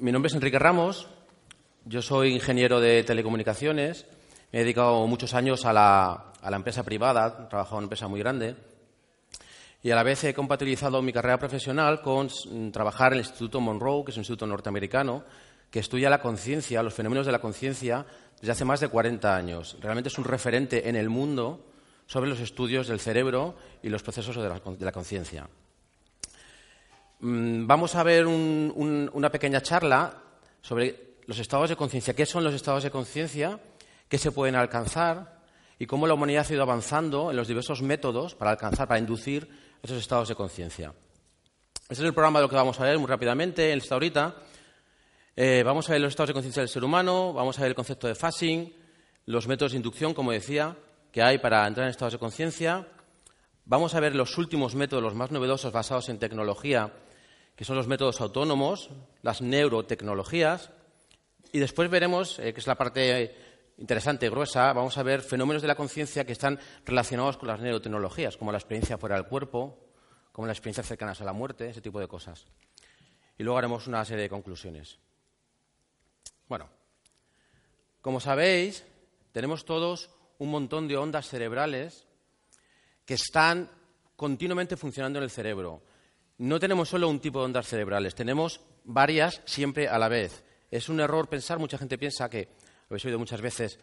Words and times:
Mi 0.00 0.12
nombre 0.12 0.28
es 0.28 0.34
Enrique 0.34 0.58
Ramos, 0.58 1.08
yo 1.84 2.00
soy 2.00 2.32
ingeniero 2.32 2.80
de 2.80 3.04
telecomunicaciones, 3.04 4.06
me 4.50 4.60
he 4.60 4.62
dedicado 4.62 5.06
muchos 5.06 5.34
años 5.34 5.66
a 5.66 5.74
la, 5.74 6.56
empresa 6.56 6.82
privada, 6.84 7.44
he 7.44 7.48
trabajado 7.50 7.76
en 7.76 7.78
una 7.80 7.84
empresa 7.84 8.08
muy 8.08 8.18
grande 8.18 8.56
y 9.82 9.90
a 9.90 9.94
la 9.94 10.02
vez 10.02 10.24
he 10.24 10.32
compatibilizado 10.32 11.02
mi 11.02 11.12
carrera 11.12 11.38
profesional 11.38 12.00
con 12.00 12.28
mm, 12.28 12.70
trabajar 12.70 13.12
en 13.12 13.18
el 13.18 13.26
Instituto 13.26 13.60
Monroe, 13.60 14.02
que 14.02 14.12
es 14.12 14.16
un 14.16 14.22
instituto 14.22 14.46
norteamericano, 14.46 15.22
que 15.70 15.80
estudia 15.80 16.08
la 16.08 16.22
conciencia, 16.22 16.82
los 16.82 16.94
fenómenos 16.94 17.26
de 17.26 17.32
la 17.32 17.40
conciencia 17.42 18.06
desde 18.40 18.52
hace 18.52 18.64
más 18.64 18.80
de 18.80 18.88
40 18.88 19.36
años. 19.36 19.76
Realmente 19.82 20.08
es 20.08 20.16
un 20.16 20.24
referente 20.24 20.88
en 20.88 20.96
el 20.96 21.10
mundo 21.10 21.66
sobre 22.06 22.30
los 22.30 22.40
estudios 22.40 22.88
del 22.88 23.00
cerebro 23.00 23.54
y 23.82 23.90
los 23.90 24.02
procesos 24.02 24.34
de 24.34 24.86
la 24.86 24.92
conciencia. 24.92 25.46
Mm, 27.20 27.66
vamos 27.66 27.94
a 27.96 28.02
ver 28.02 28.26
una 28.26 29.30
pequeña 29.30 29.60
charla 29.60 30.22
sobre 30.62 31.16
los 31.26 31.38
estados 31.38 31.68
de 31.68 31.76
conciencia. 31.76 32.14
¿Qué 32.14 32.24
son 32.24 32.42
los 32.42 32.54
estados 32.54 32.82
de 32.82 32.90
conciencia? 32.90 33.60
¿Qué 34.08 34.16
se 34.16 34.32
pueden 34.32 34.54
alcanzar? 34.54 35.40
Y 35.78 35.86
cómo 35.86 36.06
la 36.06 36.14
humanidad 36.14 36.46
ha 36.48 36.52
ido 36.52 36.62
avanzando 36.62 37.30
en 37.30 37.36
los 37.36 37.46
diversos 37.46 37.82
métodos 37.82 38.34
para 38.34 38.52
alcanzar, 38.52 38.88
para 38.88 39.00
inducir 39.00 39.48
esos 39.82 39.98
estados 39.98 40.28
de 40.28 40.34
conciencia. 40.34 40.94
Este 41.82 41.94
es 41.94 42.00
el 42.00 42.14
programa 42.14 42.38
de 42.38 42.44
lo 42.44 42.48
que 42.48 42.56
vamos 42.56 42.80
a 42.80 42.84
ver 42.84 42.98
muy 42.98 43.08
rápidamente, 43.08 43.72
en 43.72 43.78
esta 43.78 43.94
ahorita. 43.94 44.36
Eh, 45.36 45.62
vamos 45.64 45.88
a 45.88 45.92
ver 45.92 46.00
los 46.00 46.10
estados 46.10 46.28
de 46.28 46.34
conciencia 46.34 46.60
del 46.60 46.68
ser 46.68 46.84
humano, 46.84 47.32
vamos 47.32 47.58
a 47.58 47.62
ver 47.62 47.70
el 47.70 47.74
concepto 47.74 48.06
de 48.06 48.14
phasing, 48.14 48.74
los 49.26 49.46
métodos 49.46 49.72
de 49.72 49.78
inducción, 49.78 50.14
como 50.14 50.32
decía, 50.32 50.76
que 51.12 51.22
hay 51.22 51.38
para 51.38 51.66
entrar 51.66 51.86
en 51.86 51.90
estados 51.90 52.14
de 52.14 52.18
conciencia. 52.18 52.86
Vamos 53.64 53.94
a 53.94 54.00
ver 54.00 54.14
los 54.14 54.36
últimos 54.38 54.74
métodos, 54.74 55.02
los 55.02 55.14
más 55.14 55.30
novedosos, 55.30 55.72
basados 55.72 56.08
en 56.08 56.18
tecnología 56.18 56.92
que 57.60 57.66
son 57.66 57.76
los 57.76 57.88
métodos 57.88 58.22
autónomos, 58.22 58.88
las 59.20 59.42
neurotecnologías, 59.42 60.70
y 61.52 61.58
después 61.58 61.90
veremos, 61.90 62.38
eh, 62.38 62.54
que 62.54 62.60
es 62.60 62.66
la 62.66 62.74
parte 62.74 63.36
interesante, 63.76 64.30
gruesa, 64.30 64.72
vamos 64.72 64.96
a 64.96 65.02
ver 65.02 65.20
fenómenos 65.20 65.60
de 65.60 65.68
la 65.68 65.74
conciencia 65.74 66.24
que 66.24 66.32
están 66.32 66.58
relacionados 66.86 67.36
con 67.36 67.48
las 67.48 67.60
neurotecnologías, 67.60 68.38
como 68.38 68.50
la 68.50 68.56
experiencia 68.56 68.96
fuera 68.96 69.16
del 69.16 69.26
cuerpo, 69.26 69.76
como 70.32 70.46
la 70.46 70.54
experiencia 70.54 70.82
cercanas 70.82 71.20
a 71.20 71.24
la 71.26 71.34
muerte, 71.34 71.68
ese 71.68 71.82
tipo 71.82 72.00
de 72.00 72.08
cosas. 72.08 72.46
Y 73.36 73.42
luego 73.42 73.58
haremos 73.58 73.86
una 73.86 74.06
serie 74.06 74.22
de 74.22 74.30
conclusiones. 74.30 74.98
Bueno, 76.48 76.70
como 78.00 78.20
sabéis, 78.20 78.86
tenemos 79.32 79.66
todos 79.66 80.08
un 80.38 80.50
montón 80.50 80.88
de 80.88 80.96
ondas 80.96 81.28
cerebrales 81.28 82.06
que 83.04 83.12
están 83.12 83.68
continuamente 84.16 84.78
funcionando 84.78 85.18
en 85.18 85.24
el 85.24 85.30
cerebro 85.30 85.82
no 86.40 86.58
tenemos 86.58 86.88
solo 86.88 87.06
un 87.06 87.20
tipo 87.20 87.40
de 87.40 87.44
ondas 87.44 87.68
cerebrales, 87.68 88.14
tenemos 88.14 88.62
varias 88.84 89.42
siempre 89.44 89.88
a 89.88 89.98
la 89.98 90.08
vez. 90.08 90.42
Es 90.70 90.88
un 90.88 90.98
error 90.98 91.28
pensar, 91.28 91.58
mucha 91.58 91.76
gente 91.76 91.98
piensa 91.98 92.30
que, 92.30 92.48
lo 92.88 92.94
habéis 92.94 93.04
oído 93.04 93.18
muchas 93.18 93.42
veces, 93.42 93.78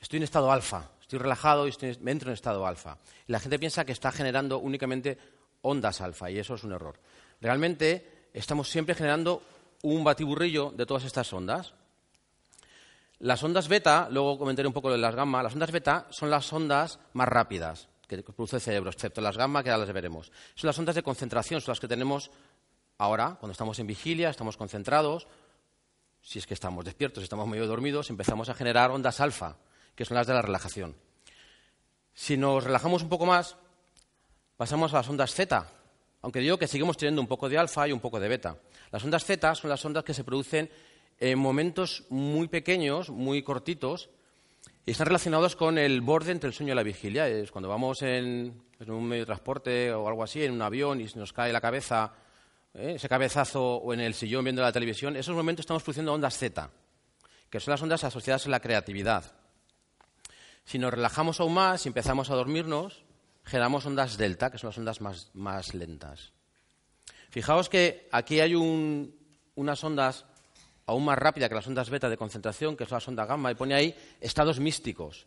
estoy 0.00 0.16
en 0.16 0.24
estado 0.24 0.50
alfa, 0.50 0.90
estoy 1.00 1.20
relajado 1.20 1.68
y 1.68 1.72
me 2.00 2.10
entro 2.10 2.30
en 2.30 2.34
estado 2.34 2.66
alfa. 2.66 2.98
Y 3.28 3.32
la 3.32 3.38
gente 3.38 3.60
piensa 3.60 3.84
que 3.84 3.92
está 3.92 4.10
generando 4.10 4.58
únicamente 4.58 5.18
ondas 5.62 6.00
alfa 6.00 6.28
y 6.32 6.40
eso 6.40 6.54
es 6.54 6.64
un 6.64 6.72
error. 6.72 6.98
Realmente 7.40 8.28
estamos 8.34 8.68
siempre 8.68 8.96
generando 8.96 9.44
un 9.82 10.02
batiburrillo 10.02 10.72
de 10.72 10.86
todas 10.86 11.04
estas 11.04 11.32
ondas. 11.32 11.74
Las 13.20 13.44
ondas 13.44 13.68
beta, 13.68 14.08
luego 14.10 14.36
comentaré 14.36 14.66
un 14.66 14.74
poco 14.74 14.90
de 14.90 14.98
las 14.98 15.14
gamma, 15.14 15.44
las 15.44 15.52
ondas 15.52 15.70
beta 15.70 16.08
son 16.10 16.28
las 16.28 16.52
ondas 16.52 16.98
más 17.12 17.28
rápidas 17.28 17.89
que 18.16 18.32
produce 18.32 18.56
el 18.56 18.62
cerebro, 18.62 18.90
excepto 18.90 19.20
las 19.20 19.36
gamma, 19.36 19.62
que 19.62 19.70
ahora 19.70 19.84
las 19.84 19.94
veremos. 19.94 20.32
Son 20.54 20.68
las 20.68 20.78
ondas 20.78 20.94
de 20.94 21.02
concentración, 21.02 21.60
son 21.60 21.72
las 21.72 21.80
que 21.80 21.88
tenemos 21.88 22.30
ahora, 22.98 23.36
cuando 23.40 23.52
estamos 23.52 23.78
en 23.78 23.86
vigilia, 23.86 24.30
estamos 24.30 24.56
concentrados, 24.56 25.26
si 26.20 26.38
es 26.38 26.46
que 26.46 26.54
estamos 26.54 26.84
despiertos, 26.84 27.22
estamos 27.22 27.48
medio 27.48 27.66
dormidos, 27.66 28.10
empezamos 28.10 28.48
a 28.48 28.54
generar 28.54 28.90
ondas 28.90 29.20
alfa, 29.20 29.56
que 29.94 30.04
son 30.04 30.16
las 30.16 30.26
de 30.26 30.34
la 30.34 30.42
relajación. 30.42 30.96
Si 32.12 32.36
nos 32.36 32.64
relajamos 32.64 33.02
un 33.02 33.08
poco 33.08 33.26
más, 33.26 33.56
pasamos 34.56 34.92
a 34.92 34.98
las 34.98 35.08
ondas 35.08 35.34
zeta, 35.34 35.72
aunque 36.22 36.40
digo 36.40 36.58
que 36.58 36.66
seguimos 36.66 36.96
teniendo 36.96 37.22
un 37.22 37.28
poco 37.28 37.48
de 37.48 37.58
alfa 37.58 37.88
y 37.88 37.92
un 37.92 38.00
poco 38.00 38.20
de 38.20 38.28
beta. 38.28 38.58
Las 38.90 39.04
ondas 39.04 39.24
zeta 39.24 39.54
son 39.54 39.70
las 39.70 39.84
ondas 39.84 40.04
que 40.04 40.14
se 40.14 40.24
producen 40.24 40.70
en 41.18 41.38
momentos 41.38 42.04
muy 42.10 42.48
pequeños, 42.48 43.10
muy 43.10 43.42
cortitos, 43.42 44.10
y 44.86 44.92
están 44.92 45.06
relacionados 45.06 45.56
con 45.56 45.78
el 45.78 46.00
borde 46.00 46.32
entre 46.32 46.48
el 46.48 46.54
sueño 46.54 46.72
y 46.72 46.76
la 46.76 46.82
vigilia. 46.82 47.28
Es 47.28 47.50
cuando 47.50 47.68
vamos 47.68 48.02
en, 48.02 48.62
un 48.86 49.04
medio 49.04 49.22
de 49.22 49.26
transporte 49.26 49.92
o 49.92 50.08
algo 50.08 50.22
así, 50.22 50.42
en 50.42 50.52
un 50.52 50.62
avión, 50.62 51.00
y 51.00 51.08
se 51.08 51.18
nos 51.18 51.32
cae 51.32 51.52
la 51.52 51.60
cabeza, 51.60 52.12
¿eh? 52.74 52.94
ese 52.96 53.08
cabezazo 53.08 53.76
o 53.76 53.92
en 53.92 54.00
el 54.00 54.14
sillón 54.14 54.44
viendo 54.44 54.62
la 54.62 54.72
televisión, 54.72 55.14
en 55.14 55.20
esos 55.20 55.36
momentos 55.36 55.64
estamos 55.64 55.82
produciendo 55.82 56.14
ondas 56.14 56.36
Z, 56.38 56.70
que 57.50 57.60
son 57.60 57.72
las 57.72 57.82
ondas 57.82 58.04
asociadas 58.04 58.46
a 58.46 58.50
la 58.50 58.60
creatividad. 58.60 59.32
Si 60.64 60.78
nos 60.78 60.92
relajamos 60.92 61.40
aún 61.40 61.54
más 61.54 61.84
y 61.84 61.88
empezamos 61.88 62.30
a 62.30 62.34
dormirnos, 62.34 63.04
generamos 63.44 63.84
ondas 63.86 64.16
delta, 64.16 64.50
que 64.50 64.58
son 64.58 64.68
las 64.68 64.78
ondas 64.78 65.30
más, 65.34 65.74
lentas. 65.74 66.32
Fijaos 67.30 67.68
que 67.68 68.08
aquí 68.12 68.40
hay 68.40 68.54
unas 68.54 69.84
ondas 69.84 70.26
aún 70.90 71.04
más 71.04 71.18
rápida 71.18 71.48
que 71.48 71.54
las 71.54 71.66
ondas 71.66 71.88
beta 71.88 72.08
de 72.08 72.16
concentración, 72.16 72.76
que 72.76 72.84
es 72.84 72.90
la 72.90 73.00
sonda 73.00 73.24
gamma, 73.24 73.50
y 73.50 73.54
pone 73.54 73.74
ahí 73.74 73.94
estados 74.20 74.60
místicos. 74.60 75.26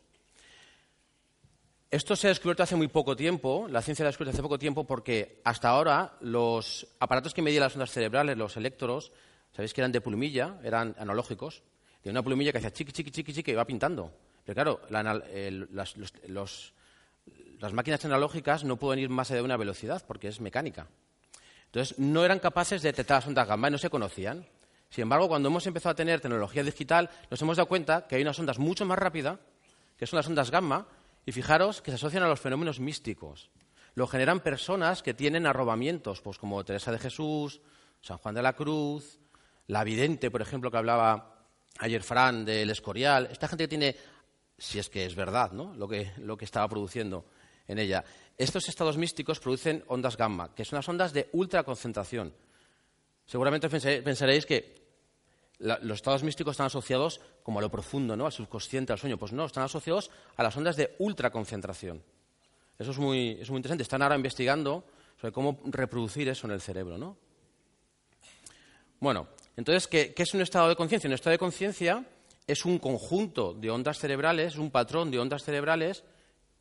Esto 1.90 2.16
se 2.16 2.28
ha 2.28 2.30
descubierto 2.30 2.64
hace 2.64 2.76
muy 2.76 2.88
poco 2.88 3.16
tiempo, 3.16 3.68
la 3.70 3.82
ciencia 3.82 4.04
lo 4.04 4.08
ha 4.08 4.12
descubierto 4.12 4.36
hace 4.36 4.42
poco 4.42 4.58
tiempo 4.58 4.84
porque 4.84 5.42
hasta 5.44 5.70
ahora 5.70 6.18
los 6.22 6.88
aparatos 7.00 7.34
que 7.34 7.42
medían 7.42 7.62
las 7.62 7.76
ondas 7.76 7.92
cerebrales, 7.92 8.36
los 8.36 8.58
electros, 8.58 9.12
sabéis 9.56 9.74
que 9.74 9.82
eran 9.82 9.92
de 9.92 10.02
plumilla, 10.02 10.58
eran 10.64 10.96
analógicos, 10.98 11.62
de 12.04 12.10
una 12.10 12.24
plumilla 12.24 12.52
que 12.52 12.58
hacía 12.58 12.74
chiqui, 12.74 12.92
chiqui, 12.92 13.12
chiqui, 13.12 13.34
chiqui 13.34 13.52
y 13.52 13.56
va 13.56 13.66
pintando. 13.66 14.12
Pero 14.44 14.56
claro, 14.56 14.82
las, 14.90 16.74
las 17.60 17.74
máquinas 17.74 18.04
analógicas 18.04 18.64
no 18.64 18.78
pueden 18.78 19.04
ir 19.04 19.10
más 19.10 19.30
allá 19.30 19.38
de 19.38 19.46
una 19.46 19.58
velocidad 19.58 20.04
porque 20.06 20.28
es 20.28 20.42
mecánica. 20.42 20.88
Entonces, 21.68 21.98
no 21.98 22.26
eran 22.26 22.40
capaces 22.40 22.82
de 22.82 22.90
detectar 22.90 23.18
las 23.18 23.28
ondas 23.28 23.48
gamma 23.48 23.68
y 23.68 23.72
no 23.72 23.78
se 23.78 23.90
conocían. 23.90 24.46
Sin 24.94 25.02
embargo, 25.02 25.28
cuando 25.28 25.50
hemos 25.50 25.66
empezado 25.66 25.94
a 25.94 25.96
tener 25.96 26.22
tecnología 26.22 26.64
digital, 26.64 27.10
nos 27.32 27.42
hemos 27.42 27.58
dado 27.58 27.68
cuenta 27.68 28.06
que 28.06 28.16
hay 28.16 28.22
unas 28.22 28.38
ondas 28.38 28.60
mucho 28.60 28.86
más 28.86 29.00
rápidas, 29.00 29.40
que 29.98 30.06
son 30.06 30.18
las 30.18 30.28
ondas 30.28 30.52
gamma, 30.52 30.86
y 31.26 31.32
fijaros 31.32 31.82
que 31.82 31.90
se 31.90 31.96
asocian 31.96 32.22
a 32.22 32.28
los 32.28 32.40
fenómenos 32.40 32.80
místicos. 32.80 33.50
Lo 33.96 34.06
generan 34.06 34.42
personas 34.42 35.02
que 35.02 35.16
tienen 35.16 35.48
arrobamientos, 35.48 36.22
pues 36.22 36.38
como 36.38 36.64
Teresa 36.64 36.92
de 36.92 37.00
Jesús, 37.00 37.60
San 38.02 38.20
Juan 38.20 38.36
de 38.36 38.44
la 38.44 38.54
Cruz, 38.54 39.20
la 39.66 39.84
vidente, 39.84 40.30
por 40.30 40.44
ejemplo, 40.44 40.70
que 40.70 40.78
hablaba 40.78 41.48
ayer 41.80 42.04
Fran 42.04 42.46
del 42.46 42.70
Escorial. 42.70 43.30
Esta 43.32 43.48
gente 43.48 43.64
que 43.64 43.70
tiene, 43.70 43.96
si 44.60 44.78
es 44.78 44.92
que 44.92 45.08
es 45.08 45.16
verdad, 45.16 45.54
¿no? 45.54 45.74
lo, 45.74 45.88
que, 45.88 46.12
lo 46.18 46.38
que 46.38 46.46
estaba 46.46 46.68
produciendo 46.68 47.26
en 47.68 47.80
ella. 47.80 48.04
Estos 48.38 48.70
estados 48.70 48.98
místicos 48.98 49.40
producen 49.40 49.84
ondas 49.88 50.18
gamma, 50.18 50.54
que 50.54 50.64
son 50.64 50.78
las 50.78 50.88
ondas 50.88 51.14
de 51.14 51.30
ultraconcentración. 51.32 52.32
Seguramente 53.26 53.70
pensaréis 53.70 54.46
que 54.46 54.83
los 55.60 55.96
estados 55.96 56.24
místicos 56.24 56.52
están 56.52 56.68
asociados 56.68 57.22
como 57.44 57.60
a 57.60 57.62
lo 57.62 57.72
profundo, 57.72 58.16
¿no? 58.16 58.26
al 58.26 58.32
subconsciente, 58.32 58.92
al 58.92 59.00
sueño. 59.00 59.18
Pues 59.18 59.32
no, 59.32 59.46
están 59.46 59.64
asociados 59.64 60.12
a 60.36 60.44
las 60.44 60.56
ondas 60.58 60.76
de 60.76 60.96
ultraconcentración. 61.00 62.04
Eso 62.78 62.92
es 62.92 62.98
muy, 62.98 63.38
es 63.40 63.50
muy 63.50 63.58
interesante. 63.58 63.84
Están 63.84 64.02
ahora 64.02 64.16
investigando 64.16 64.84
sobre 65.20 65.32
cómo 65.32 65.60
reproducir 65.66 66.28
eso 66.28 66.48
en 66.48 66.54
el 66.54 66.62
cerebro. 66.62 66.98
¿no? 66.98 67.18
Bueno, 69.00 69.28
entonces, 69.56 69.88
¿qué, 69.88 70.14
¿qué 70.14 70.24
es 70.24 70.34
un 70.34 70.42
estado 70.42 70.70
de 70.70 70.76
conciencia? 70.76 71.08
Un 71.08 71.14
estado 71.14 71.32
de 71.32 71.40
conciencia 71.40 72.06
es 72.48 72.66
un 72.66 72.80
conjunto 72.80 73.54
de 73.54 73.70
ondas 73.70 74.00
cerebrales, 74.00 74.58
un 74.58 74.72
patrón 74.72 75.12
de 75.12 75.20
ondas 75.20 75.44
cerebrales 75.44 76.04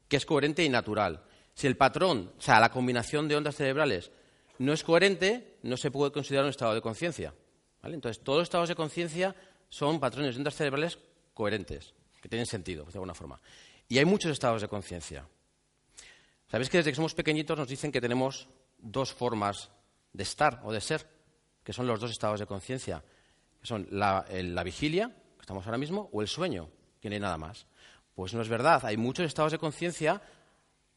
que 0.09 0.17
es 0.17 0.27
coherente 0.27 0.63
y 0.63 0.69
natural. 0.69 1.23
Si 1.55 1.67
el 1.67 1.77
patrón, 1.77 2.33
o 2.39 2.41
sea, 2.41 2.61
la 2.61 2.71
combinación 2.71 3.29
de 3.29 3.37
ondas 3.37 3.57
cerebrales 3.57 4.11
no 4.59 4.73
es 4.73 4.85
coherente, 4.85 5.57
no 5.63 5.77
se 5.77 5.91
puede 5.91 6.13
considerar 6.13 6.45
un 6.45 6.51
estado 6.51 6.75
de 6.75 6.83
conciencia. 6.83 7.35
Entonces, 7.83 8.23
todos 8.23 8.39
los 8.39 8.47
estados 8.47 8.69
de 8.69 8.77
conciencia 8.77 9.35
son 9.69 9.99
patrones 9.99 10.35
de 10.35 10.41
ondas 10.41 10.55
cerebrales 10.55 10.99
coherentes, 11.35 11.95
que 12.21 12.29
tienen 12.29 12.47
sentido, 12.47 12.85
de 12.85 12.93
alguna 12.93 13.15
forma. 13.15 13.41
Y 13.89 13.99
hay 13.99 14.05
muchos 14.05 14.31
estados 14.31 14.63
de 14.63 14.69
conciencia. 14.69 15.27
¿Sabéis 16.49 16.71
que 16.71 16.79
desde 16.79 16.93
que 16.93 16.97
somos 16.97 17.15
pequeñitos 17.15 17.59
nos 17.59 17.69
dicen 17.69 17.91
que 17.91 18.01
tenemos 18.01 18.49
dos 18.79 19.13
formas 19.13 19.71
de 20.13 20.23
estar 20.23 20.61
o 20.65 20.73
de 20.73 20.81
ser, 20.81 21.07
que 21.65 21.73
son 21.73 21.87
los 21.87 21.99
dos 21.99 22.11
estados 22.11 22.39
de 22.39 22.47
conciencia, 22.47 23.03
que 23.61 23.67
son 23.67 23.89
la 23.91 24.63
vigilia, 24.65 25.09
que 25.37 25.41
estamos 25.41 25.67
ahora 25.67 25.79
mismo, 25.79 26.09
o 26.13 26.23
el 26.23 26.29
sueño, 26.29 26.69
que 27.01 27.09
no 27.09 27.15
hay 27.15 27.21
nada 27.21 27.39
más? 27.39 27.67
Pues 28.15 28.35
no 28.35 28.43
es 28.43 28.49
verdad. 28.49 28.85
Hay 28.85 28.97
muchos 28.97 29.27
estados 29.27 29.53
de 29.53 29.59
conciencia 29.59 30.21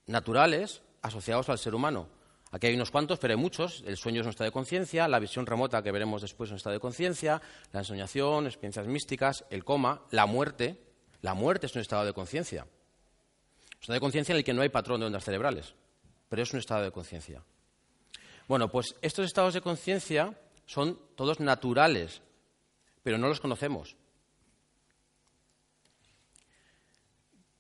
naturales 0.06 0.82
asociados 1.02 1.50
al 1.50 1.58
ser 1.58 1.74
humano. 1.74 2.10
Aquí 2.56 2.68
hay 2.68 2.76
unos 2.76 2.90
cuantos, 2.90 3.20
pero 3.20 3.34
hay 3.34 3.38
muchos. 3.38 3.84
El 3.86 3.98
sueño 3.98 4.22
es 4.22 4.28
un 4.28 4.30
estado 4.30 4.48
de 4.48 4.54
conciencia, 4.54 5.10
la 5.10 5.20
visión 5.20 5.46
remota 5.46 5.84
que 5.84 5.92
veremos 5.92 6.22
después 6.22 6.48
es 6.48 6.52
un 6.52 6.56
estado 6.56 6.76
de 6.76 6.80
conciencia, 6.80 7.42
la 7.74 7.82
ensoñación, 7.82 8.46
experiencias 8.46 8.88
místicas, 8.88 9.44
el 9.50 9.66
coma, 9.66 10.04
la 10.12 10.26
muerte. 10.26 10.80
La 11.22 11.34
muerte 11.34 11.66
es 11.66 11.76
un 11.76 11.82
estado 11.82 12.06
de 12.06 12.14
conciencia. 12.14 12.64
Un 12.64 13.82
estado 13.82 13.96
de 13.96 14.00
conciencia 14.00 14.32
en 14.32 14.38
el 14.38 14.46
que 14.46 14.54
no 14.54 14.62
hay 14.62 14.70
patrón 14.70 15.02
de 15.02 15.06
ondas 15.06 15.26
cerebrales, 15.26 15.76
pero 16.30 16.44
es 16.44 16.54
un 16.54 16.60
estado 16.60 16.84
de 16.84 16.92
conciencia. 16.92 17.44
Bueno, 18.48 18.72
pues 18.72 18.96
estos 19.02 19.26
estados 19.26 19.54
de 19.54 19.60
conciencia 19.60 20.34
son 20.66 20.98
todos 21.18 21.42
naturales, 21.42 22.22
pero 23.04 23.18
no 23.18 23.28
los 23.28 23.42
conocemos. 23.42 23.98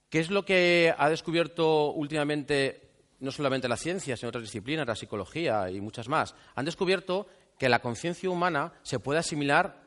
¿Qué 0.10 0.22
es 0.22 0.30
lo 0.30 0.46
que 0.46 0.96
ha 0.98 1.10
descubierto 1.10 1.92
últimamente 1.92 2.85
no 3.26 3.32
solamente 3.32 3.68
la 3.68 3.76
ciencia, 3.76 4.16
sino 4.16 4.30
otras 4.30 4.44
disciplinas, 4.44 4.88
la 4.88 4.96
psicología 4.96 5.70
y 5.70 5.82
muchas 5.82 6.08
más, 6.08 6.36
han 6.56 6.66
descubierto 6.66 7.28
que 7.58 7.70
la 7.70 7.80
conciencia 7.80 8.30
humana 8.30 8.74
se 8.84 9.00
puede 9.00 9.20
asimilar 9.20 9.82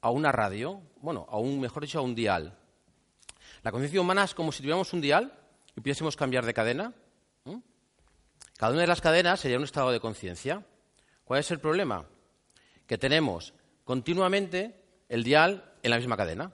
a 0.00 0.10
una 0.10 0.32
radio, 0.32 0.80
bueno, 1.00 1.26
a 1.28 1.38
un, 1.38 1.60
mejor 1.60 1.82
dicho, 1.82 1.98
a 1.98 2.02
un 2.02 2.14
dial. 2.14 2.56
La 3.62 3.72
conciencia 3.72 4.00
humana 4.00 4.24
es 4.24 4.34
como 4.34 4.52
si 4.52 4.58
tuviéramos 4.58 4.92
un 4.92 5.00
dial 5.00 5.32
y 5.76 5.80
pudiésemos 5.80 6.16
cambiar 6.16 6.44
de 6.44 6.54
cadena. 6.54 6.92
Cada 8.56 8.72
una 8.72 8.82
de 8.82 8.86
las 8.86 9.00
cadenas 9.00 9.40
sería 9.40 9.58
un 9.58 9.64
estado 9.64 9.90
de 9.90 10.00
conciencia. 10.00 10.64
¿Cuál 11.24 11.40
es 11.40 11.50
el 11.50 11.58
problema? 11.58 12.06
Que 12.86 12.98
tenemos 12.98 13.54
continuamente 13.84 14.80
el 15.08 15.24
dial 15.24 15.72
en 15.82 15.90
la 15.90 15.96
misma 15.96 16.16
cadena. 16.16 16.52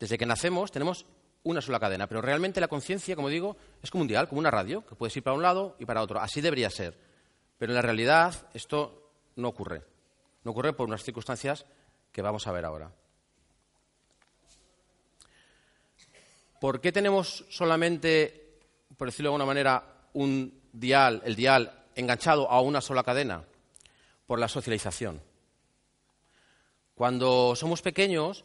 Desde 0.00 0.18
que 0.18 0.26
nacemos 0.26 0.72
tenemos 0.72 1.06
una 1.44 1.60
sola 1.60 1.78
cadena. 1.78 2.08
Pero 2.08 2.20
realmente 2.20 2.60
la 2.60 2.68
conciencia, 2.68 3.14
como 3.14 3.28
digo, 3.28 3.56
es 3.82 3.90
como 3.90 4.02
un 4.02 4.08
dial, 4.08 4.28
como 4.28 4.40
una 4.40 4.50
radio, 4.50 4.84
que 4.84 4.96
puedes 4.96 5.16
ir 5.16 5.22
para 5.22 5.36
un 5.36 5.42
lado 5.42 5.76
y 5.78 5.84
para 5.84 6.02
otro. 6.02 6.20
Así 6.20 6.40
debería 6.40 6.68
ser. 6.70 6.98
Pero 7.58 7.72
en 7.72 7.76
la 7.76 7.82
realidad 7.82 8.48
esto 8.52 9.12
no 9.36 9.48
ocurre. 9.48 9.84
No 10.42 10.50
ocurre 10.50 10.72
por 10.72 10.88
unas 10.88 11.04
circunstancias 11.04 11.64
que 12.10 12.22
vamos 12.22 12.46
a 12.46 12.52
ver 12.52 12.64
ahora. 12.64 12.90
¿Por 16.60 16.80
qué 16.80 16.92
tenemos 16.92 17.44
solamente, 17.50 18.58
por 18.96 19.08
decirlo 19.08 19.28
de 19.28 19.34
alguna 19.34 19.46
manera, 19.46 20.08
un 20.14 20.62
dial, 20.72 21.22
el 21.24 21.36
dial 21.36 21.84
enganchado 21.94 22.50
a 22.50 22.60
una 22.60 22.80
sola 22.80 23.02
cadena? 23.02 23.44
Por 24.26 24.38
la 24.38 24.48
socialización. 24.48 25.20
Cuando 26.94 27.54
somos 27.56 27.82
pequeños, 27.82 28.44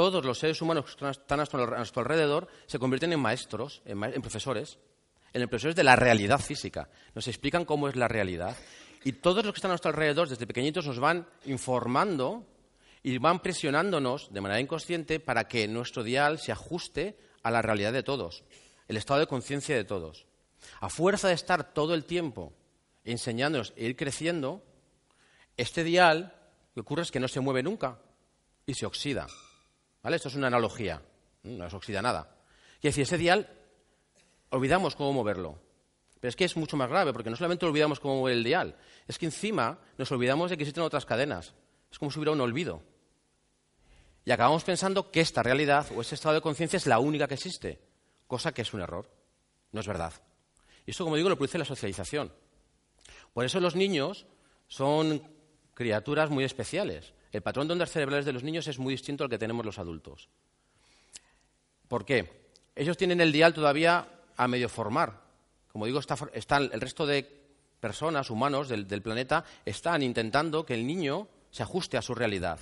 todos 0.00 0.24
los 0.24 0.38
seres 0.38 0.62
humanos 0.62 0.96
que 0.96 1.10
están 1.10 1.40
a 1.40 1.76
nuestro 1.76 2.00
alrededor 2.00 2.48
se 2.64 2.78
convierten 2.78 3.12
en 3.12 3.20
maestros, 3.20 3.82
en, 3.84 4.00
profesores, 4.22 4.78
en 5.34 5.46
profesores 5.46 5.76
de 5.76 5.84
la 5.84 5.94
realidad 5.94 6.40
física. 6.40 6.88
Nos 7.14 7.28
explican 7.28 7.66
cómo 7.66 7.86
es 7.86 7.96
la 7.96 8.08
realidad. 8.08 8.56
Y 9.04 9.12
todos 9.12 9.44
los 9.44 9.52
que 9.52 9.58
están 9.58 9.72
a 9.72 9.74
nuestro 9.74 9.90
alrededor, 9.90 10.26
desde 10.26 10.46
pequeñitos, 10.46 10.86
nos 10.86 10.98
van 10.98 11.28
informando 11.44 12.46
y 13.02 13.18
van 13.18 13.40
presionándonos 13.40 14.32
de 14.32 14.40
manera 14.40 14.58
inconsciente 14.58 15.20
para 15.20 15.46
que 15.46 15.68
nuestro 15.68 16.02
dial 16.02 16.38
se 16.38 16.50
ajuste 16.50 17.18
a 17.42 17.50
la 17.50 17.60
realidad 17.60 17.92
de 17.92 18.02
todos, 18.02 18.42
el 18.88 18.96
estado 18.96 19.20
de 19.20 19.26
conciencia 19.26 19.76
de 19.76 19.84
todos. 19.84 20.24
A 20.80 20.88
fuerza 20.88 21.28
de 21.28 21.34
estar 21.34 21.74
todo 21.74 21.92
el 21.92 22.06
tiempo 22.06 22.54
enseñándonos 23.04 23.74
e 23.76 23.84
ir 23.84 23.96
creciendo, 23.96 24.64
este 25.58 25.84
dial, 25.84 26.32
lo 26.74 26.82
que 26.82 26.86
ocurre 26.86 27.02
es 27.02 27.10
que 27.10 27.20
no 27.20 27.28
se 27.28 27.40
mueve 27.40 27.62
nunca 27.62 27.98
y 28.64 28.72
se 28.72 28.86
oxida. 28.86 29.26
Esto 30.02 30.28
es 30.28 30.34
una 30.34 30.48
analogía, 30.48 31.02
no 31.42 31.66
es 31.66 31.74
oxida 31.74 32.02
nada. 32.02 32.36
Y 32.80 32.88
decir, 32.88 33.02
ese 33.02 33.18
dial, 33.18 33.48
olvidamos 34.50 34.96
cómo 34.96 35.12
moverlo. 35.12 35.58
Pero 36.20 36.28
es 36.28 36.36
que 36.36 36.44
es 36.44 36.56
mucho 36.56 36.76
más 36.76 36.90
grave, 36.90 37.12
porque 37.12 37.30
no 37.30 37.36
solamente 37.36 37.64
olvidamos 37.64 38.00
cómo 38.00 38.16
mover 38.16 38.34
el 38.34 38.44
dial, 38.44 38.76
es 39.06 39.18
que 39.18 39.26
encima 39.26 39.78
nos 39.96 40.10
olvidamos 40.12 40.50
de 40.50 40.56
que 40.56 40.64
existen 40.64 40.84
otras 40.84 41.06
cadenas. 41.06 41.54
Es 41.90 41.98
como 41.98 42.10
si 42.10 42.18
hubiera 42.18 42.32
un 42.32 42.40
olvido. 42.40 42.82
Y 44.24 44.30
acabamos 44.30 44.64
pensando 44.64 45.10
que 45.10 45.20
esta 45.20 45.42
realidad 45.42 45.86
o 45.96 46.00
ese 46.02 46.14
estado 46.14 46.34
de 46.34 46.40
conciencia 46.40 46.76
es 46.76 46.86
la 46.86 46.98
única 46.98 47.26
que 47.26 47.34
existe, 47.34 47.80
cosa 48.26 48.52
que 48.52 48.62
es 48.62 48.74
un 48.74 48.80
error. 48.80 49.10
No 49.72 49.80
es 49.80 49.86
verdad. 49.86 50.12
Y 50.84 50.90
eso, 50.90 51.04
como 51.04 51.16
digo, 51.16 51.28
lo 51.28 51.36
produce 51.36 51.58
la 51.58 51.64
socialización. 51.64 52.32
Por 53.32 53.44
eso 53.44 53.60
los 53.60 53.76
niños 53.76 54.26
son 54.68 55.22
criaturas 55.74 56.30
muy 56.30 56.44
especiales. 56.44 57.14
El 57.32 57.42
patrón 57.42 57.68
de 57.68 57.72
ondas 57.72 57.90
cerebrales 57.90 58.24
de 58.26 58.32
los 58.32 58.42
niños 58.42 58.66
es 58.66 58.78
muy 58.78 58.94
distinto 58.94 59.24
al 59.24 59.30
que 59.30 59.38
tenemos 59.38 59.64
los 59.64 59.78
adultos. 59.78 60.28
¿Por 61.86 62.04
qué? 62.04 62.50
Ellos 62.74 62.96
tienen 62.96 63.20
el 63.20 63.32
dial 63.32 63.54
todavía 63.54 64.08
a 64.36 64.48
medio 64.48 64.68
formar. 64.68 65.20
Como 65.72 65.86
digo, 65.86 66.00
están, 66.00 66.70
el 66.72 66.80
resto 66.80 67.06
de 67.06 67.40
personas, 67.78 68.30
humanos 68.30 68.68
del, 68.68 69.02
planeta, 69.02 69.44
están 69.64 70.02
intentando 70.02 70.66
que 70.66 70.74
el 70.74 70.86
niño 70.86 71.28
se 71.50 71.62
ajuste 71.62 71.96
a 71.96 72.02
su 72.02 72.14
realidad. 72.14 72.58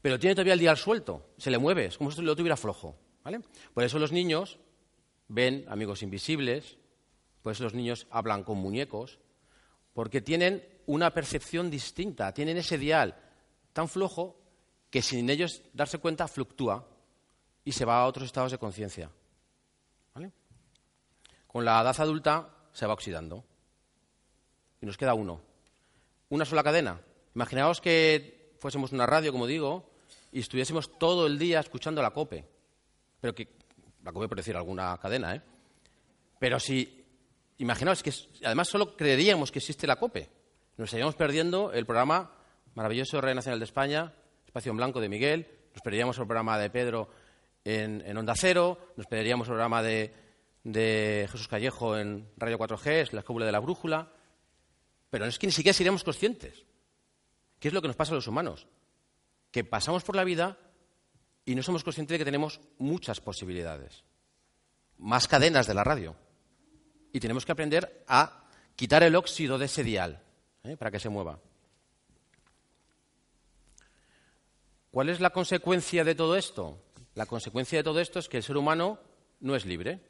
Pero 0.00 0.18
tiene 0.18 0.34
todavía 0.34 0.54
el 0.54 0.60
dial 0.60 0.76
suelto, 0.76 1.30
se 1.38 1.50
le 1.50 1.58
mueve, 1.58 1.86
es 1.86 1.98
como 1.98 2.10
si 2.10 2.22
lo 2.22 2.36
tuviera 2.36 2.56
flojo. 2.56 2.96
Por 3.74 3.84
eso 3.84 3.98
los 3.98 4.12
niños 4.12 4.58
ven 5.28 5.64
amigos 5.68 6.02
invisibles, 6.02 6.76
por 7.42 7.52
eso 7.52 7.64
los 7.64 7.74
niños 7.74 8.06
hablan 8.10 8.44
con 8.44 8.58
muñecos, 8.58 9.18
porque 9.92 10.20
tienen 10.20 10.66
una 10.86 11.12
percepción 11.12 11.70
distinta, 11.70 12.32
tienen 12.34 12.56
ese 12.56 12.78
dial 12.78 13.16
tan 13.72 13.88
flojo 13.88 14.36
que 14.90 15.02
sin 15.02 15.30
ellos 15.30 15.62
darse 15.72 15.98
cuenta 15.98 16.28
fluctúa 16.28 16.86
y 17.64 17.72
se 17.72 17.84
va 17.84 18.00
a 18.00 18.06
otros 18.06 18.26
estados 18.26 18.52
de 18.52 18.58
conciencia. 18.58 19.10
Con 21.46 21.66
la 21.66 21.82
edad 21.82 22.00
adulta 22.00 22.48
se 22.72 22.86
va 22.86 22.94
oxidando 22.94 23.44
y 24.80 24.86
nos 24.86 24.96
queda 24.96 25.12
uno. 25.12 25.42
Una 26.30 26.46
sola 26.46 26.62
cadena. 26.62 26.98
Imaginaos 27.34 27.80
que 27.80 28.54
fuésemos 28.58 28.92
una 28.92 29.06
radio, 29.06 29.32
como 29.32 29.46
digo, 29.46 29.90
y 30.32 30.40
estuviésemos 30.40 30.98
todo 30.98 31.26
el 31.26 31.38
día 31.38 31.60
escuchando 31.60 32.00
la 32.00 32.10
COPE. 32.10 32.46
Pero 33.20 33.34
que 33.34 33.48
la 34.02 34.12
COPE 34.12 34.28
por 34.28 34.36
decir 34.38 34.56
alguna 34.56 34.96
cadena, 34.96 35.34
¿eh? 35.34 35.42
Pero 36.38 36.58
si 36.58 37.04
imaginaos 37.58 38.02
que 38.02 38.12
además 38.44 38.68
solo 38.68 38.96
creeríamos 38.96 39.52
que 39.52 39.58
existe 39.58 39.86
la 39.86 39.96
COPE, 39.96 40.28
nos 40.78 40.86
estaríamos 40.86 41.14
perdiendo 41.16 41.70
el 41.72 41.84
programa 41.84 42.30
maravilloso 42.74 43.20
Rey 43.20 43.34
Nacional 43.34 43.58
de 43.58 43.64
España, 43.64 44.12
Espacio 44.46 44.70
en 44.70 44.76
Blanco 44.76 45.00
de 45.00 45.08
Miguel, 45.08 45.46
nos 45.74 45.82
perderíamos 45.82 46.18
el 46.18 46.26
programa 46.26 46.58
de 46.58 46.70
Pedro 46.70 47.08
en, 47.64 48.16
Onda 48.16 48.34
Cero, 48.36 48.92
nos 48.96 49.06
perderíamos 49.06 49.46
el 49.46 49.52
programa 49.52 49.82
de, 49.82 50.12
Jesús 51.30 51.48
Callejo 51.48 51.96
en 51.96 52.28
Radio 52.36 52.58
4G, 52.58 53.12
La 53.12 53.20
Escóbula 53.20 53.46
de 53.46 53.52
la 53.52 53.60
Brújula, 53.60 54.12
pero 55.10 55.26
es 55.26 55.38
que 55.38 55.46
ni 55.46 55.52
siquiera 55.52 55.74
seríamos 55.74 56.04
conscientes. 56.04 56.64
¿Qué 57.58 57.68
es 57.68 57.74
lo 57.74 57.82
que 57.82 57.88
nos 57.88 57.96
pasa 57.96 58.12
a 58.12 58.16
los 58.16 58.26
humanos? 58.26 58.66
Que 59.50 59.64
pasamos 59.64 60.02
por 60.04 60.16
la 60.16 60.24
vida 60.24 60.58
y 61.44 61.54
no 61.54 61.62
somos 61.62 61.84
conscientes 61.84 62.14
de 62.14 62.18
que 62.18 62.24
tenemos 62.24 62.60
muchas 62.78 63.20
posibilidades, 63.20 64.04
más 64.98 65.28
cadenas 65.28 65.66
de 65.66 65.74
la 65.74 65.84
radio. 65.84 66.16
Y 67.12 67.20
tenemos 67.20 67.44
que 67.44 67.52
aprender 67.52 68.04
a 68.08 68.46
quitar 68.74 69.02
el 69.02 69.16
óxido 69.16 69.58
de 69.58 69.66
ese 69.66 69.84
dial 69.84 70.22
¿eh? 70.64 70.76
para 70.76 70.90
que 70.90 70.98
se 70.98 71.08
mueva. 71.08 71.38
¿Cuál 74.92 75.08
es 75.08 75.20
la 75.20 75.30
consecuencia 75.30 76.04
de 76.04 76.14
todo 76.14 76.36
esto? 76.36 76.78
La 77.14 77.24
consecuencia 77.24 77.78
de 77.78 77.82
todo 77.82 77.98
esto 77.98 78.18
es 78.18 78.28
que 78.28 78.36
el 78.36 78.42
ser 78.42 78.58
humano 78.58 78.98
no 79.40 79.56
es 79.56 79.64
libre. 79.64 80.00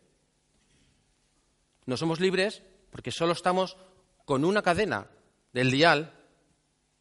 No 1.86 1.96
somos 1.96 2.18
libres 2.18 2.64
porque 2.90 3.12
solo 3.12 3.32
estamos 3.32 3.76
con 4.24 4.44
una 4.44 4.60
cadena 4.60 5.06
del 5.52 5.70
dial 5.70 6.12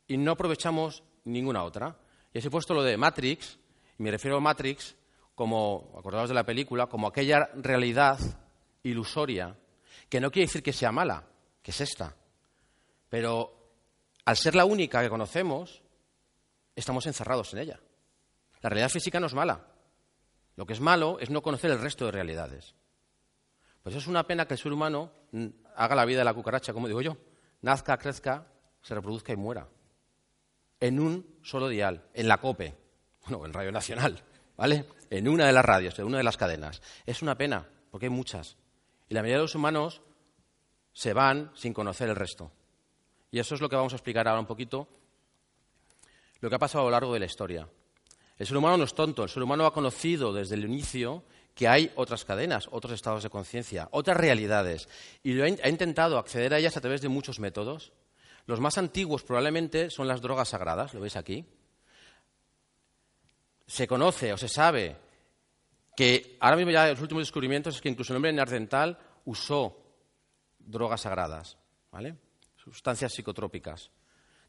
y 0.08 0.18
no 0.18 0.34
aprovechamos 0.34 1.02
ninguna 1.24 1.64
otra. 1.64 1.98
Y 2.32 2.38
os 2.38 2.46
he 2.46 2.52
puesto 2.52 2.76
lo 2.76 2.84
de 2.84 2.98
Matrix, 2.98 3.58
y 3.98 4.04
me 4.04 4.12
refiero 4.12 4.38
a 4.38 4.42
Matrix 4.42 4.96
como, 5.34 5.96
acordados 5.98 6.30
de 6.30 6.36
la 6.36 6.46
película, 6.46 6.86
como 6.86 7.08
aquella 7.08 7.50
realidad 7.56 8.20
ilusoria, 8.84 9.58
que 10.08 10.22
no 10.22 10.30
quiere 10.30 10.46
decir 10.46 10.62
que 10.62 10.72
sea 10.72 10.92
mala, 10.92 11.28
que 11.64 11.72
es 11.72 11.82
esta. 11.82 12.16
Pero 13.10 13.72
al 14.26 14.38
ser 14.38 14.54
la 14.54 14.66
única 14.66 15.02
que 15.02 15.10
conocemos, 15.10 15.82
estamos 16.76 17.06
encerrados 17.06 17.54
en 17.54 17.60
ella. 17.60 17.80
La 18.62 18.70
realidad 18.70 18.90
física 18.90 19.20
no 19.20 19.28
es 19.28 19.34
mala. 19.34 19.68
Lo 20.56 20.66
que 20.66 20.74
es 20.74 20.80
malo 20.80 21.18
es 21.20 21.30
no 21.30 21.42
conocer 21.42 21.72
el 21.72 21.82
resto 21.82 22.06
de 22.06 22.12
realidades. 22.12 22.76
Pues 23.84 23.96
es 23.96 24.08
una 24.08 24.28
pena 24.28 24.46
que 24.46 24.54
el 24.54 24.60
ser 24.60 24.72
humano 24.72 25.12
haga 25.76 25.96
la 25.96 26.06
vida 26.06 26.20
de 26.20 26.26
la 26.26 26.34
cucaracha, 26.34 26.74
como 26.74 26.88
digo 26.88 27.02
yo. 27.02 27.18
Nazca, 27.62 27.98
crezca, 27.98 28.48
se 28.82 28.94
reproduzca 28.94 29.34
y 29.34 29.38
muera. 29.38 29.68
En 30.80 31.00
un 31.00 31.40
solo 31.42 31.68
dial, 31.68 32.08
en 32.14 32.28
la 32.28 32.38
COPE, 32.38 32.76
bueno, 33.28 33.46
en 33.46 33.54
Radio 33.54 33.72
Nacional, 33.72 34.24
¿vale? 34.58 34.86
En 35.10 35.28
una 35.28 35.46
de 35.46 35.54
las 35.54 35.66
radios, 35.66 35.98
en 36.00 36.06
una 36.06 36.18
de 36.18 36.24
las 36.24 36.38
cadenas. 36.38 36.82
Es 37.06 37.22
una 37.22 37.38
pena, 37.38 37.68
porque 37.90 38.08
hay 38.08 38.12
muchas. 38.12 38.58
Y 39.10 39.14
la 39.14 39.22
mayoría 39.22 39.38
de 39.38 39.44
los 39.44 39.56
humanos 39.56 40.02
se 40.94 41.14
van 41.14 41.52
sin 41.56 41.74
conocer 41.74 42.10
el 42.10 42.16
resto. 42.16 42.52
Y 43.32 43.40
eso 43.40 43.56
es 43.56 43.62
lo 43.62 43.70
que 43.70 43.76
vamos 43.76 43.94
a 43.94 43.96
explicar 43.96 44.28
ahora 44.28 44.42
un 44.42 44.48
poquito, 44.48 44.88
lo 46.42 46.50
que 46.50 46.56
ha 46.56 46.60
pasado 46.60 46.82
a 46.82 46.86
lo 46.86 46.92
largo 46.92 47.14
de 47.14 47.20
la 47.20 47.26
historia. 47.26 47.68
El 48.38 48.48
ser 48.48 48.58
humano 48.58 48.78
no 48.78 48.84
es 48.84 48.94
tonto, 48.94 49.24
el 49.24 49.30
ser 49.30 49.44
humano 49.44 49.66
ha 49.66 49.74
conocido 49.74 50.34
desde 50.34 50.56
el 50.56 50.66
inicio 50.66 51.24
que 51.54 51.68
hay 51.68 51.92
otras 51.96 52.26
cadenas, 52.26 52.68
otros 52.72 52.94
estados 52.94 53.24
de 53.24 53.30
conciencia, 53.30 53.88
otras 53.92 54.18
realidades, 54.18 54.90
y 55.22 55.40
ha, 55.40 55.48
intentado 55.48 56.18
acceder 56.18 56.54
a 56.54 56.58
ellas 56.58 56.76
a 56.76 56.82
través 56.82 57.02
de 57.02 57.10
muchos 57.10 57.40
métodos. 57.40 57.92
Los 58.48 58.60
más 58.60 58.78
antiguos 58.80 59.24
probablemente 59.24 59.92
son 59.92 60.08
las 60.08 60.22
drogas 60.22 60.50
sagradas, 60.50 60.94
lo 60.94 61.02
veis 61.02 61.16
aquí. 61.16 61.46
Se 63.68 63.88
conoce 63.88 64.34
o 64.34 64.38
se 64.38 64.50
sabe 64.50 64.98
que 65.96 66.38
ahora 66.40 66.58
mismo 66.58 66.72
ya 66.72 66.88
los 66.88 67.02
últimos 67.02 67.22
descubrimientos 67.22 67.76
es 67.76 67.82
que 67.82 67.90
incluso 67.90 68.14
el 68.14 68.18
hombre 68.18 68.34
neandertal 68.34 68.98
usó 69.26 69.78
drogas 70.58 71.02
sagradas, 71.02 71.58
¿vale? 71.92 72.16
Sustancias 72.58 73.14
psicotrópicas. 73.14 73.92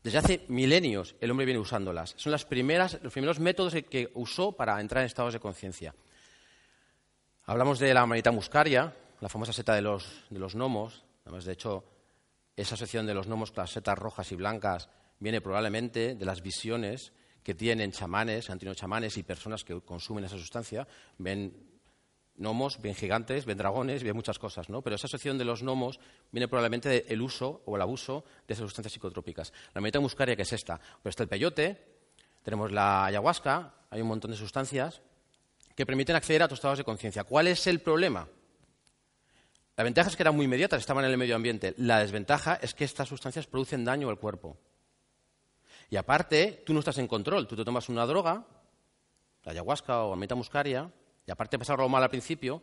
Desde 0.02 0.18
hace 0.18 0.44
milenios 0.48 1.14
el 1.20 1.30
hombre 1.30 1.46
viene 1.46 1.60
usándolas. 1.60 2.14
Son 2.16 2.32
las 2.32 2.44
primeras, 2.44 2.98
los 3.02 3.12
primeros 3.12 3.38
métodos 3.38 3.74
que 3.88 4.10
usó 4.14 4.52
para 4.52 4.80
entrar 4.80 5.02
en 5.02 5.06
estados 5.06 5.32
de 5.32 5.40
conciencia. 5.40 5.94
Hablamos 7.44 7.78
de 7.78 7.94
la 7.94 8.06
manita 8.06 8.30
muscaria, 8.30 8.94
la 9.20 9.28
famosa 9.28 9.52
seta 9.52 9.74
de 9.74 9.82
los, 9.82 10.24
gnomos. 10.30 11.04
Además, 11.24 11.44
de 11.44 11.52
hecho, 11.52 11.84
esa 12.56 12.74
asociación 12.74 13.06
de 13.06 13.14
los 13.14 13.26
gnomos 13.26 13.52
con 13.52 13.62
las 13.62 13.70
setas 13.70 13.98
rojas 13.98 14.30
y 14.32 14.36
blancas 14.36 14.88
viene 15.20 15.40
probablemente 15.40 16.16
de 16.16 16.24
las 16.24 16.42
visiones 16.42 17.12
que 17.42 17.54
tienen 17.54 17.92
chamanes, 17.92 18.50
antiguos 18.50 18.76
chamanes 18.76 19.16
y 19.16 19.22
personas 19.22 19.64
que 19.64 19.80
consumen 19.80 20.24
esa 20.24 20.38
sustancia. 20.38 20.86
Ven 21.18 21.71
gnomos, 22.42 22.82
ven 22.82 22.94
gigantes, 22.94 23.46
ven 23.46 23.56
dragones, 23.56 24.02
ven 24.02 24.14
muchas 24.14 24.38
cosas, 24.38 24.68
¿no? 24.68 24.82
Pero 24.82 24.96
esa 24.96 25.06
asociación 25.06 25.38
de 25.38 25.44
los 25.44 25.62
gnomos 25.62 25.98
viene 26.30 26.48
probablemente 26.48 26.88
del 26.88 27.22
uso 27.22 27.62
o 27.64 27.76
el 27.76 27.82
abuso 27.82 28.24
de 28.46 28.54
esas 28.54 28.64
sustancias 28.64 28.92
psicotrópicas. 28.92 29.52
La 29.72 29.80
manita 29.80 30.00
muscaria, 30.00 30.36
que 30.36 30.42
es 30.42 30.52
esta, 30.52 30.78
pues 31.02 31.12
está 31.12 31.22
el 31.22 31.28
peyote, 31.28 31.78
tenemos 32.42 32.72
la 32.72 33.06
ayahuasca, 33.06 33.74
hay 33.88 34.02
un 34.02 34.08
montón 34.08 34.30
de 34.30 34.36
sustancias 34.36 35.00
que 35.74 35.86
permiten 35.86 36.16
acceder 36.16 36.42
a 36.42 36.46
otros 36.46 36.58
estados 36.58 36.78
de 36.78 36.84
conciencia. 36.84 37.24
¿Cuál 37.24 37.46
es 37.46 37.66
el 37.66 37.80
problema? 37.80 38.28
La 39.76 39.84
ventaja 39.84 40.10
es 40.10 40.16
que 40.16 40.22
eran 40.22 40.36
muy 40.36 40.44
inmediatas, 40.44 40.80
estaban 40.80 41.04
en 41.04 41.12
el 41.12 41.18
medio 41.18 41.34
ambiente. 41.34 41.74
La 41.78 42.00
desventaja 42.00 42.56
es 42.60 42.74
que 42.74 42.84
estas 42.84 43.08
sustancias 43.08 43.46
producen 43.46 43.84
daño 43.84 44.10
al 44.10 44.18
cuerpo. 44.18 44.58
Y 45.88 45.96
aparte, 45.96 46.62
tú 46.66 46.72
no 46.72 46.80
estás 46.80 46.98
en 46.98 47.06
control. 47.06 47.46
Tú 47.46 47.56
te 47.56 47.64
tomas 47.64 47.88
una 47.88 48.06
droga, 48.06 48.46
la 49.44 49.52
ayahuasca 49.52 50.04
o 50.04 50.10
la 50.10 50.16
metamuscaria, 50.16 50.90
aparte 51.32 51.56
de 51.56 51.60
pasar 51.60 51.78
algo 51.78 51.88
mal 51.88 52.02
al 52.02 52.10
principio, 52.10 52.62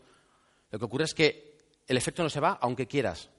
lo 0.71 0.79
que 0.79 0.85
ocurre 0.85 1.05
es 1.05 1.13
que 1.13 1.57
el 1.87 1.97
efecto 1.97 2.23
no 2.23 2.29
se 2.29 2.39
va 2.39 2.57
aunque 2.61 2.87
quieras. 2.87 3.29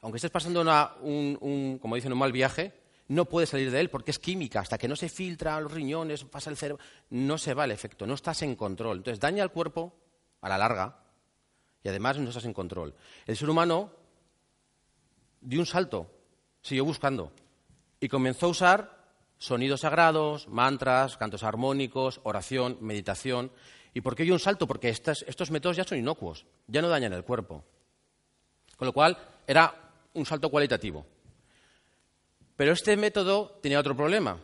Aunque 0.00 0.16
estés 0.16 0.30
pasando 0.30 0.62
un, 1.02 1.78
como 1.80 1.94
dicen, 1.94 2.12
un 2.12 2.18
mal 2.18 2.32
viaje, 2.32 2.72
no 3.08 3.26
puede 3.26 3.46
salir 3.46 3.70
de 3.70 3.80
él 3.80 3.90
porque 3.90 4.12
es 4.12 4.18
química. 4.18 4.60
Hasta 4.60 4.78
que 4.78 4.88
no 4.88 4.96
se 4.96 5.08
filtra 5.08 5.60
los 5.60 5.72
riñones, 5.72 6.24
pasa 6.24 6.48
el 6.48 6.56
cerebro, 6.56 6.82
no 7.10 7.36
se 7.36 7.54
va 7.54 7.64
el 7.64 7.70
efecto, 7.70 8.06
no 8.06 8.14
estás 8.14 8.42
en 8.42 8.56
control. 8.56 8.98
Entonces 8.98 9.20
daña 9.20 9.42
al 9.42 9.52
cuerpo 9.52 9.92
a 10.40 10.48
la 10.48 10.56
larga 10.56 10.96
y 11.82 11.88
además 11.88 12.18
no 12.18 12.28
estás 12.28 12.44
en 12.44 12.54
control. 12.54 12.94
El 13.26 13.36
ser 13.36 13.50
humano 13.50 13.92
dio 15.40 15.60
un 15.60 15.66
salto, 15.66 16.10
siguió 16.62 16.84
buscando 16.84 17.32
y 18.00 18.08
comenzó 18.08 18.46
a 18.46 18.50
usar 18.50 19.00
sonidos 19.38 19.80
sagrados, 19.80 20.48
mantras, 20.48 21.16
cantos 21.16 21.42
armónicos, 21.42 22.20
oración, 22.24 22.78
meditación. 22.80 23.50
¿Y 23.92 24.00
por 24.00 24.14
qué 24.14 24.30
un 24.30 24.38
salto? 24.38 24.66
Porque 24.66 24.88
estos 24.88 25.50
métodos 25.50 25.76
ya 25.76 25.84
son 25.84 25.98
inocuos, 25.98 26.46
ya 26.66 26.80
no 26.80 26.88
dañan 26.88 27.12
el 27.12 27.24
cuerpo. 27.24 27.64
Con 28.76 28.86
lo 28.86 28.92
cual 28.92 29.18
era 29.46 29.74
un 30.14 30.24
salto 30.24 30.48
cualitativo. 30.48 31.04
Pero 32.56 32.72
este 32.72 32.96
método 32.96 33.58
tenía 33.62 33.80
otro 33.80 33.96
problema. 33.96 34.38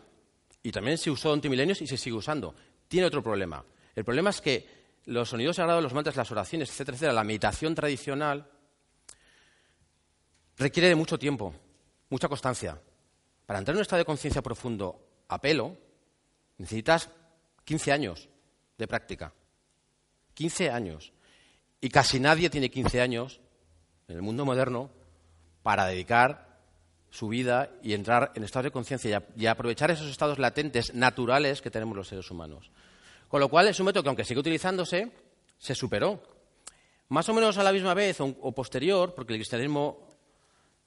Y 0.63 0.73
también 0.73 0.99
se 0.99 1.11
usó 1.11 1.33
en 1.33 1.41
milenios 1.49 1.81
y 1.81 1.87
se 1.87 1.97
sigue 1.97 2.17
usando. 2.17 2.55
Tiene 2.89 3.07
otro 3.07 3.23
problema. 3.23 3.65
El 3.95 4.05
problema 4.05 4.31
es 4.31 4.41
que 4.41 4.67
los 5.07 5.29
sonidos 5.29 5.57
sagrados, 5.57 5.83
los 5.83 5.95
mantras, 5.95 6.17
las 6.17 6.31
oraciones, 6.33 6.69
etcétera, 6.69 6.97
etcétera, 6.97 7.13
la 7.13 7.25
meditación 7.25 7.75
tradicional 7.75 8.51
requiere 10.57 10.89
de 10.89 10.97
mucho 10.97 11.19
tiempo, 11.19 11.55
mucha 12.11 12.29
constancia. 12.29 12.81
Para 13.47 13.61
entrar 13.61 13.75
en 13.75 13.79
un 13.79 13.83
estado 13.83 13.99
de 13.99 14.05
conciencia 14.05 14.43
profundo 14.43 15.25
a 15.29 15.41
pelo, 15.41 15.77
necesitas 16.59 17.11
15 17.65 17.93
años 17.93 18.29
de 18.79 18.89
práctica. 18.89 19.33
15 20.35 20.71
años. 20.71 21.13
Y 21.81 21.89
casi 21.89 22.21
nadie 22.21 22.51
tiene 22.51 22.71
15 22.71 23.01
años 23.01 23.41
en 24.09 24.17
el 24.17 24.23
mundo 24.23 24.45
moderno 24.45 24.91
para 25.63 25.87
dedicar 25.87 26.47
su 27.11 27.29
vida 27.29 27.71
y 27.83 27.95
entrar 27.95 28.33
en 28.35 28.45
estados 28.45 28.65
de 28.65 28.71
conciencia 28.71 29.27
y, 29.37 29.47
aprovechar 29.47 29.91
esos 29.91 30.11
estados 30.11 30.39
latentes 30.39 30.95
naturales 30.95 31.63
que 31.63 31.71
tenemos 31.71 31.97
los 31.97 32.09
seres 32.09 32.31
humanos. 32.31 32.71
Con 33.29 33.41
lo 33.41 33.49
cual 33.49 33.69
es 33.69 33.81
un 33.81 33.87
método 33.87 34.03
que, 34.03 34.09
aunque 34.11 34.25
sigue 34.25 34.41
utilizándose, 34.41 35.11
se 35.59 35.75
superó. 35.75 36.23
Más 37.09 37.29
o 37.29 37.35
menos 37.35 37.57
a 37.59 37.63
la 37.63 37.73
misma 37.73 37.95
vez 37.95 38.21
o, 38.21 38.53
posterior, 38.53 39.15
porque 39.15 39.33
el 39.33 39.39
cristianismo 39.39 40.09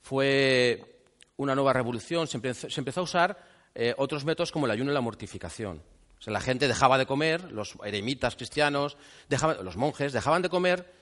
fue 0.01 1.01
una 1.37 1.55
nueva 1.55 1.73
revolución, 1.73 2.27
se 2.27 2.37
empezó, 2.37 2.99
a 2.99 3.03
usar 3.03 3.37
eh, 3.73 3.93
otros 3.97 4.25
métodos 4.25 4.51
como 4.51 4.65
el 4.65 4.71
ayuno 4.71 4.91
y 4.91 4.93
la 4.93 5.01
mortificación. 5.01 5.81
O 6.19 6.21
sea, 6.21 6.33
la 6.33 6.41
gente 6.41 6.67
dejaba 6.67 6.97
de 6.97 7.05
comer, 7.05 7.51
los 7.51 7.75
eremitas 7.83 8.35
cristianos, 8.35 8.97
los 9.63 9.77
monjes 9.77 10.11
dejaban 10.11 10.41
de 10.41 10.49
comer 10.49 10.93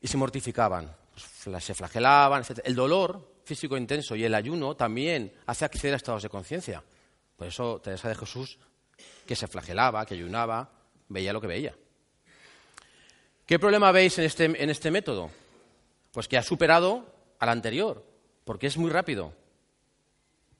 y 0.00 0.08
se 0.08 0.16
mortificaban, 0.16 0.94
pues, 1.12 1.64
se 1.64 1.74
flagelaban, 1.74 2.42
etc. 2.42 2.60
El 2.64 2.74
dolor 2.74 3.36
físico 3.44 3.76
intenso 3.76 4.16
y 4.16 4.24
el 4.24 4.34
ayuno 4.34 4.74
también 4.74 5.32
hace 5.46 5.64
acceder 5.64 5.94
a 5.94 5.96
estados 5.96 6.24
de 6.24 6.28
conciencia. 6.28 6.82
Por 7.36 7.46
eso 7.46 7.80
Teresa 7.80 8.08
de 8.08 8.16
Jesús, 8.16 8.58
que 9.26 9.36
se 9.36 9.46
flagelaba, 9.46 10.04
que 10.04 10.14
ayunaba, 10.14 10.70
veía 11.08 11.32
lo 11.32 11.40
que 11.40 11.46
veía. 11.46 11.74
¿Qué 13.46 13.60
problema 13.60 13.92
veis 13.92 14.18
en 14.18 14.24
este, 14.24 14.44
en 14.44 14.70
este 14.70 14.90
método? 14.90 15.30
Pues 16.10 16.26
que 16.26 16.36
ha 16.36 16.42
superado 16.42 17.06
al 17.38 17.48
anterior, 17.48 18.04
porque 18.44 18.66
es 18.66 18.76
muy 18.76 18.90
rápido. 18.90 19.32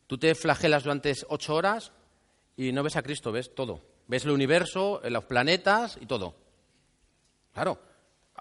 Tú 0.07 0.19
te 0.19 0.37
flagelas 0.37 0.85
durante 0.85 1.13
ocho 1.29 1.57
horas 1.57 1.91
y 2.57 2.73
no 2.73 2.83
ves 2.83 2.97
a 2.97 3.03
Cristo, 3.03 3.33
ves 3.33 3.55
todo. 3.55 3.81
Ves 4.07 4.25
el 4.25 4.31
universo, 4.31 5.01
los 5.05 5.25
planetas 5.25 5.99
y 6.01 6.07
todo. 6.07 6.35
Claro, 7.53 7.79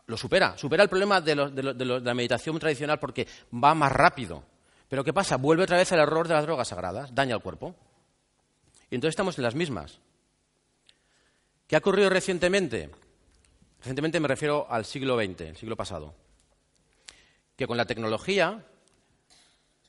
lo 0.07 0.17
supera, 0.17 0.57
supera 0.57 0.83
el 0.83 0.89
problema 0.89 1.21
de, 1.21 1.35
la 1.35 2.13
meditación 2.13 2.57
tradicional 2.59 2.99
porque 2.99 3.27
va 3.53 3.73
más 3.73 3.91
rápido. 3.91 4.43
Pero 4.87 5.03
¿qué 5.03 5.13
pasa? 5.13 5.37
Vuelve 5.37 5.63
otra 5.63 5.77
vez 5.77 5.91
al 5.91 5.99
error 5.99 6.27
de 6.27 6.35
las 6.35 6.43
drogas 6.43 6.67
sagradas, 6.67 7.13
daña 7.13 7.35
al 7.35 7.41
cuerpo. 7.41 7.75
Y 8.89 8.95
entonces 8.95 9.13
estamos 9.13 9.37
en 9.37 9.43
las 9.43 9.55
mismas. 9.55 9.99
¿Qué 11.67 11.75
ha 11.75 11.79
ocurrido 11.79 12.09
recientemente? 12.09 12.91
Recientemente 13.79 14.19
me 14.19 14.27
refiero 14.27 14.67
al 14.69 14.85
siglo 14.85 15.17
XX, 15.17 15.41
el 15.41 15.57
siglo 15.57 15.75
pasado. 15.75 16.13
Que 17.55 17.65
con 17.65 17.77
la 17.77 17.85
tecnología 17.85 18.63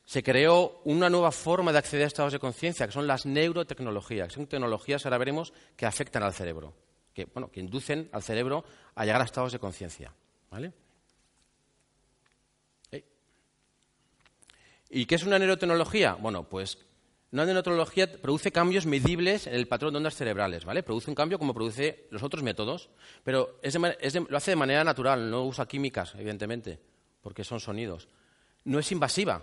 se 0.06 0.22
creó 0.22 0.80
una 0.84 1.10
nueva 1.10 1.32
forma 1.32 1.72
de 1.72 1.78
acceder 1.78 2.04
a 2.04 2.06
estados 2.06 2.32
de 2.32 2.38
conciencia, 2.38 2.86
que 2.86 2.92
son 2.92 3.06
las 3.06 3.26
neurotecnologías. 3.26 4.32
Son 4.32 4.46
tecnologías, 4.46 5.04
ahora 5.04 5.18
veremos, 5.18 5.52
que 5.76 5.84
afectan 5.84 6.22
al 6.22 6.32
cerebro 6.32 6.72
que, 7.16 7.24
bueno, 7.32 7.50
que 7.50 7.60
inducen 7.60 8.10
al 8.12 8.22
cerebro 8.22 8.62
a 8.94 9.06
llegar 9.06 9.22
a 9.22 9.24
estados 9.24 9.50
de 9.50 9.58
conciencia. 9.58 10.12
¿Vale? 10.50 10.72
¿Y 14.90 15.06
qué 15.06 15.14
es 15.14 15.24
una 15.24 15.38
neurotecnología? 15.38 16.12
Bueno, 16.14 16.46
pues 16.48 16.78
una 17.32 17.46
neurotecnología 17.46 18.20
produce 18.20 18.52
cambios 18.52 18.84
medibles 18.84 19.46
en 19.46 19.54
el 19.54 19.66
patrón 19.66 19.94
de 19.94 19.96
ondas 19.96 20.14
cerebrales, 20.14 20.64
¿vale? 20.66 20.82
Produce 20.82 21.10
un 21.10 21.14
cambio 21.14 21.38
como 21.38 21.54
produce 21.54 22.06
los 22.10 22.22
otros 22.22 22.42
métodos, 22.42 22.90
pero 23.24 23.58
lo 24.28 24.36
hace 24.36 24.50
de 24.50 24.56
manera 24.56 24.84
natural, 24.84 25.28
no 25.30 25.44
usa 25.44 25.66
químicas, 25.66 26.14
evidentemente, 26.14 26.78
porque 27.22 27.44
son 27.44 27.60
sonidos. 27.60 28.08
No 28.64 28.78
es 28.78 28.92
invasiva. 28.92 29.42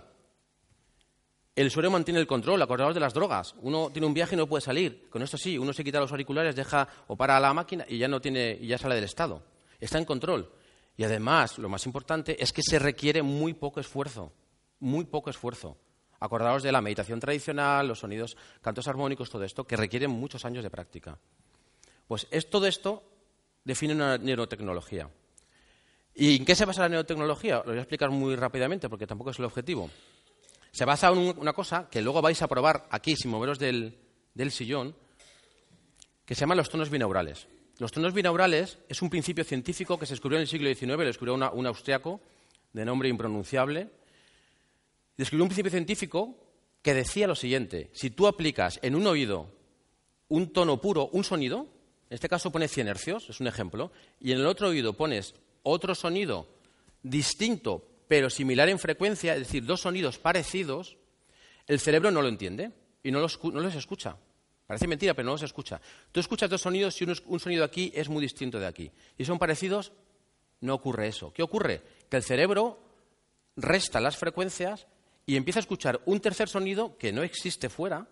El 1.56 1.68
usuario 1.68 1.90
mantiene 1.90 2.18
el 2.18 2.26
control, 2.26 2.60
acordaos 2.62 2.94
de 2.94 3.00
las 3.00 3.14
drogas. 3.14 3.54
Uno 3.62 3.90
tiene 3.90 4.06
un 4.06 4.14
viaje 4.14 4.34
y 4.34 4.38
no 4.38 4.48
puede 4.48 4.60
salir. 4.60 5.08
Con 5.08 5.22
esto 5.22 5.38
sí, 5.38 5.56
uno 5.56 5.72
se 5.72 5.84
quita 5.84 6.00
los 6.00 6.10
auriculares, 6.10 6.56
deja 6.56 6.88
o 7.06 7.16
para 7.16 7.38
la 7.38 7.54
máquina 7.54 7.84
y 7.88 7.98
ya 7.98 8.08
no 8.08 8.20
tiene, 8.20 8.58
y 8.60 8.66
ya 8.66 8.76
sale 8.76 8.96
del 8.96 9.04
estado. 9.04 9.42
Está 9.78 9.98
en 9.98 10.04
control. 10.04 10.50
Y 10.96 11.04
además, 11.04 11.58
lo 11.58 11.68
más 11.68 11.86
importante 11.86 12.42
es 12.42 12.52
que 12.52 12.62
se 12.62 12.80
requiere 12.80 13.22
muy 13.22 13.54
poco 13.54 13.78
esfuerzo. 13.78 14.32
Muy 14.80 15.04
poco 15.04 15.30
esfuerzo. 15.30 15.78
Acordaos 16.18 16.64
de 16.64 16.72
la 16.72 16.80
meditación 16.80 17.20
tradicional, 17.20 17.86
los 17.86 18.00
sonidos, 18.00 18.36
cantos 18.60 18.88
armónicos, 18.88 19.30
todo 19.30 19.44
esto, 19.44 19.64
que 19.64 19.76
requieren 19.76 20.10
muchos 20.10 20.44
años 20.44 20.64
de 20.64 20.70
práctica. 20.70 21.18
Pues 22.08 22.26
es, 22.32 22.50
todo 22.50 22.66
esto 22.66 23.04
define 23.62 23.94
una 23.94 24.18
neurotecnología. 24.18 25.08
¿Y 26.16 26.36
en 26.36 26.44
qué 26.44 26.54
se 26.54 26.64
basa 26.64 26.82
la 26.82 26.88
neurotecnología? 26.88 27.58
Lo 27.58 27.70
voy 27.70 27.78
a 27.78 27.82
explicar 27.82 28.10
muy 28.10 28.34
rápidamente 28.34 28.88
porque 28.88 29.06
tampoco 29.06 29.30
es 29.30 29.38
el 29.38 29.44
objetivo. 29.44 29.90
Se 30.74 30.84
basa 30.84 31.06
en 31.10 31.38
una 31.38 31.52
cosa 31.52 31.88
que 31.88 32.02
luego 32.02 32.20
vais 32.20 32.42
a 32.42 32.48
probar 32.48 32.88
aquí, 32.90 33.14
sin 33.14 33.30
moveros 33.30 33.60
del, 33.60 33.94
sillón, 34.50 34.96
que 36.26 36.34
se 36.34 36.40
llaman 36.40 36.56
los 36.56 36.68
tonos 36.68 36.90
binaurales. 36.90 37.46
Los 37.78 37.92
tonos 37.92 38.12
binaurales 38.12 38.78
es 38.88 39.00
un 39.00 39.08
principio 39.08 39.44
científico 39.44 39.96
que 39.96 40.04
se 40.04 40.14
descubrió 40.14 40.36
en 40.36 40.42
el 40.42 40.48
siglo 40.48 40.68
XIX, 40.68 40.98
lo 40.98 41.04
descubrió 41.04 41.34
un 41.34 41.66
austriaco 41.68 42.20
de 42.72 42.84
nombre 42.84 43.08
impronunciable. 43.08 43.88
Descubrió 45.16 45.44
un 45.44 45.48
principio 45.48 45.70
científico 45.70 46.34
que 46.82 46.92
decía 46.92 47.28
lo 47.28 47.36
siguiente: 47.36 47.90
si 47.92 48.10
tú 48.10 48.26
aplicas 48.26 48.80
en 48.82 48.96
un 48.96 49.06
oído 49.06 49.52
un 50.26 50.52
tono 50.52 50.80
puro, 50.80 51.08
un 51.12 51.22
sonido, 51.22 51.68
en 52.10 52.14
este 52.16 52.28
caso 52.28 52.50
pone 52.50 52.66
100 52.66 52.88
hercios, 52.88 53.30
es 53.30 53.38
un 53.38 53.46
ejemplo, 53.46 53.92
y 54.18 54.32
en 54.32 54.40
el 54.40 54.46
otro 54.46 54.70
oído 54.70 54.94
pones 54.94 55.36
otro 55.62 55.94
sonido 55.94 56.48
distinto 57.04 57.93
pero 58.08 58.30
similar 58.30 58.68
en 58.68 58.78
frecuencia, 58.78 59.34
es 59.34 59.40
decir, 59.40 59.64
dos 59.64 59.82
sonidos 59.82 60.18
parecidos, 60.18 60.96
el 61.66 61.80
cerebro 61.80 62.10
no 62.10 62.22
lo 62.22 62.28
entiende 62.28 62.72
y 63.02 63.10
no 63.10 63.20
los, 63.20 63.38
escucha. 63.76 64.16
Parece 64.66 64.86
mentira, 64.86 65.14
pero 65.14 65.26
no 65.26 65.32
los 65.32 65.42
escucha. 65.42 65.80
Tú 66.12 66.20
escuchas 66.20 66.50
dos 66.50 66.62
sonidos 66.62 67.00
y 67.00 67.04
un, 67.04 67.40
sonido 67.40 67.64
aquí 67.64 67.92
es 67.94 68.08
muy 68.08 68.22
distinto 68.22 68.58
de 68.58 68.66
aquí. 68.66 68.90
Y 69.16 69.24
son 69.24 69.38
parecidos, 69.38 69.92
no 70.60 70.74
ocurre 70.74 71.08
eso. 71.08 71.32
¿Qué 71.32 71.42
ocurre? 71.42 71.82
Que 72.08 72.16
el 72.16 72.22
cerebro 72.22 72.80
resta 73.56 74.00
las 74.00 74.16
frecuencias 74.16 74.86
y 75.26 75.36
empieza 75.36 75.60
a 75.60 75.62
escuchar 75.62 76.00
un 76.06 76.20
tercer 76.20 76.48
sonido 76.48 76.98
que 76.98 77.12
no 77.12 77.22
existe 77.22 77.68
fuera, 77.68 78.08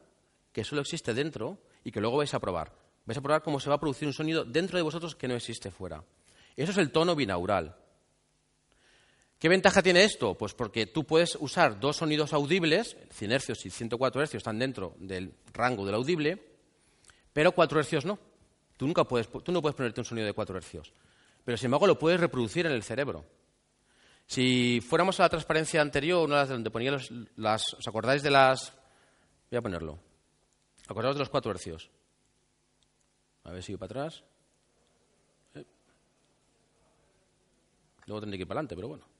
que 0.53 0.65
solo 0.65 0.81
existe 0.83 1.15
dentro 1.15 1.59
y 1.85 1.91
que 1.91 2.01
luego 2.01 2.19
vais 2.19 2.33
a 2.35 2.41
probar. 2.41 2.73
Vais 3.05 3.19
a 3.19 3.23
probar 3.23 3.43
cómo 3.43 3.61
se 3.61 3.69
va 3.69 3.77
a 3.77 3.81
producir 3.81 4.07
un 4.07 4.15
sonido 4.15 4.45
dentro 4.45 4.77
de 4.79 4.83
vosotros 4.83 5.17
que 5.17 5.29
no 5.29 5.35
existe 5.35 5.71
fuera. 5.71 6.05
Eso 6.57 6.73
es 6.73 6.79
el 6.79 6.93
tono 6.93 7.17
binaural. 7.17 7.77
¿Qué 9.43 9.49
ventaja 9.49 9.83
tiene 9.83 10.05
esto? 10.05 10.39
Pues 10.39 10.55
porque 10.55 10.87
tú 10.87 11.03
puedes 11.03 11.37
usar 11.41 11.81
dos 11.81 11.97
sonidos 11.97 12.33
audibles, 12.33 12.97
100 13.11 13.41
Hz 13.41 13.67
y 13.67 13.71
104 13.71 14.25
Hz 14.25 14.37
están 14.37 14.57
dentro 14.57 14.95
del 14.99 15.35
rango 15.53 15.85
del 15.85 15.97
audible, 15.97 16.41
pero 17.33 17.51
4 17.51 17.83
Hz 17.83 18.05
no. 18.05 18.21
Tú, 18.77 18.87
nunca 18.87 19.03
puedes, 19.03 19.29
tú 19.29 19.51
no 19.51 19.61
puedes 19.61 19.75
ponerte 19.75 20.01
un 20.01 20.05
sonido 20.05 20.29
de 20.29 20.33
4 20.33 20.61
Hz, 20.61 20.93
pero 21.45 21.57
sin 21.57 21.67
embargo 21.67 21.89
lo 21.89 21.99
puedes 21.99 22.21
reproducir 22.21 22.67
en 22.67 22.73
el 22.73 22.85
cerebro. 22.85 23.25
Si 24.29 24.81
fuéramos 24.81 25.19
a 25.19 25.25
la 25.25 25.31
transparencia 25.31 25.81
anterior, 25.81 26.25
una 26.25 26.45
de 26.45 26.53
donde 26.53 26.71
ponía 26.71 26.97
las... 27.35 27.75
¿Os 27.75 27.89
acordáis 27.89 28.23
de 28.23 28.31
las...? 28.31 28.73
Voy 29.51 29.59
a 29.59 29.61
ponerlo. 29.61 29.99
¿Acordaos 30.87 31.17
de 31.17 31.19
los 31.19 31.31
4 31.31 31.53
Hz? 31.53 31.91
A 33.43 33.51
ver, 33.51 33.61
sigue 33.65 33.77
para 33.77 34.03
atrás. 34.03 34.23
Eh. 35.57 35.65
Luego 38.07 38.21
tendré 38.21 38.39
que 38.39 38.43
ir 38.43 38.47
para 38.47 38.61
adelante, 38.61 38.77
pero 38.77 38.87
bueno. 38.87 39.12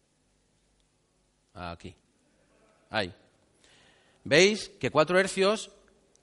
Aquí. 1.55 1.95
Ahí. 2.91 3.15
¿Veis 4.25 4.71
que 4.81 4.91
4 4.91 5.19
hercios 5.19 5.71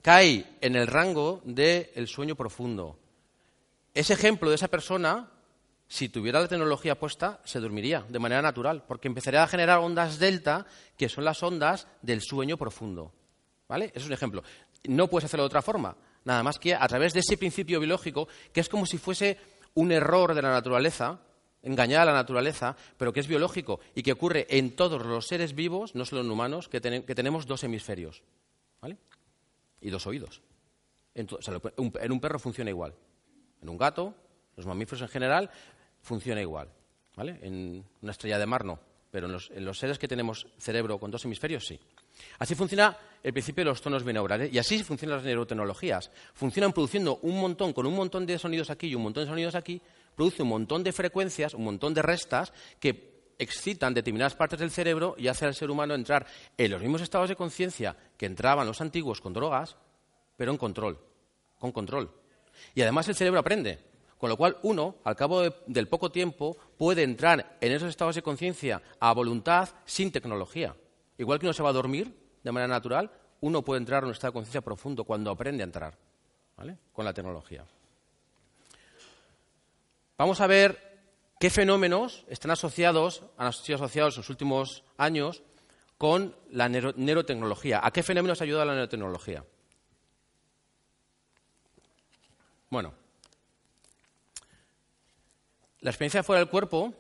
cae 0.02 0.46
en 0.62 0.76
el 0.76 0.88
rango 0.88 1.42
del 1.44 2.08
sueño 2.08 2.36
profundo? 2.36 2.98
Ese 3.94 4.14
ejemplo 4.14 4.50
de 4.50 4.56
esa 4.56 4.68
persona, 4.68 5.30
si 5.88 6.10
tuviera 6.10 6.40
la 6.40 6.48
tecnología 6.48 6.98
puesta, 6.98 7.42
se 7.44 7.60
dormiría 7.60 8.06
de 8.08 8.20
manera 8.20 8.42
natural, 8.42 8.84
porque 8.88 9.08
empezaría 9.08 9.44
a 9.44 9.48
generar 9.48 9.80
ondas 9.80 10.20
delta, 10.20 10.66
que 10.98 11.10
son 11.10 11.26
las 11.26 11.44
ondas 11.44 11.88
del 12.02 12.22
sueño 12.22 12.58
profundo. 12.58 13.12
¿Vale? 13.68 13.86
Eso 13.88 14.00
es 14.00 14.08
un 14.08 14.14
ejemplo. 14.14 14.44
No 14.86 15.08
puedes 15.08 15.26
hacerlo 15.26 15.44
de 15.44 15.48
otra 15.48 15.62
forma, 15.62 15.96
nada 16.24 16.42
más 16.42 16.58
que 16.58 16.74
a 16.74 16.88
través 16.88 17.14
de 17.14 17.20
ese 17.20 17.38
principio 17.38 17.80
biológico, 17.80 18.28
que 18.54 18.62
es 18.62 18.70
como 18.70 18.86
si 18.86 18.98
fuese 18.98 19.38
un 19.74 19.92
error 19.92 20.34
de 20.34 20.42
la 20.42 20.52
naturaleza, 20.52 21.20
engañar 21.62 22.02
a 22.02 22.06
la 22.06 22.14
naturaleza, 22.14 22.76
pero 22.98 23.14
que 23.14 23.20
es 23.20 23.28
biológico 23.28 23.80
y 23.96 24.04
que 24.04 24.12
ocurre 24.12 24.48
en 24.50 24.76
todos 24.76 25.06
los 25.06 25.28
seres 25.28 25.54
vivos, 25.54 25.96
no 25.96 26.06
solo 26.06 26.22
en 26.22 26.32
humanos, 26.32 26.70
que, 26.70 26.80
tenemos 26.82 27.46
dos 27.46 27.64
hemisferios 27.64 28.24
¿vale? 28.82 28.98
y 29.82 29.90
dos 29.90 30.08
oídos. 30.08 30.42
En, 31.16 31.28
un 32.12 32.22
perro 32.22 32.40
funciona 32.40 32.70
igual. 32.70 32.94
En 33.62 33.70
un 33.70 33.78
gato, 33.78 34.16
los 34.56 34.66
mamíferos 34.66 35.02
en 35.02 35.10
general, 35.10 35.50
funciona 36.02 36.42
igual. 36.42 36.70
¿vale? 37.16 37.40
En 37.42 37.84
una 38.02 38.12
estrella 38.12 38.40
de 38.40 38.46
mar 38.46 38.64
no, 38.64 38.80
pero 39.12 39.26
en 39.26 39.34
los, 39.34 39.52
en 39.52 39.66
los 39.66 39.78
seres 39.78 40.00
que 40.00 40.08
tenemos 40.08 40.48
cerebro 40.58 40.98
con 41.00 41.12
dos 41.12 41.26
hemisferios 41.26 41.66
sí. 41.66 41.80
Así 42.38 42.56
funciona 42.56 42.98
el 43.24 43.34
principio 43.34 43.64
de 43.64 43.70
los 43.70 43.82
tonos 43.82 44.04
binaurales 44.04 44.54
y 44.54 44.58
así 44.58 44.82
funcionan 44.84 45.18
las 45.18 45.26
neurotecnologías. 45.26 46.12
Funcionan 46.34 46.74
produciendo 46.74 47.20
un 47.22 47.40
montón, 47.40 47.74
con 47.74 47.86
un 47.86 47.96
montón 47.96 48.26
de 48.26 48.38
sonidos 48.40 48.70
aquí 48.70 48.88
y 48.88 48.96
un 48.96 49.04
montón 49.04 49.24
de 49.24 49.30
sonidos 49.30 49.56
aquí, 49.56 49.82
produce 50.20 50.44
un 50.44 50.50
montón 50.50 50.84
de 50.84 50.92
frecuencias, 50.92 51.54
un 51.54 51.64
montón 51.64 51.94
de 51.94 52.02
restas 52.02 52.52
que 52.78 53.32
excitan 53.40 53.94
determinadas 53.94 54.36
partes 54.36 54.60
del 54.60 54.70
cerebro 54.70 55.16
y 55.18 55.30
hacen 55.30 55.48
al 55.48 55.56
ser 55.56 55.72
humano 55.72 55.96
entrar 55.96 56.28
en 56.58 56.72
los 56.72 56.82
mismos 56.82 57.00
estados 57.00 57.30
de 57.30 57.38
conciencia 57.38 57.96
que 58.18 58.26
entraban 58.26 58.68
los 58.68 58.82
antiguos 58.82 59.22
con 59.22 59.32
drogas, 59.32 59.78
pero 60.36 60.52
en 60.52 60.58
control, 60.58 61.00
con 61.58 61.72
control. 61.72 62.12
Y 62.76 62.82
además 62.82 63.08
el 63.08 63.16
cerebro 63.16 63.40
aprende, 63.40 63.80
con 64.18 64.30
lo 64.30 64.36
cual 64.36 64.58
uno, 64.64 64.98
al 65.06 65.16
cabo 65.16 65.42
del 65.66 65.88
poco 65.88 66.12
tiempo, 66.12 66.58
puede 66.78 67.04
entrar 67.04 67.56
en 67.62 67.72
esos 67.72 67.88
estados 67.88 68.16
de 68.16 68.22
conciencia 68.22 68.82
a 69.00 69.14
voluntad 69.14 69.70
sin 69.86 70.12
tecnología. 70.12 70.76
Igual 71.18 71.40
que 71.40 71.46
uno 71.46 71.54
se 71.54 71.64
va 71.64 71.70
a 71.70 71.72
dormir 71.72 72.14
de 72.44 72.52
manera 72.52 72.68
natural, 72.68 73.10
uno 73.40 73.62
puede 73.62 73.80
entrar 73.80 74.04
en 74.04 74.08
un 74.08 74.12
estado 74.12 74.32
de 74.32 74.40
conciencia 74.40 74.60
profundo 74.60 75.06
cuando 75.06 75.32
aprende 75.32 75.64
a 75.64 75.68
entrar, 75.68 75.98
¿vale? 76.58 76.78
Con 76.92 77.06
la 77.06 77.14
tecnología. 77.14 77.66
Vamos 80.20 80.42
a 80.42 80.48
ver 80.48 81.00
qué 81.40 81.50
fenómenos 81.50 82.26
están 82.28 82.52
asociados, 82.52 83.24
han 83.38 83.54
sido 83.54 83.78
asociados 83.78 84.16
en 84.16 84.20
los 84.20 84.30
últimos 84.30 84.84
años 84.98 85.44
con 85.98 86.36
la 86.52 86.68
neurotecnología. 86.68 87.80
¿A 87.82 87.92
qué 87.92 88.04
fenómenos 88.04 88.42
ayuda 88.42 88.66
la 88.66 88.74
neurotecnología? 88.74 89.46
Bueno, 92.70 92.94
la 95.80 95.90
experiencia 95.90 96.22
fuera 96.22 96.42
del 96.42 96.50
cuerpo 96.50 96.94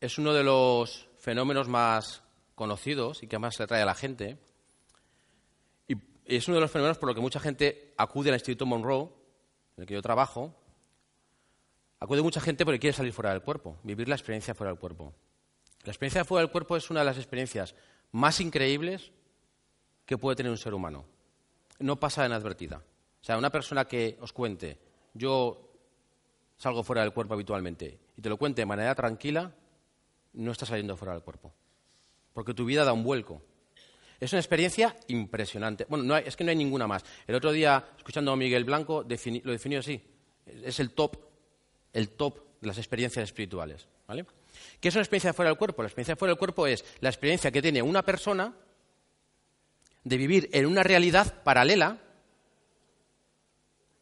es 0.00 0.16
uno 0.16 0.32
de 0.32 0.42
los 0.42 1.10
fenómenos 1.18 1.68
más 1.68 2.22
conocidos 2.54 3.22
y 3.22 3.26
que 3.26 3.38
más 3.38 3.58
le 3.58 3.64
atrae 3.64 3.82
a 3.82 3.86
la 3.86 3.94
gente. 3.94 4.38
Y 5.86 5.96
es 6.24 6.48
uno 6.48 6.54
de 6.54 6.62
los 6.62 6.70
fenómenos 6.70 6.96
por 6.96 7.08
los 7.08 7.14
que 7.14 7.20
mucha 7.20 7.40
gente 7.40 7.92
acude 7.98 8.30
al 8.30 8.36
Instituto 8.36 8.64
Monroe, 8.64 9.10
en 9.76 9.82
el 9.82 9.86
que 9.86 9.92
yo 9.92 10.00
trabajo, 10.00 10.61
Acude 12.02 12.20
mucha 12.20 12.40
gente 12.40 12.64
porque 12.64 12.80
quiere 12.80 12.96
salir 12.96 13.12
fuera 13.12 13.30
del 13.30 13.42
cuerpo, 13.42 13.78
vivir 13.84 14.08
la 14.08 14.16
experiencia 14.16 14.56
fuera 14.56 14.72
del 14.72 14.80
cuerpo. 14.80 15.14
La 15.84 15.92
experiencia 15.92 16.24
fuera 16.24 16.42
del 16.42 16.50
cuerpo 16.50 16.76
es 16.76 16.90
una 16.90 16.98
de 16.98 17.06
las 17.06 17.16
experiencias 17.16 17.76
más 18.10 18.40
increíbles 18.40 19.12
que 20.04 20.18
puede 20.18 20.34
tener 20.34 20.50
un 20.50 20.58
ser 20.58 20.74
humano. 20.74 21.04
No 21.78 22.00
pasa 22.00 22.26
inadvertida. 22.26 22.78
O 22.78 23.24
sea, 23.24 23.38
una 23.38 23.50
persona 23.50 23.84
que 23.84 24.18
os 24.20 24.32
cuente, 24.32 24.80
yo 25.14 25.70
salgo 26.56 26.82
fuera 26.82 27.02
del 27.02 27.12
cuerpo 27.12 27.34
habitualmente, 27.34 28.00
y 28.16 28.20
te 28.20 28.28
lo 28.28 28.36
cuente 28.36 28.62
de 28.62 28.66
manera 28.66 28.96
tranquila, 28.96 29.54
no 30.32 30.50
está 30.50 30.66
saliendo 30.66 30.96
fuera 30.96 31.12
del 31.12 31.22
cuerpo. 31.22 31.52
Porque 32.32 32.52
tu 32.52 32.64
vida 32.64 32.84
da 32.84 32.92
un 32.92 33.04
vuelco. 33.04 33.42
Es 34.18 34.32
una 34.32 34.40
experiencia 34.40 34.96
impresionante. 35.06 35.86
Bueno, 35.88 36.16
es 36.16 36.34
que 36.34 36.42
no 36.42 36.50
hay 36.50 36.56
ninguna 36.56 36.88
más. 36.88 37.04
El 37.28 37.36
otro 37.36 37.52
día, 37.52 37.90
escuchando 37.96 38.32
a 38.32 38.36
Miguel 38.36 38.64
Blanco, 38.64 39.02
lo 39.02 39.52
definió 39.52 39.78
así. 39.78 40.02
Es 40.44 40.80
el 40.80 40.90
top 40.90 41.30
el 41.92 42.10
top 42.10 42.38
de 42.60 42.66
las 42.66 42.78
experiencias 42.78 43.24
espirituales. 43.24 43.86
¿vale? 44.06 44.24
¿Qué 44.80 44.88
es 44.88 44.94
una 44.94 45.02
experiencia 45.02 45.32
fuera 45.32 45.50
del 45.50 45.58
cuerpo? 45.58 45.82
La 45.82 45.88
experiencia 45.88 46.16
fuera 46.16 46.32
del 46.32 46.38
cuerpo 46.38 46.66
es 46.66 46.84
la 47.00 47.08
experiencia 47.08 47.50
que 47.50 47.62
tiene 47.62 47.82
una 47.82 48.02
persona 48.02 48.52
de 50.04 50.16
vivir 50.16 50.48
en 50.52 50.66
una 50.66 50.82
realidad 50.82 51.42
paralela 51.42 51.98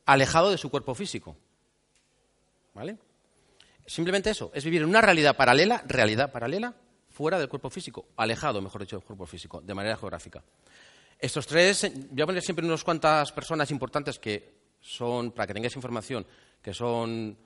alejado 0.06 0.50
de 0.50 0.58
su 0.58 0.70
cuerpo 0.70 0.94
físico. 0.94 1.36
¿Vale? 2.74 2.96
Simplemente 3.86 4.30
eso, 4.30 4.50
es 4.54 4.64
vivir 4.64 4.82
en 4.82 4.88
una 4.88 5.00
realidad 5.00 5.36
paralela, 5.36 5.82
realidad 5.86 6.30
paralela, 6.30 6.74
fuera 7.10 7.38
del 7.38 7.48
cuerpo 7.48 7.70
físico, 7.70 8.06
alejado, 8.16 8.62
mejor 8.62 8.82
dicho, 8.82 8.96
del 8.96 9.04
cuerpo 9.04 9.26
físico, 9.26 9.60
de 9.60 9.74
manera 9.74 9.96
geográfica. 9.96 10.42
Estos 11.18 11.46
tres, 11.46 11.90
voy 12.10 12.22
a 12.22 12.26
poner 12.26 12.42
siempre 12.42 12.64
unas 12.64 12.84
cuantas 12.84 13.32
personas 13.32 13.70
importantes 13.70 14.18
que 14.18 14.60
son, 14.80 15.32
para 15.32 15.46
que 15.48 15.54
tengáis 15.54 15.76
información, 15.76 16.26
que 16.62 16.72
son 16.72 17.36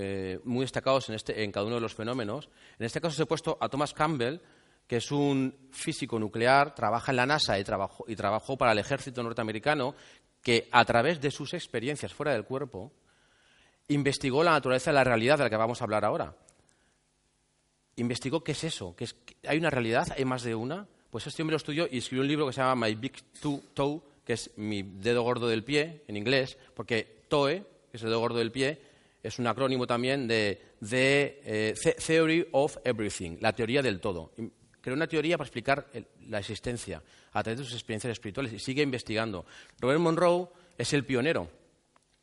eh, 0.00 0.38
muy 0.44 0.62
destacados 0.62 1.08
en, 1.08 1.16
este, 1.16 1.50
cada 1.50 1.66
uno 1.66 1.74
de 1.74 1.80
los 1.80 1.94
fenómenos. 1.94 2.48
En 2.78 2.86
este 2.86 3.00
caso 3.00 3.14
os 3.14 3.20
he 3.20 3.26
puesto 3.26 3.58
a 3.60 3.68
Thomas 3.68 3.92
Campbell, 3.92 4.38
que 4.86 4.98
es 4.98 5.10
un 5.10 5.68
físico 5.72 6.20
nuclear, 6.20 6.72
trabaja 6.74 7.10
en 7.10 7.16
la 7.16 7.26
NASA 7.26 7.58
y 7.58 7.64
trabajó, 7.64 8.56
para 8.56 8.72
el 8.72 8.78
ejército 8.78 9.22
norteamericano, 9.22 9.96
que 10.40 10.68
a 10.70 10.84
través 10.84 11.20
de 11.20 11.32
sus 11.32 11.52
experiencias 11.52 12.14
fuera 12.14 12.32
del 12.32 12.44
cuerpo, 12.44 12.92
investigó 13.88 14.44
la 14.44 14.52
naturaleza 14.52 14.90
de 14.90 14.94
la 14.94 15.04
realidad 15.04 15.36
de 15.36 15.44
la 15.44 15.50
que 15.50 15.56
vamos 15.56 15.80
a 15.80 15.84
hablar 15.84 16.04
ahora. 16.04 16.34
Investigó 17.96 18.44
qué 18.44 18.52
es 18.52 18.62
eso, 18.62 18.94
que 18.94 19.08
hay 19.46 19.58
una 19.58 19.70
realidad, 19.70 20.06
hay 20.16 20.24
más 20.24 20.44
de 20.44 20.54
una. 20.54 20.86
Pues 21.10 21.26
este 21.26 21.42
hombre 21.42 21.54
lo 21.54 21.58
estudió 21.58 21.88
y 21.90 21.98
escribió 21.98 22.22
un 22.22 22.28
libro 22.28 22.46
que 22.46 22.52
se 22.52 22.60
llama 22.60 22.86
My 22.86 22.94
Big 22.94 23.20
Toe, 23.74 24.00
que 24.24 24.34
es 24.34 24.52
mi 24.56 24.82
dedo 24.82 25.22
gordo 25.22 25.48
del 25.48 25.64
pie, 25.64 26.04
en 26.06 26.16
inglés, 26.16 26.56
porque 26.74 27.24
TOE, 27.28 27.64
que 27.90 27.96
es 27.96 28.02
el 28.02 28.10
dedo 28.10 28.20
gordo 28.20 28.38
del 28.38 28.52
pie, 28.52 28.87
es 29.22 29.38
un 29.38 29.46
acrónimo 29.46 29.86
también 29.86 30.28
de, 30.28 30.60
eh, 30.82 31.74
Theory 32.06 32.48
of 32.52 32.76
Everything, 32.84 33.38
la 33.40 33.52
teoría 33.52 33.82
del 33.82 34.00
todo. 34.00 34.32
Creó 34.80 34.94
una 34.94 35.06
teoría 35.06 35.36
para 35.36 35.46
explicar 35.46 35.88
la 36.28 36.38
existencia 36.38 37.02
a 37.32 37.42
través 37.42 37.58
de 37.58 37.64
sus 37.64 37.74
experiencias 37.74 38.12
espirituales 38.12 38.52
y 38.52 38.58
sigue 38.58 38.82
investigando. 38.82 39.44
Robert 39.80 40.00
Monroe 40.00 40.48
es 40.76 40.92
el 40.92 41.04
pionero 41.04 41.50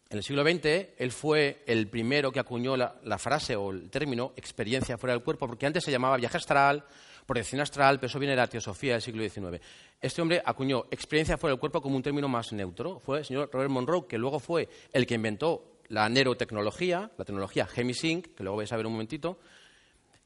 en 0.10 0.18
el 0.20 0.24
siglo 0.24 0.44
XX, 0.44 0.90
él 0.98 1.12
fue 1.12 1.64
el 1.66 1.88
primero 1.88 2.32
que 2.32 2.40
acuñó 2.40 2.78
la, 2.78 3.18
frase 3.18 3.56
o 3.56 3.72
el 3.72 3.90
término 3.90 4.34
experiencia 4.36 4.98
fuera 4.98 5.14
del 5.14 5.24
cuerpo, 5.24 5.48
porque 5.48 5.66
antes 5.66 5.84
se 5.84 5.92
llamaba 5.92 6.18
viaje 6.18 6.38
astral, 6.38 6.86
proyección 7.26 7.60
astral, 7.60 8.00
pero 8.00 8.08
eso 8.08 8.20
viene 8.20 8.34
de 8.34 8.38
la 8.38 8.48
teosofía 8.48 8.94
del 8.94 9.02
siglo 9.02 9.28
XIX. 9.28 9.62
Este 10.00 10.22
hombre 10.22 10.44
acuñó 10.46 10.86
experiencia 10.92 11.38
fuera 11.38 11.54
del 11.54 11.60
cuerpo 11.60 11.82
como 11.82 11.96
un 11.96 12.04
término 12.04 12.28
más 12.28 12.54
neutro. 12.54 13.00
Fue 13.00 13.20
el 13.20 13.26
señor 13.26 13.50
Robert 13.52 13.72
Monroe, 13.72 14.06
que 14.08 14.20
luego 14.20 14.40
fue 14.40 14.70
el 14.94 15.08
que 15.08 15.16
inventó 15.16 15.75
la 15.90 16.10
neurotecnología, 16.10 17.12
la 17.18 17.26
tecnología 17.26 17.68
Hemisync, 17.74 18.36
que 18.36 18.44
luego 18.44 18.58
vais 18.58 18.72
a 18.72 18.78
ver 18.78 18.86
un 18.86 18.94
momentito, 18.94 19.40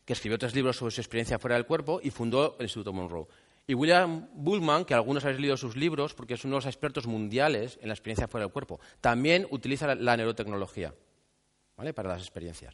que 0.05 0.13
escribió 0.13 0.37
tres 0.37 0.55
libros 0.55 0.77
sobre 0.77 0.91
su 0.91 1.01
experiencia 1.01 1.37
fuera 1.37 1.55
del 1.55 1.65
cuerpo 1.65 1.99
y 2.01 2.09
fundó 2.09 2.55
el 2.59 2.65
Instituto 2.65 2.93
Monroe. 2.93 3.27
Y 3.67 3.75
William 3.75 4.27
Bullman, 4.33 4.83
que 4.83 4.95
algunos 4.95 5.23
habéis 5.23 5.39
leído 5.39 5.55
sus 5.55 5.75
libros 5.75 6.15
porque 6.15 6.33
es 6.33 6.43
uno 6.43 6.55
de 6.55 6.57
los 6.57 6.65
expertos 6.65 7.05
mundiales 7.05 7.77
en 7.81 7.89
la 7.89 7.93
experiencia 7.93 8.27
fuera 8.27 8.45
del 8.45 8.51
cuerpo, 8.51 8.79
también 8.99 9.45
utiliza 9.51 9.93
la, 9.93 10.17
neurotecnología 10.17 10.93
¿vale? 11.77 11.93
para 11.93 12.09
las 12.09 12.21
experiencias. 12.21 12.73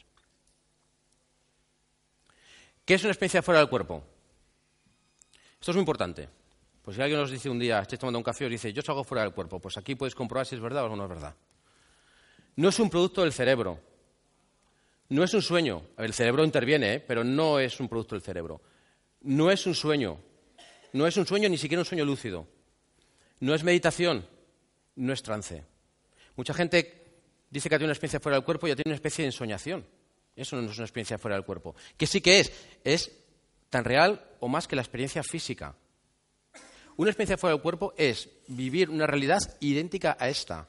¿Qué 2.86 2.94
es 2.94 3.04
una 3.04 3.12
experiencia 3.12 3.42
fuera 3.42 3.60
del 3.60 3.68
cuerpo? 3.68 4.04
Esto 5.60 5.72
es 5.72 5.76
muy 5.76 5.82
importante. 5.82 6.30
Pues 6.82 6.96
si 6.96 7.02
alguien 7.02 7.20
nos 7.20 7.32
dice 7.32 7.50
un 7.50 7.60
día, 7.60 7.80
estáis 7.80 8.00
tomando 8.00 8.20
un 8.20 8.24
café 8.24 8.44
y 8.44 8.48
os 8.48 8.52
dice, 8.52 8.72
yo 8.72 8.82
salgo 8.82 9.04
fuera 9.04 9.24
del 9.24 9.34
cuerpo, 9.34 9.60
pues 9.60 9.76
aquí 9.76 9.96
podéis 9.96 10.16
comprobar 10.16 10.46
si 10.46 10.56
es 10.56 10.62
verdad 10.62 10.86
o 10.86 10.96
no 10.96 11.04
es 11.04 11.10
verdad. 11.10 11.36
No 12.56 12.70
es 12.70 12.80
un 12.80 12.90
producto 12.90 13.22
del 13.22 13.34
cerebro. 13.34 13.80
No 15.10 15.24
es 15.24 15.34
un 15.34 15.42
sueño. 15.42 15.84
El 15.98 16.14
cerebro 16.14 16.44
interviene, 16.44 16.96
¿eh? 16.96 17.00
pero 17.00 17.24
no 17.24 17.60
es 17.60 17.80
un 17.80 17.88
producto 17.88 18.16
del 18.16 18.22
cerebro. 18.22 18.62
No 19.22 19.52
es 19.52 19.66
un 19.66 19.76
sueño. 19.76 20.20
No 20.94 21.06
es 21.06 21.18
un 21.18 21.26
sueño, 21.26 21.50
ni 21.50 21.58
siquiera 21.58 21.82
un 21.82 21.86
sueño 21.86 22.06
lúcido. 22.06 22.48
No 23.42 23.54
es 23.54 23.64
meditación, 23.64 24.26
no 24.96 25.12
es 25.12 25.22
trance. 25.22 25.64
Mucha 26.36 26.54
gente 26.54 27.06
dice 27.50 27.70
que 27.70 27.76
tenido 27.76 27.88
una 27.88 27.94
experiencia 27.94 28.20
fuera 28.20 28.38
del 28.38 28.46
cuerpo 28.46 28.68
y 28.68 28.70
ya 28.70 28.76
tiene 28.76 28.92
una 28.92 28.96
especie 28.96 29.24
de 29.24 29.28
ensoñación. 29.28 29.86
Eso 30.36 30.56
no 30.56 30.70
es 30.70 30.78
una 30.78 30.86
experiencia 30.86 31.18
fuera 31.18 31.36
del 31.36 31.46
cuerpo. 31.46 31.76
Que 31.98 32.08
sí 32.08 32.22
que 32.22 32.40
es, 32.40 32.52
es 32.84 33.12
tan 33.70 33.84
real 33.84 34.26
o 34.40 34.48
más 34.48 34.68
que 34.68 34.76
la 34.76 34.82
experiencia 34.82 35.24
física. 35.24 35.76
Una 36.98 37.10
experiencia 37.10 37.38
fuera 37.38 37.56
del 37.56 37.62
cuerpo 37.62 37.94
es 37.98 38.30
vivir 38.48 38.90
una 38.90 39.06
realidad 39.06 39.40
idéntica 39.60 40.16
a 40.20 40.30
esta. 40.30 40.68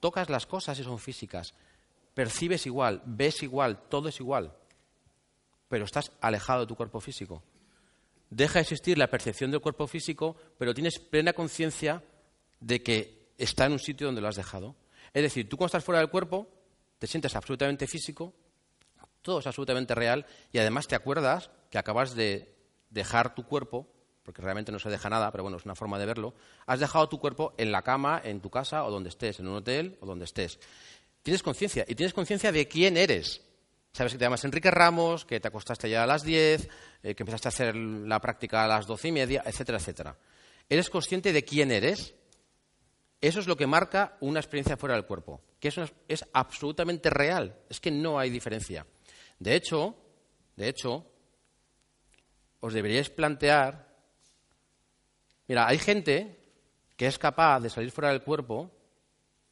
Tocas 0.00 0.28
las 0.30 0.46
cosas 0.46 0.78
y 0.78 0.84
son 0.84 0.98
físicas. 0.98 1.54
Percibes 2.14 2.66
igual, 2.66 3.02
ves 3.04 3.42
igual, 3.42 3.82
todo 3.88 4.08
es 4.08 4.18
igual. 4.18 4.52
Pero 5.68 5.84
estás 5.84 6.10
alejado 6.20 6.60
de 6.62 6.66
tu 6.66 6.74
cuerpo 6.74 7.00
físico 7.00 7.42
deja 8.30 8.54
de 8.54 8.60
existir 8.62 8.96
la 8.96 9.08
percepción 9.08 9.50
del 9.50 9.60
cuerpo 9.60 9.86
físico, 9.86 10.36
pero 10.56 10.72
tienes 10.72 10.98
plena 10.98 11.32
conciencia 11.32 12.02
de 12.60 12.82
que 12.82 13.32
está 13.36 13.66
en 13.66 13.72
un 13.72 13.78
sitio 13.78 14.06
donde 14.06 14.20
lo 14.20 14.28
has 14.28 14.36
dejado. 14.36 14.76
Es 15.12 15.22
decir, 15.22 15.48
tú 15.48 15.56
cuando 15.56 15.66
estás 15.66 15.84
fuera 15.84 15.98
del 15.98 16.10
cuerpo, 16.10 16.48
te 16.98 17.06
sientes 17.06 17.34
absolutamente 17.34 17.86
físico, 17.86 18.32
todo 19.22 19.40
es 19.40 19.46
absolutamente 19.46 19.94
real, 19.94 20.24
y 20.52 20.58
además 20.58 20.86
te 20.86 20.94
acuerdas 20.94 21.50
que 21.70 21.78
acabas 21.78 22.14
de 22.14 22.54
dejar 22.90 23.34
tu 23.34 23.44
cuerpo, 23.44 23.88
porque 24.30 24.42
realmente 24.42 24.70
no 24.70 24.78
se 24.78 24.88
deja 24.88 25.10
nada, 25.10 25.32
pero 25.32 25.42
bueno, 25.42 25.56
es 25.56 25.64
una 25.64 25.74
forma 25.74 25.98
de 25.98 26.06
verlo, 26.06 26.34
has 26.64 26.78
dejado 26.78 27.08
tu 27.08 27.18
cuerpo 27.18 27.52
en 27.58 27.72
la 27.72 27.82
cama, 27.82 28.22
en 28.22 28.40
tu 28.40 28.48
casa 28.48 28.84
o 28.84 28.90
donde 28.92 29.08
estés, 29.08 29.40
en 29.40 29.48
un 29.48 29.56
hotel 29.56 29.98
o 30.00 30.06
donde 30.06 30.24
estés. 30.24 30.60
Tienes 31.24 31.42
conciencia, 31.42 31.84
y 31.88 31.96
tienes 31.96 32.14
conciencia 32.14 32.52
de 32.52 32.68
quién 32.68 32.96
eres. 32.96 33.42
Sabes 33.92 34.12
que 34.12 34.20
te 34.20 34.24
llamas 34.24 34.44
Enrique 34.44 34.70
Ramos, 34.70 35.24
que 35.24 35.40
te 35.40 35.48
acostaste 35.48 35.90
ya 35.90 36.04
a 36.04 36.06
las 36.06 36.22
10, 36.22 36.68
eh, 37.02 37.14
que 37.16 37.24
empezaste 37.24 37.48
a 37.48 37.50
hacer 37.50 37.74
la 37.74 38.20
práctica 38.20 38.62
a 38.62 38.68
las 38.68 38.86
doce 38.86 39.08
y 39.08 39.12
media, 39.12 39.42
etcétera, 39.44 39.78
etcétera. 39.78 40.16
¿Eres 40.68 40.90
consciente 40.90 41.32
de 41.32 41.44
quién 41.44 41.72
eres? 41.72 42.14
Eso 43.20 43.40
es 43.40 43.48
lo 43.48 43.56
que 43.56 43.66
marca 43.66 44.16
una 44.20 44.38
experiencia 44.38 44.76
fuera 44.76 44.94
del 44.94 45.06
cuerpo, 45.06 45.40
que 45.58 45.68
es, 45.68 45.76
es 46.06 46.24
absolutamente 46.32 47.10
real. 47.10 47.56
Es 47.68 47.80
que 47.80 47.90
no 47.90 48.16
hay 48.16 48.30
diferencia. 48.30 48.86
De 49.40 49.56
hecho, 49.56 49.96
de 50.54 50.68
hecho, 50.68 51.04
os 52.60 52.72
deberíais 52.72 53.10
plantear. 53.10 53.89
Mira, 55.50 55.66
hay 55.66 55.78
gente 55.78 56.38
que 56.96 57.08
es 57.08 57.18
capaz 57.18 57.58
de 57.58 57.70
salir 57.70 57.90
fuera 57.90 58.10
del 58.10 58.22
cuerpo 58.22 58.70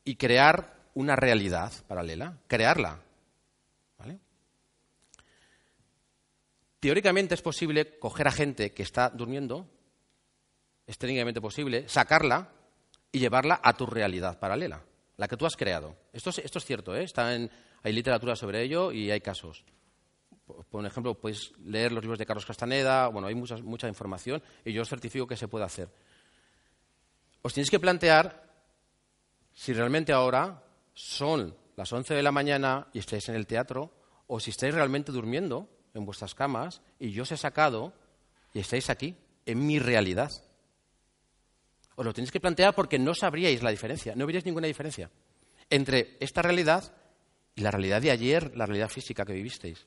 y 0.05 0.15
crear 0.15 0.77
una 0.95 1.17
realidad 1.17 1.73
paralela, 1.89 2.39
crearla. 2.47 3.01
Teóricamente 6.79 7.35
es 7.35 7.43
posible 7.43 7.99
coger 7.99 8.29
a 8.29 8.31
gente 8.31 8.73
que 8.73 8.85
está 8.85 9.11
durmiendo, 9.11 9.67
es 10.87 10.99
técnicamente 10.99 11.41
posible, 11.41 11.89
sacarla 11.89 12.53
y 13.11 13.19
llevarla 13.19 13.61
a 13.61 13.73
tu 13.73 13.85
realidad 13.85 14.39
paralela, 14.39 14.85
la 15.17 15.27
que 15.27 15.37
tú 15.37 15.47
has 15.47 15.57
creado. 15.57 15.97
Esto 16.13 16.31
es, 16.31 16.65
cierto, 16.65 16.95
¿eh? 16.95 17.03
Está 17.03 17.35
en, 17.35 17.51
hay 17.83 17.93
literatura 17.93 18.37
sobre 18.37 18.63
ello 18.63 18.93
y 18.93 19.11
hay 19.11 19.21
casos. 19.21 19.65
Por, 20.71 20.85
ejemplo, 20.87 21.15
podéis 21.15 21.53
leer 21.65 21.93
los 21.93 22.03
libros 22.03 22.19
de 22.19 22.27
Carlos 22.27 22.47
Castaneda, 22.47 23.09
bueno, 23.09 23.29
hay 23.29 23.35
mucha, 23.35 23.57
mucha 23.59 23.89
información 23.89 24.43
y 24.65 24.73
yo 24.73 24.83
os 24.83 24.89
certifico 24.89 25.27
que 25.27 25.37
se 25.37 25.49
puede 25.49 25.65
hacer. 25.65 25.89
Os 27.43 27.55
tenéis 27.55 27.71
que 27.71 27.79
plantear 27.79 28.49
si 29.53 29.73
realmente 29.73 30.13
ahora 30.13 30.65
son 30.95 31.57
las 31.77 31.93
11 31.93 32.15
de 32.15 32.23
la 32.23 32.33
mañana 32.33 32.89
y 32.93 32.99
estáis 32.99 33.29
en 33.29 33.35
el 33.35 33.47
teatro 33.47 33.93
o 34.27 34.41
si 34.41 34.51
estáis 34.51 34.75
realmente 34.75 35.13
durmiendo 35.13 35.69
en 35.95 36.05
vuestras 36.05 36.35
camas 36.35 36.81
y 36.99 37.13
yo 37.13 37.23
os 37.23 37.33
he 37.33 37.37
sacado 37.37 37.93
y 38.53 38.61
estáis 38.61 38.91
aquí, 38.91 39.17
en 39.47 39.67
mi 39.67 39.79
realidad. 39.79 40.33
Os 41.95 42.05
lo 42.05 42.13
tenéis 42.13 42.33
que 42.33 42.41
plantear 42.41 42.75
porque 42.75 42.99
no 42.99 43.15
sabríais 43.15 43.63
la 43.63 43.71
diferencia, 43.71 44.15
no 44.17 44.27
veríais 44.27 44.45
ninguna 44.45 44.67
diferencia 44.67 45.11
entre 45.71 46.17
esta 46.21 46.43
realidad 46.43 46.93
y 47.55 47.63
la 47.63 47.71
realidad 47.71 48.01
de 48.01 48.11
ayer, 48.11 48.57
la 48.57 48.67
realidad 48.67 48.89
física 48.89 49.25
que 49.25 49.33
vivisteis. 49.33 49.87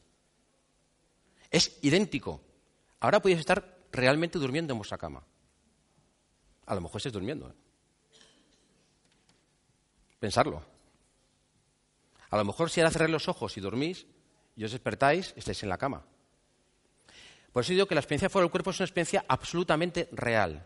Es 1.51 1.77
idéntico. 1.81 2.41
Ahora 3.01 3.21
podéis 3.21 3.41
estar 3.41 3.77
realmente 3.91 4.39
durmiendo 4.39 4.73
en 4.73 4.79
vuestra 4.79 4.97
cama. 4.97 5.21
A 6.65 6.75
lo 6.75 6.81
mejor 6.81 6.97
estáis 6.97 7.13
durmiendo. 7.13 7.49
¿eh? 7.49 7.53
Pensarlo. 10.19 10.63
A 12.29 12.37
lo 12.37 12.45
mejor 12.45 12.69
si 12.69 12.79
ahora 12.79 12.91
cerráis 12.91 13.11
los 13.11 13.27
ojos 13.27 13.57
y 13.57 13.61
dormís, 13.61 14.05
y 14.55 14.63
os 14.63 14.71
despertáis, 14.71 15.33
estáis 15.35 15.61
en 15.63 15.69
la 15.69 15.77
cama. 15.77 16.05
Por 17.51 17.63
eso 17.63 17.73
digo 17.73 17.85
que 17.85 17.95
la 17.95 18.01
experiencia 18.01 18.29
fuera 18.29 18.43
del 18.43 18.51
cuerpo 18.51 18.69
es 18.69 18.79
una 18.79 18.85
experiencia 18.85 19.25
absolutamente 19.27 20.07
real. 20.13 20.65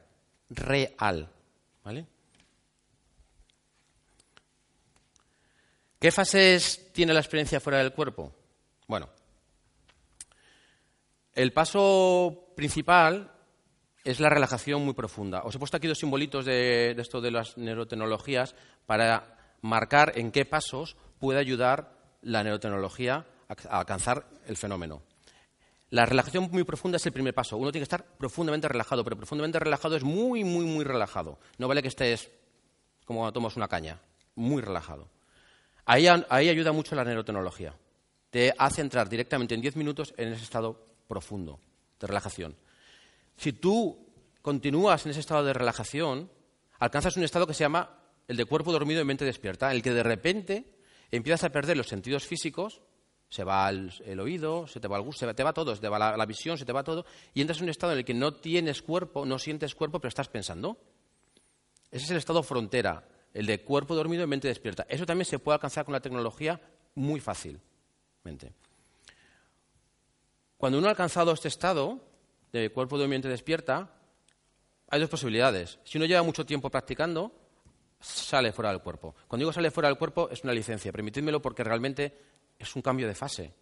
Real. 0.50 1.32
¿Vale? 1.84 2.06
¿Qué 6.00 6.12
fases 6.12 6.92
tiene 6.94 7.14
la 7.14 7.20
experiencia 7.20 7.60
fuera 7.60 7.80
del 7.80 7.94
cuerpo? 7.94 8.32
Bueno, 8.88 9.10
el 11.36 11.54
paso 11.54 12.52
principal 12.56 13.32
es 14.04 14.20
la 14.20 14.30
relajación 14.30 14.84
muy 14.84 14.94
profunda. 14.94 15.44
Os 15.44 15.56
he 15.56 15.60
puesto 15.60 15.78
aquí 15.78 15.88
dos 15.88 16.00
simbolitos 16.00 16.46
de, 16.46 16.92
esto 16.98 17.22
de 17.22 17.32
las 17.32 17.58
neurotecnologías 17.58 18.56
para 18.86 19.56
marcar 19.62 20.14
en 20.16 20.32
qué 20.32 20.46
pasos 20.46 20.96
puede 21.20 21.40
ayudar 21.40 21.92
la 22.22 22.44
neurotecnología 22.44 23.26
a 23.70 23.80
alcanzar 23.80 24.28
el 24.48 24.58
fenómeno. 24.58 25.02
La 25.90 26.06
relajación 26.06 26.50
muy 26.52 26.64
profunda 26.64 26.98
es 26.98 27.06
el 27.06 27.14
primer 27.14 27.34
paso. 27.34 27.58
Uno 27.58 27.72
tiene 27.72 27.82
que 27.82 27.96
estar 27.96 28.04
profundamente 28.18 28.68
relajado, 28.68 29.04
pero 29.04 29.18
profundamente 29.18 29.60
relajado 29.60 29.96
es 29.96 30.04
muy, 30.04 30.44
muy, 30.44 30.66
muy 30.66 30.84
relajado. 30.84 31.38
No 31.58 31.68
vale 31.68 31.82
que 31.82 31.90
estés 31.90 32.32
como 33.06 33.20
cuando 33.20 33.34
tomas 33.34 33.56
una 33.56 33.68
caña, 33.68 34.00
muy 34.36 34.62
relajado. 34.62 35.08
Ahí, 35.86 36.08
ayuda 36.08 36.72
mucho 36.72 36.96
la 36.96 37.04
neurotecnología. 37.04 37.76
Te 38.32 38.54
hace 38.58 38.82
entrar 38.82 39.08
directamente 39.08 39.54
en 39.54 39.62
10 39.62 39.76
minutos 39.76 40.14
en 40.18 40.34
ese 40.34 40.44
estado 40.44 40.95
profundo 41.08 41.60
de 42.00 42.08
relajación. 42.08 42.56
Si 43.38 43.54
tú 43.54 44.06
continúas 44.42 45.06
en 45.06 45.12
ese 45.12 45.20
estado 45.20 45.44
de 45.44 45.54
relajación, 45.54 46.32
alcanzas 46.80 47.18
un 47.18 47.24
estado 47.24 47.48
que 47.48 47.54
se 47.54 47.64
llama 47.64 48.00
el 48.28 48.38
de 48.38 48.46
cuerpo 48.46 48.72
dormido 48.72 49.02
y 49.02 49.06
mente 49.06 49.26
despierta, 49.26 49.70
en 49.70 49.78
el 49.78 49.84
que 49.84 49.92
de 49.92 50.04
repente 50.04 50.76
empiezas 51.12 51.44
a 51.44 51.50
perder 51.52 51.78
los 51.78 51.88
sentidos 51.88 52.26
físicos 52.26 52.82
Se 53.28 53.44
va 53.44 53.70
el, 53.70 54.20
oído, 54.20 54.68
se 54.68 54.80
te 54.80 54.88
va 54.88 54.98
el 54.98 55.04
gusto, 55.04 55.26
se 55.26 55.34
te 55.34 55.44
va 55.44 55.52
todo, 55.52 55.76
se 55.76 55.82
te 55.82 55.90
va 55.90 55.98
la, 55.98 56.16
la, 56.16 56.26
visión, 56.26 56.58
se 56.58 56.66
te 56.66 56.72
va 56.72 56.84
todo, 56.84 57.06
y 57.34 57.42
entras 57.42 57.58
en 57.58 57.66
un 57.66 57.70
estado 57.70 57.94
en 57.94 58.00
el 58.00 58.06
que 58.06 58.14
no 58.14 58.36
tienes 58.36 58.82
cuerpo, 58.82 59.26
no 59.26 59.40
sientes 59.40 59.74
cuerpo, 59.74 60.00
pero 60.00 60.10
estás 60.10 60.30
pensando. 60.30 60.78
Ese 61.92 62.06
es 62.06 62.12
el 62.12 62.18
estado 62.18 62.44
frontera, 62.44 63.04
el 63.34 63.46
de 63.46 63.62
cuerpo 63.62 63.96
dormido 63.96 64.24
y 64.24 64.28
mente 64.28 64.48
despierta. 64.48 64.86
Eso 64.88 65.06
también 65.06 65.26
se 65.26 65.40
puede 65.40 65.56
alcanzar 65.56 65.86
con 65.86 65.94
la 65.94 66.00
tecnología 66.00 66.62
muy 66.94 67.20
fácilmente. 67.20 68.54
Cuando 70.58 70.78
uno 70.78 70.88
ha 70.88 70.92
alcanzado 70.92 71.32
este 71.34 71.48
estado 71.48 72.00
de 72.52 72.70
cuerpo 72.72 72.98
mente 72.98 73.28
despierta, 73.28 73.90
hay 74.88 75.00
dos 75.00 75.10
posibilidades. 75.10 75.80
Si 75.84 75.98
uno 75.98 76.06
lleva 76.08 76.24
mucho 76.24 76.46
tiempo 76.46 76.70
practicando, 76.70 77.32
sale 78.00 78.52
fuera 78.52 78.72
del 78.72 78.82
cuerpo. 78.82 79.16
Cuando 79.28 79.44
digo 79.44 79.54
sale 79.54 79.72
fuera 79.72 79.90
del 79.90 79.98
cuerpo 79.98 80.30
es 80.30 80.44
una 80.44 80.54
licencia. 80.54 80.92
Permitidmelo 80.92 81.42
porque 81.42 81.64
realmente 81.64 82.18
es 82.58 82.76
un 82.76 82.82
cambio 82.82 83.08
de 83.08 83.16
fase. 83.16 83.54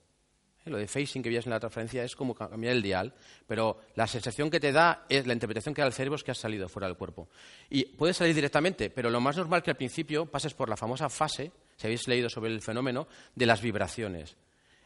¿Eh? 0.66 0.70
Lo 0.70 0.78
de 0.78 0.88
facing 0.88 1.24
que 1.24 1.30
veías 1.30 1.46
en 1.46 1.52
la 1.52 1.60
transferencia 1.60 2.04
es 2.04 2.16
como 2.16 2.34
cambiar 2.34 2.74
el 2.74 2.82
dial, 2.82 3.14
pero 3.48 3.80
la 3.96 4.08
sensación 4.08 4.50
que 4.50 4.60
te 4.60 4.72
da 4.72 5.06
es 5.10 5.26
la 5.26 5.34
interpretación 5.34 5.74
que 5.74 5.82
da 5.82 5.88
el 5.88 5.94
cerebro 5.94 6.16
es 6.16 6.24
que 6.24 6.32
has 6.32 6.38
salido 6.38 6.70
fuera 6.70 6.88
del 6.88 6.98
cuerpo. 6.98 7.30
Y 7.70 7.86
puedes 7.86 8.18
salir 8.18 8.36
directamente, 8.36 8.90
pero 8.90 9.10
lo 9.10 9.20
más 9.20 9.38
normal 9.38 9.64
que 9.64 9.72
al 9.72 9.78
principio 9.78 10.26
pases 10.26 10.54
por 10.54 10.70
la 10.70 10.78
famosa 10.78 11.10
fase, 11.10 11.52
si 11.78 11.88
habéis 11.88 12.08
leído 12.08 12.30
sobre 12.30 12.52
el 12.52 12.62
fenómeno, 12.62 13.08
de 13.36 13.46
las 13.46 13.62
vibraciones. 13.62 14.36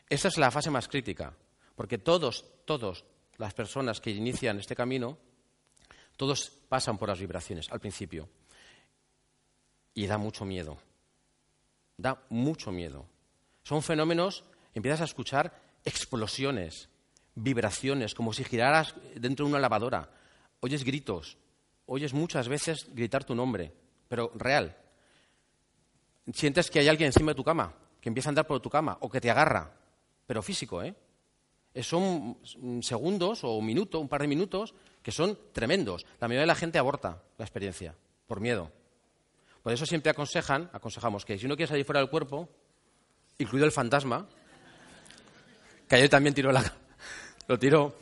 Esta 0.10 0.30
es 0.30 0.38
la 0.38 0.52
fase 0.52 0.72
más 0.72 0.88
crítica, 0.88 1.34
porque 1.78 2.00
todos, 2.00 2.44
todas 2.66 3.06
las 3.38 3.54
personas 3.54 4.02
que 4.02 4.10
inician 4.10 4.60
este 4.60 4.76
camino, 4.76 5.20
todos 6.18 6.50
pasan 6.68 6.98
por 6.98 7.08
las 7.08 7.20
vibraciones 7.20 7.72
al 7.72 7.80
principio. 7.80 8.28
Y 9.94 10.08
da 10.08 10.18
mucho 10.18 10.44
miedo. 10.44 10.80
Da 11.96 12.26
mucho 12.30 12.72
miedo. 12.72 13.06
Son 13.62 13.84
fenómenos, 13.84 14.44
empiezas 14.74 15.02
a 15.02 15.04
escuchar 15.04 15.54
explosiones, 15.86 16.90
vibraciones, 17.36 18.16
como 18.16 18.34
si 18.34 18.44
giraras 18.44 18.96
dentro 19.13 19.46
de 19.46 19.52
una 19.52 19.60
lavadora. 19.60 20.10
Oyes 20.62 20.84
gritos, 20.84 21.38
oyes 21.86 22.12
muchas 22.12 22.48
veces 22.48 22.88
gritar 22.92 23.24
tu 23.24 23.36
nombre, 23.36 23.72
pero 24.08 24.32
real. 24.34 24.76
Sientes 26.34 26.72
que 26.72 26.80
hay 26.80 26.88
alguien 26.88 27.10
encima 27.10 27.34
de 27.34 27.36
tu 27.36 27.44
cama, 27.44 27.72
que 28.02 28.10
empieza 28.10 28.30
a 28.30 28.32
andar 28.32 28.48
por 28.48 28.60
tu 28.62 28.70
cama, 28.72 28.98
o 29.02 29.12
que 29.12 29.22
te 29.22 29.30
agarra, 29.30 29.78
pero 30.26 30.42
físico, 30.42 30.82
¿eh? 30.82 30.96
Son 31.82 32.38
segundos 32.82 33.44
o 33.44 33.56
un 33.58 33.66
minuto, 33.66 34.00
un 34.00 34.08
par 34.08 34.22
de 34.22 34.28
minutos, 34.28 34.74
que 35.02 35.12
son 35.12 35.38
tremendos. 35.54 36.06
La 36.20 36.28
mayoría 36.28 36.42
de 36.42 36.48
la 36.48 36.56
gente 36.56 36.80
aborta 36.80 37.22
la 37.38 37.46
experiencia, 37.46 37.96
por 38.28 38.40
miedo. 38.40 38.72
Por 39.63 39.74
eso 39.74 39.86
siempre 39.86 40.12
aconsejan, 40.12 40.70
aconsejamos 40.74 41.26
que 41.26 41.38
si 41.38 41.46
uno 41.46 41.56
quiere 41.56 41.70
salir 41.70 41.86
fuera 41.86 42.00
del 42.00 42.10
cuerpo, 42.10 42.50
incluido 43.38 43.66
el 43.66 43.72
fantasma, 43.72 44.28
que 45.88 45.96
ayer 45.96 46.10
también 46.10 46.34
tiró 46.34 46.52
la... 46.52 46.63
Lo 47.48 47.58
tiró. 47.58 47.96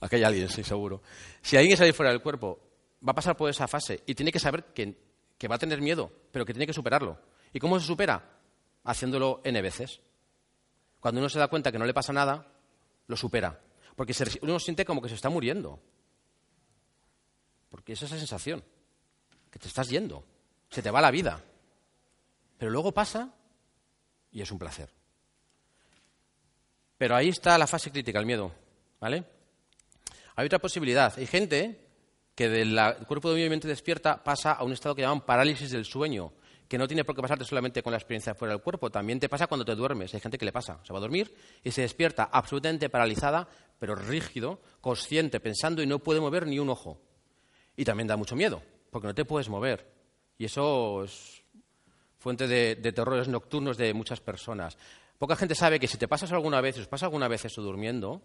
Aquí 0.00 0.16
hay 0.16 0.24
alguien, 0.24 0.48
sí, 0.48 0.64
seguro. 0.64 1.02
Si 1.40 1.56
alguien 1.56 1.76
sale 1.76 1.92
fuera 1.92 2.10
del 2.10 2.20
cuerpo, 2.20 2.58
va 3.06 3.12
a 3.12 3.14
pasar 3.14 3.36
por 3.36 3.48
esa 3.48 3.68
fase 3.68 4.02
y 4.06 4.14
tiene 4.14 4.32
que 4.32 4.40
saber 4.40 4.64
que, 4.74 4.96
que 5.38 5.48
va 5.48 5.54
a 5.54 5.58
tener 5.58 5.80
miedo, 5.80 6.10
pero 6.32 6.44
que 6.44 6.52
tiene 6.52 6.66
que 6.66 6.72
superarlo. 6.72 7.18
¿Y 7.52 7.60
cómo 7.60 7.78
se 7.78 7.86
supera? 7.86 8.30
Haciéndolo 8.84 9.40
N 9.44 9.62
veces. 9.62 10.00
Cuando 10.98 11.20
uno 11.20 11.28
se 11.28 11.38
da 11.38 11.48
cuenta 11.48 11.70
que 11.70 11.78
no 11.78 11.84
le 11.84 11.94
pasa 11.94 12.12
nada, 12.12 12.46
lo 13.06 13.16
supera. 13.16 13.60
Porque 13.96 14.14
uno 14.40 14.58
siente 14.58 14.84
como 14.84 15.02
que 15.02 15.08
se 15.08 15.14
está 15.14 15.28
muriendo. 15.28 15.80
Porque 17.68 17.92
es 17.92 18.02
esa 18.02 18.18
sensación, 18.18 18.62
que 19.50 19.58
te 19.58 19.68
estás 19.68 19.88
yendo, 19.88 20.24
se 20.70 20.82
te 20.82 20.90
va 20.90 21.00
la 21.00 21.10
vida. 21.10 21.42
Pero 22.58 22.70
luego 22.70 22.92
pasa 22.92 23.34
y 24.30 24.40
es 24.40 24.50
un 24.50 24.58
placer. 24.58 24.90
Pero 26.98 27.16
ahí 27.16 27.28
está 27.28 27.58
la 27.58 27.66
fase 27.66 27.90
crítica, 27.90 28.18
el 28.18 28.26
miedo. 28.26 28.52
¿Vale? 29.00 29.24
Hay 30.36 30.46
otra 30.46 30.58
posibilidad. 30.58 31.12
Hay 31.16 31.26
gente 31.26 31.88
que 32.34 32.48
del 32.48 32.78
cuerpo 33.06 33.28
de 33.28 33.36
movimiento 33.36 33.68
despierta 33.68 34.22
pasa 34.22 34.52
a 34.52 34.64
un 34.64 34.72
estado 34.72 34.94
que 34.94 35.02
llaman 35.02 35.26
parálisis 35.26 35.70
del 35.70 35.84
sueño, 35.84 36.32
que 36.72 36.78
no 36.78 36.88
tiene 36.88 37.04
por 37.04 37.14
qué 37.14 37.20
pasarte 37.20 37.44
solamente 37.44 37.82
con 37.82 37.90
la 37.90 37.98
experiencia 37.98 38.34
fuera 38.34 38.54
del 38.54 38.62
cuerpo, 38.62 38.88
también 38.88 39.20
te 39.20 39.28
pasa 39.28 39.46
cuando 39.46 39.62
te 39.62 39.74
duermes. 39.74 40.14
Hay 40.14 40.20
gente 40.20 40.38
que 40.38 40.46
le 40.46 40.52
pasa, 40.52 40.80
se 40.82 40.90
va 40.94 41.00
a 41.00 41.02
dormir 41.02 41.30
y 41.62 41.70
se 41.70 41.82
despierta 41.82 42.30
absolutamente 42.32 42.88
paralizada, 42.88 43.46
pero 43.78 43.94
rígido, 43.94 44.58
consciente, 44.80 45.38
pensando 45.38 45.82
y 45.82 45.86
no 45.86 45.98
puede 45.98 46.20
mover 46.20 46.46
ni 46.46 46.58
un 46.58 46.70
ojo. 46.70 46.98
Y 47.76 47.84
también 47.84 48.06
da 48.06 48.16
mucho 48.16 48.36
miedo, 48.36 48.62
porque 48.90 49.06
no 49.06 49.14
te 49.14 49.26
puedes 49.26 49.50
mover. 49.50 49.86
Y 50.38 50.46
eso 50.46 51.04
es 51.04 51.44
fuente 52.16 52.48
de, 52.48 52.76
de 52.76 52.92
terrores 52.92 53.28
nocturnos 53.28 53.76
de 53.76 53.92
muchas 53.92 54.22
personas. 54.22 54.78
Poca 55.18 55.36
gente 55.36 55.54
sabe 55.54 55.78
que 55.78 55.88
si 55.88 55.98
te 55.98 56.08
pasas 56.08 56.32
alguna 56.32 56.62
vez, 56.62 56.76
si 56.76 56.80
os 56.80 56.88
pasa 56.88 57.04
alguna 57.04 57.28
vez 57.28 57.44
eso 57.44 57.60
durmiendo, 57.60 58.22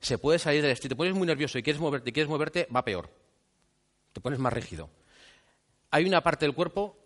se 0.00 0.18
puede 0.18 0.38
salir 0.38 0.60
del 0.60 0.76
Si 0.76 0.86
te 0.86 0.96
pones 0.96 1.14
muy 1.14 1.26
nervioso 1.26 1.56
y 1.56 1.62
quieres 1.62 1.80
moverte, 1.80 2.12
quieres 2.12 2.28
moverte, 2.28 2.68
va 2.76 2.84
peor. 2.84 3.08
Te 4.12 4.20
pones 4.20 4.38
más 4.38 4.52
rígido. 4.52 4.90
Hay 5.90 6.04
una 6.04 6.22
parte 6.22 6.44
del 6.44 6.54
cuerpo 6.54 6.99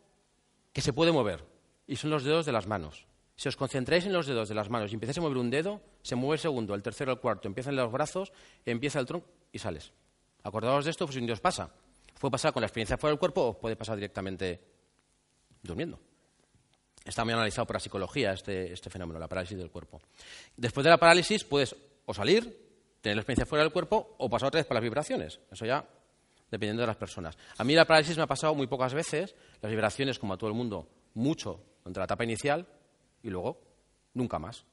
que 0.74 0.82
se 0.82 0.92
puede 0.92 1.12
mover 1.12 1.46
y 1.87 1.96
son 1.96 2.10
los 2.10 2.24
dedos 2.24 2.44
de 2.44 2.52
las 2.52 2.66
manos. 2.66 3.06
Si 3.37 3.48
os 3.48 3.56
concentráis 3.56 4.04
en 4.04 4.12
los 4.12 4.26
dedos 4.26 4.48
de 4.48 4.54
las 4.54 4.68
manos 4.68 4.90
y 4.90 4.94
empiezas 4.94 5.16
a 5.18 5.20
mover 5.22 5.38
un 5.38 5.48
dedo, 5.48 5.80
se 6.02 6.16
mueve 6.16 6.34
el 6.34 6.40
segundo, 6.40 6.74
el 6.74 6.82
tercero, 6.82 7.12
el 7.12 7.18
cuarto, 7.18 7.48
empiezan 7.48 7.76
los 7.76 7.90
brazos, 7.90 8.32
empieza 8.66 8.98
el 8.98 9.06
tronco 9.06 9.26
y 9.52 9.58
sales. 9.58 9.92
Acordaos 10.42 10.84
de 10.84 10.90
esto, 10.90 11.06
pues 11.06 11.16
si 11.16 11.30
os 11.30 11.40
pasa. 11.40 11.70
Puede 12.20 12.32
pasar 12.32 12.52
con 12.52 12.60
la 12.60 12.66
experiencia 12.66 12.98
fuera 12.98 13.12
del 13.12 13.18
cuerpo 13.18 13.42
o 13.42 13.58
puede 13.58 13.76
pasar 13.76 13.96
directamente 13.96 14.60
durmiendo. 15.62 15.98
Está 17.04 17.24
muy 17.24 17.34
analizado 17.34 17.66
por 17.66 17.76
la 17.76 17.80
psicología 17.80 18.32
este, 18.32 18.72
este, 18.72 18.90
fenómeno, 18.90 19.18
la 19.18 19.28
parálisis 19.28 19.58
del 19.58 19.70
cuerpo. 19.70 20.00
Después 20.56 20.84
de 20.84 20.90
la 20.90 20.98
parálisis 20.98 21.44
puedes 21.44 21.76
o 22.06 22.14
salir, 22.14 22.42
tener 23.00 23.16
la 23.16 23.20
experiencia 23.20 23.46
fuera 23.46 23.62
del 23.62 23.72
cuerpo 23.72 24.16
o 24.18 24.28
pasar 24.28 24.48
otra 24.48 24.58
vez 24.58 24.66
por 24.66 24.74
las 24.74 24.82
vibraciones. 24.82 25.40
Eso 25.50 25.66
ya 25.66 25.87
dependiendo 26.54 26.82
de 26.82 26.86
las 26.86 26.96
personas. 26.96 27.36
A 27.58 27.64
mí 27.64 27.74
la 27.74 27.84
parálisis 27.84 28.16
me 28.16 28.22
ha 28.22 28.28
pasado 28.28 28.54
muy 28.54 28.68
pocas 28.68 28.94
veces, 28.94 29.34
las 29.60 29.70
vibraciones, 29.70 30.18
como 30.18 30.34
a 30.34 30.38
todo 30.38 30.48
el 30.48 30.56
mundo, 30.56 30.88
mucho 31.14 31.60
entre 31.84 32.00
la 32.00 32.04
etapa 32.04 32.24
inicial 32.24 32.66
y 33.22 33.30
luego 33.30 33.60
nunca 34.14 34.38
más. 34.38 34.64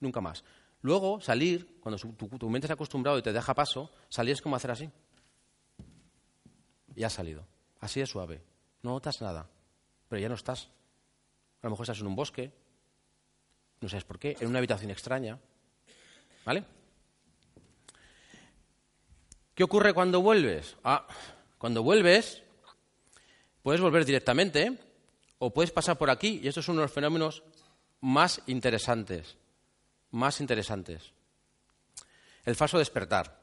Nunca 0.00 0.20
más. 0.20 0.42
Luego, 0.80 1.20
salir, 1.20 1.80
cuando 1.80 1.98
tu, 1.98 2.26
tu 2.38 2.48
mente 2.48 2.66
se 2.66 2.72
ha 2.72 2.74
acostumbrado 2.74 3.18
y 3.18 3.22
te 3.22 3.32
deja 3.32 3.54
paso, 3.54 3.90
salir 4.08 4.32
es 4.32 4.42
como 4.42 4.56
hacer 4.56 4.70
así. 4.70 4.90
Y 6.94 7.04
has 7.04 7.12
salido. 7.12 7.46
Así 7.80 8.00
de 8.00 8.06
suave. 8.06 8.42
No 8.82 8.90
notas 8.92 9.20
nada. 9.20 9.50
Pero 10.08 10.22
ya 10.22 10.28
no 10.28 10.34
estás. 10.34 10.70
A 11.60 11.66
lo 11.66 11.70
mejor 11.70 11.84
estás 11.84 12.00
en 12.00 12.06
un 12.06 12.16
bosque, 12.16 12.52
no 13.80 13.88
sabes 13.88 14.04
por 14.04 14.18
qué, 14.18 14.36
en 14.40 14.48
una 14.48 14.58
habitación 14.58 14.90
extraña. 14.90 15.38
¿Vale? 16.46 16.64
¿Qué 19.58 19.64
ocurre 19.64 19.92
cuando 19.92 20.22
vuelves? 20.22 20.76
Ah, 20.84 21.04
cuando 21.58 21.82
vuelves, 21.82 22.44
puedes 23.60 23.80
volver 23.80 24.04
directamente 24.04 24.78
o 25.40 25.52
puedes 25.52 25.72
pasar 25.72 25.98
por 25.98 26.10
aquí, 26.10 26.38
y 26.40 26.46
esto 26.46 26.60
es 26.60 26.68
uno 26.68 26.78
de 26.78 26.84
los 26.84 26.92
fenómenos 26.92 27.42
más 28.00 28.40
interesantes, 28.46 29.36
más 30.12 30.40
interesantes. 30.40 31.12
El 32.44 32.54
falso 32.54 32.78
despertar. 32.78 33.36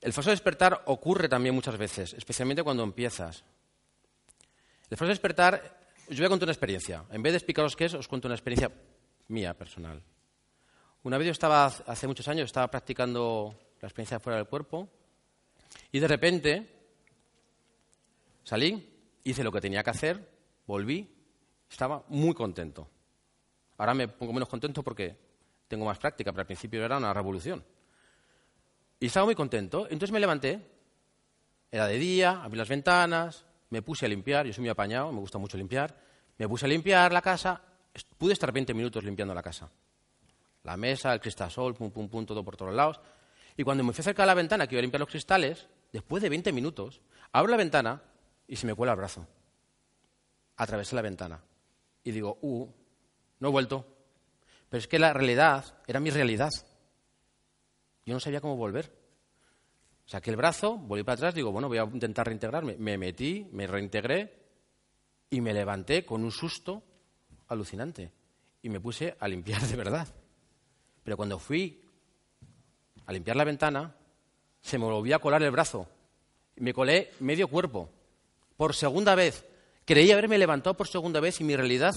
El 0.00 0.12
falso 0.12 0.30
despertar 0.30 0.82
ocurre 0.86 1.28
también 1.28 1.54
muchas 1.54 1.78
veces, 1.78 2.12
especialmente 2.14 2.64
cuando 2.64 2.82
empiezas. 2.82 3.44
El 4.90 4.96
falso 4.96 5.10
despertar 5.10 5.78
os 6.10 6.16
voy 6.16 6.26
a 6.26 6.30
contar 6.30 6.46
una 6.46 6.52
experiencia. 6.52 7.04
En 7.12 7.22
vez 7.22 7.32
de 7.32 7.36
explicaros 7.36 7.76
qué 7.76 7.84
es, 7.84 7.94
os 7.94 8.08
cuento 8.08 8.26
una 8.26 8.34
experiencia 8.34 8.72
mía, 9.28 9.54
personal. 9.54 10.02
Una 11.04 11.16
vez 11.16 11.26
yo 11.26 11.32
estaba, 11.32 11.66
hace 11.66 12.08
muchos 12.08 12.26
años, 12.26 12.46
estaba 12.46 12.68
practicando 12.68 13.65
la 13.86 13.88
experiencia 13.88 14.18
fuera 14.18 14.36
del 14.36 14.48
cuerpo 14.48 14.88
y 15.92 16.00
de 16.00 16.08
repente 16.08 16.66
salí, 18.42 18.84
hice 19.22 19.44
lo 19.44 19.52
que 19.52 19.60
tenía 19.60 19.84
que 19.84 19.90
hacer, 19.90 20.28
volví, 20.66 21.08
estaba 21.70 22.04
muy 22.08 22.34
contento. 22.34 22.90
Ahora 23.78 23.94
me 23.94 24.08
pongo 24.08 24.32
menos 24.32 24.48
contento 24.48 24.82
porque 24.82 25.16
tengo 25.68 25.84
más 25.84 25.98
práctica, 25.98 26.32
pero 26.32 26.40
al 26.40 26.46
principio 26.46 26.84
era 26.84 26.96
una 26.96 27.14
revolución. 27.14 27.64
Y 28.98 29.06
estaba 29.06 29.26
muy 29.26 29.36
contento. 29.36 29.84
Entonces 29.84 30.10
me 30.10 30.18
levanté, 30.18 30.60
era 31.70 31.86
de 31.86 31.96
día, 31.96 32.42
abrí 32.42 32.58
las 32.58 32.68
ventanas, 32.68 33.46
me 33.70 33.82
puse 33.82 34.06
a 34.06 34.08
limpiar, 34.08 34.46
yo 34.46 34.52
soy 34.52 34.62
muy 34.62 34.70
apañado, 34.70 35.12
me 35.12 35.20
gusta 35.20 35.38
mucho 35.38 35.56
limpiar, 35.56 35.96
me 36.38 36.48
puse 36.48 36.66
a 36.66 36.68
limpiar 36.68 37.12
la 37.12 37.22
casa, 37.22 37.62
pude 38.18 38.32
estar 38.32 38.50
20 38.50 38.74
minutos 38.74 39.04
limpiando 39.04 39.32
la 39.32 39.44
casa. 39.44 39.70
La 40.64 40.76
mesa, 40.76 41.14
el 41.14 41.20
cristasol, 41.20 41.76
pum, 41.76 41.92
pum, 41.92 42.08
pum, 42.08 42.26
todo 42.26 42.44
por 42.44 42.56
todos 42.56 42.74
lados. 42.74 43.00
Y 43.56 43.64
cuando 43.64 43.82
me 43.84 43.92
fui 43.92 44.02
acercar 44.02 44.24
a 44.24 44.26
la 44.26 44.34
ventana, 44.34 44.66
que 44.66 44.74
iba 44.74 44.80
a 44.80 44.82
limpiar 44.82 45.00
los 45.00 45.08
cristales, 45.08 45.68
después 45.92 46.22
de 46.22 46.28
20 46.28 46.52
minutos, 46.52 47.00
abro 47.32 47.50
la 47.50 47.56
ventana 47.56 48.02
y 48.46 48.56
se 48.56 48.66
me 48.66 48.74
cuela 48.74 48.92
el 48.92 48.98
brazo. 48.98 49.26
Atravesé 50.56 50.94
la 50.94 51.02
ventana. 51.02 51.42
Y 52.04 52.10
digo, 52.10 52.38
uh, 52.42 52.68
no 53.40 53.48
he 53.48 53.50
vuelto. 53.50 53.86
Pero 54.68 54.78
es 54.78 54.88
que 54.88 54.98
la 54.98 55.12
realidad 55.12 55.64
era 55.86 56.00
mi 56.00 56.10
realidad. 56.10 56.50
Yo 58.04 58.14
no 58.14 58.20
sabía 58.20 58.40
cómo 58.40 58.56
volver. 58.56 58.92
Saqué 60.04 60.30
el 60.30 60.36
brazo, 60.36 60.76
volví 60.76 61.02
para 61.02 61.14
atrás, 61.14 61.34
digo, 61.34 61.50
bueno, 61.50 61.68
voy 61.68 61.78
a 61.78 61.84
intentar 61.84 62.26
reintegrarme. 62.26 62.76
Me 62.78 62.96
metí, 62.96 63.48
me 63.52 63.66
reintegré 63.66 64.46
y 65.30 65.40
me 65.40 65.52
levanté 65.52 66.04
con 66.04 66.22
un 66.22 66.30
susto 66.30 66.82
alucinante. 67.48 68.12
y 68.62 68.68
me 68.68 68.80
puse 68.80 69.16
a 69.20 69.28
limpiar 69.28 69.62
de 69.62 69.76
verdad. 69.76 70.08
Pero 71.04 71.16
cuando 71.16 71.38
fui 71.38 71.85
a 73.06 73.12
limpiar 73.12 73.36
la 73.36 73.44
ventana, 73.44 73.94
se 74.60 74.78
me 74.78 74.84
volvió 74.84 75.16
a 75.16 75.20
colar 75.20 75.42
el 75.42 75.50
brazo. 75.50 75.88
Me 76.56 76.74
colé 76.74 77.12
medio 77.20 77.48
cuerpo, 77.48 77.90
por 78.56 78.74
segunda 78.74 79.14
vez. 79.14 79.44
Creí 79.84 80.10
haberme 80.10 80.38
levantado 80.38 80.76
por 80.76 80.88
segunda 80.88 81.20
vez 81.20 81.40
y 81.40 81.44
mi 81.44 81.54
realidad 81.54 81.94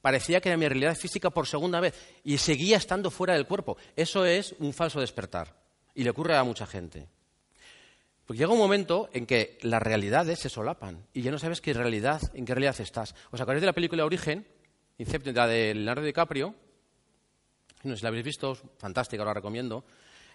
parecía 0.00 0.40
que 0.40 0.48
era 0.48 0.56
mi 0.56 0.66
realidad 0.66 0.96
física 0.96 1.30
por 1.30 1.46
segunda 1.46 1.80
vez 1.80 1.94
y 2.24 2.38
seguía 2.38 2.76
estando 2.76 3.10
fuera 3.10 3.34
del 3.34 3.46
cuerpo. 3.46 3.76
Eso 3.96 4.24
es 4.24 4.54
un 4.58 4.72
falso 4.72 5.00
despertar 5.00 5.54
y 5.94 6.04
le 6.04 6.10
ocurre 6.10 6.36
a 6.36 6.44
mucha 6.44 6.66
gente. 6.66 7.08
Porque 8.24 8.38
llega 8.38 8.52
un 8.52 8.58
momento 8.58 9.10
en 9.12 9.26
que 9.26 9.58
las 9.62 9.82
realidades 9.82 10.38
se 10.38 10.48
solapan 10.48 11.04
y 11.12 11.22
ya 11.22 11.32
no 11.32 11.38
sabes 11.38 11.60
qué 11.60 11.74
realidad, 11.74 12.22
en 12.32 12.46
qué 12.46 12.54
realidad 12.54 12.80
estás. 12.80 13.14
¿Os 13.32 13.40
acordáis 13.40 13.62
de 13.62 13.66
la 13.66 13.72
película 13.72 14.04
Origen? 14.04 14.46
Inception, 14.98 15.34
la 15.34 15.46
de 15.46 15.74
Leonardo 15.74 16.02
DiCaprio. 16.02 16.54
No 17.82 17.92
sé 17.92 17.96
si 17.96 18.02
la 18.02 18.08
habéis 18.10 18.24
visto, 18.24 18.54
fantástica, 18.78 19.22
os 19.22 19.26
la 19.26 19.34
recomiendo. 19.34 19.84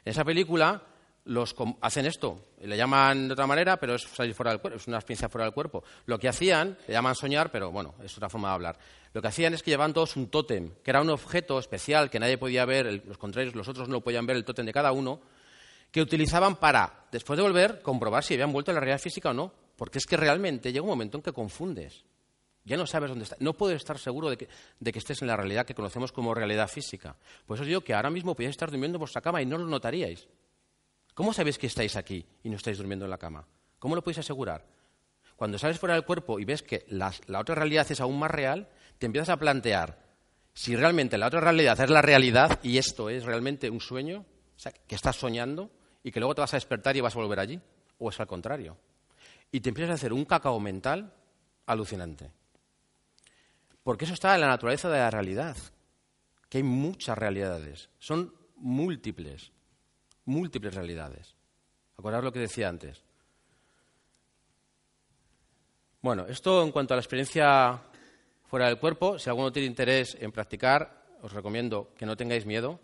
En 0.05 0.11
esa 0.11 0.23
película 0.23 0.81
los 1.25 1.55
hacen 1.81 2.05
esto, 2.05 2.39
le 2.61 2.77
llaman 2.77 3.27
de 3.27 3.33
otra 3.33 3.47
manera, 3.47 3.77
pero 3.77 3.95
es 3.95 4.03
salir 4.03 4.35
fuera 4.35 4.51
del 4.51 4.61
cuerpo, 4.61 4.77
es 4.77 4.87
una 4.87 4.97
experiencia 4.97 5.27
fuera 5.27 5.45
del 5.45 5.53
cuerpo. 5.53 5.83
Lo 6.05 6.19
que 6.19 6.29
hacían, 6.29 6.77
le 6.87 6.93
llaman 6.93 7.15
soñar, 7.15 7.51
pero 7.51 7.71
bueno, 7.71 7.95
es 8.03 8.15
otra 8.15 8.29
forma 8.29 8.49
de 8.49 8.53
hablar. 8.53 8.77
Lo 9.11 9.21
que 9.21 9.27
hacían 9.27 9.55
es 9.55 9.63
que 9.63 9.71
llevaban 9.71 9.93
todos 9.93 10.15
un 10.15 10.27
tótem, 10.27 10.71
que 10.83 10.91
era 10.91 11.01
un 11.01 11.09
objeto 11.09 11.57
especial 11.57 12.11
que 12.11 12.19
nadie 12.19 12.37
podía 12.37 12.65
ver, 12.65 13.03
los 13.05 13.17
contrarios, 13.17 13.55
los 13.55 13.67
otros 13.67 13.89
no 13.89 14.01
podían 14.01 14.27
ver 14.27 14.35
el 14.35 14.45
tótem 14.45 14.65
de 14.65 14.73
cada 14.73 14.91
uno, 14.91 15.19
que 15.91 16.01
utilizaban 16.01 16.57
para, 16.57 17.05
después 17.11 17.37
de 17.37 17.43
volver, 17.43 17.81
comprobar 17.81 18.23
si 18.23 18.35
habían 18.35 18.51
vuelto 18.51 18.69
a 18.69 18.73
la 18.75 18.81
realidad 18.81 18.99
física 18.99 19.31
o 19.31 19.33
no. 19.33 19.51
Porque 19.75 19.97
es 19.97 20.05
que 20.05 20.17
realmente 20.17 20.71
llega 20.71 20.83
un 20.83 20.89
momento 20.89 21.17
en 21.17 21.23
que 21.23 21.33
confundes. 21.33 22.03
Ya 22.65 22.77
no 22.77 22.87
sabes 22.87 23.09
dónde 23.09 23.23
está. 23.23 23.37
No 23.39 23.53
puedes 23.53 23.77
estar 23.77 23.99
seguro 23.99 24.29
de 24.29 24.37
que, 24.37 24.49
de 24.79 24.91
que 24.91 24.99
estés 24.99 25.21
en 25.21 25.27
la 25.27 25.37
realidad 25.37 25.65
que 25.65 25.75
conocemos 25.75 26.11
como 26.11 26.33
realidad 26.33 26.67
física. 26.67 27.15
Por 27.45 27.57
eso 27.57 27.65
digo 27.65 27.81
que 27.81 27.93
ahora 27.93 28.09
mismo 28.09 28.35
podéis 28.35 28.51
estar 28.51 28.71
durmiendo 28.71 28.97
en 28.97 29.01
vuestra 29.01 29.21
cama 29.21 29.41
y 29.41 29.45
no 29.45 29.59
lo 29.59 29.65
notaríais. 29.65 30.27
¿Cómo 31.13 31.31
sabéis 31.31 31.59
que 31.59 31.67
estáis 31.67 31.95
aquí 31.95 32.25
y 32.43 32.49
no 32.49 32.57
estáis 32.57 32.77
durmiendo 32.77 33.05
en 33.05 33.11
la 33.11 33.19
cama? 33.19 33.47
¿Cómo 33.77 33.95
lo 33.95 34.03
podéis 34.03 34.17
asegurar? 34.19 34.65
Cuando 35.35 35.59
sales 35.59 35.79
fuera 35.79 35.93
del 35.93 36.05
cuerpo 36.05 36.39
y 36.39 36.45
ves 36.45 36.63
que 36.63 36.85
la, 36.89 37.13
otra 37.39 37.55
realidad 37.55 37.85
es 37.89 38.01
aún 38.01 38.17
más 38.17 38.31
real, 38.31 38.67
te 38.97 39.05
empiezas 39.05 39.29
a 39.29 39.37
plantear 39.37 40.03
si 40.53 40.75
realmente 40.75 41.17
la 41.17 41.27
otra 41.27 41.41
realidad 41.41 41.79
es 41.79 41.89
la 41.89 42.01
realidad 42.01 42.59
y 42.63 42.77
esto 42.77 43.09
es 43.09 43.25
realmente 43.25 43.69
un 43.69 43.81
sueño, 43.81 44.25
o 44.55 44.59
sea, 44.59 44.71
que 44.71 44.95
estás 44.95 45.17
soñando 45.17 45.69
y 46.03 46.11
que 46.11 46.19
luego 46.19 46.33
te 46.33 46.41
vas 46.41 46.53
a 46.53 46.57
despertar 46.57 46.97
y 46.97 47.01
vas 47.01 47.15
a 47.15 47.19
volver 47.19 47.39
allí, 47.39 47.59
o 47.99 48.09
es 48.09 48.19
al 48.19 48.27
contrario. 48.27 48.77
Y 49.51 49.59
te 49.59 49.69
empiezas 49.69 49.91
a 49.91 49.95
hacer 49.95 50.13
un 50.13 50.25
cacao 50.25 50.59
mental 50.59 51.13
alucinante. 51.65 52.31
Porque 53.85 54.03
eso 54.03 54.15
está 54.15 54.33
en 54.33 54.41
la 54.41 54.47
naturaleza 54.47 54.89
de 54.89 54.97
la 54.97 55.11
realidad, 55.11 55.55
que 56.49 56.57
hay 56.57 56.63
muchas 56.63 57.17
realidades, 57.17 57.89
son 57.99 58.33
múltiples 58.57 59.53
múltiples 60.25 60.73
realidades. 60.73 61.35
Acordaos 61.97 62.23
lo 62.23 62.33
que 62.33 62.39
decía 62.39 62.67
antes. 62.67 63.03
Bueno, 66.01 66.25
esto 66.27 66.63
en 66.63 66.71
cuanto 66.71 66.93
a 66.93 66.97
la 66.97 67.01
experiencia 67.01 67.79
fuera 68.45 68.65
del 68.65 68.79
cuerpo, 68.79 69.17
si 69.17 69.29
alguno 69.29 69.51
tiene 69.51 69.67
interés 69.67 70.17
en 70.19 70.31
practicar, 70.31 71.05
os 71.21 71.31
recomiendo 71.31 71.93
que 71.95 72.07
no 72.07 72.17
tengáis 72.17 72.45
miedo 72.47 72.79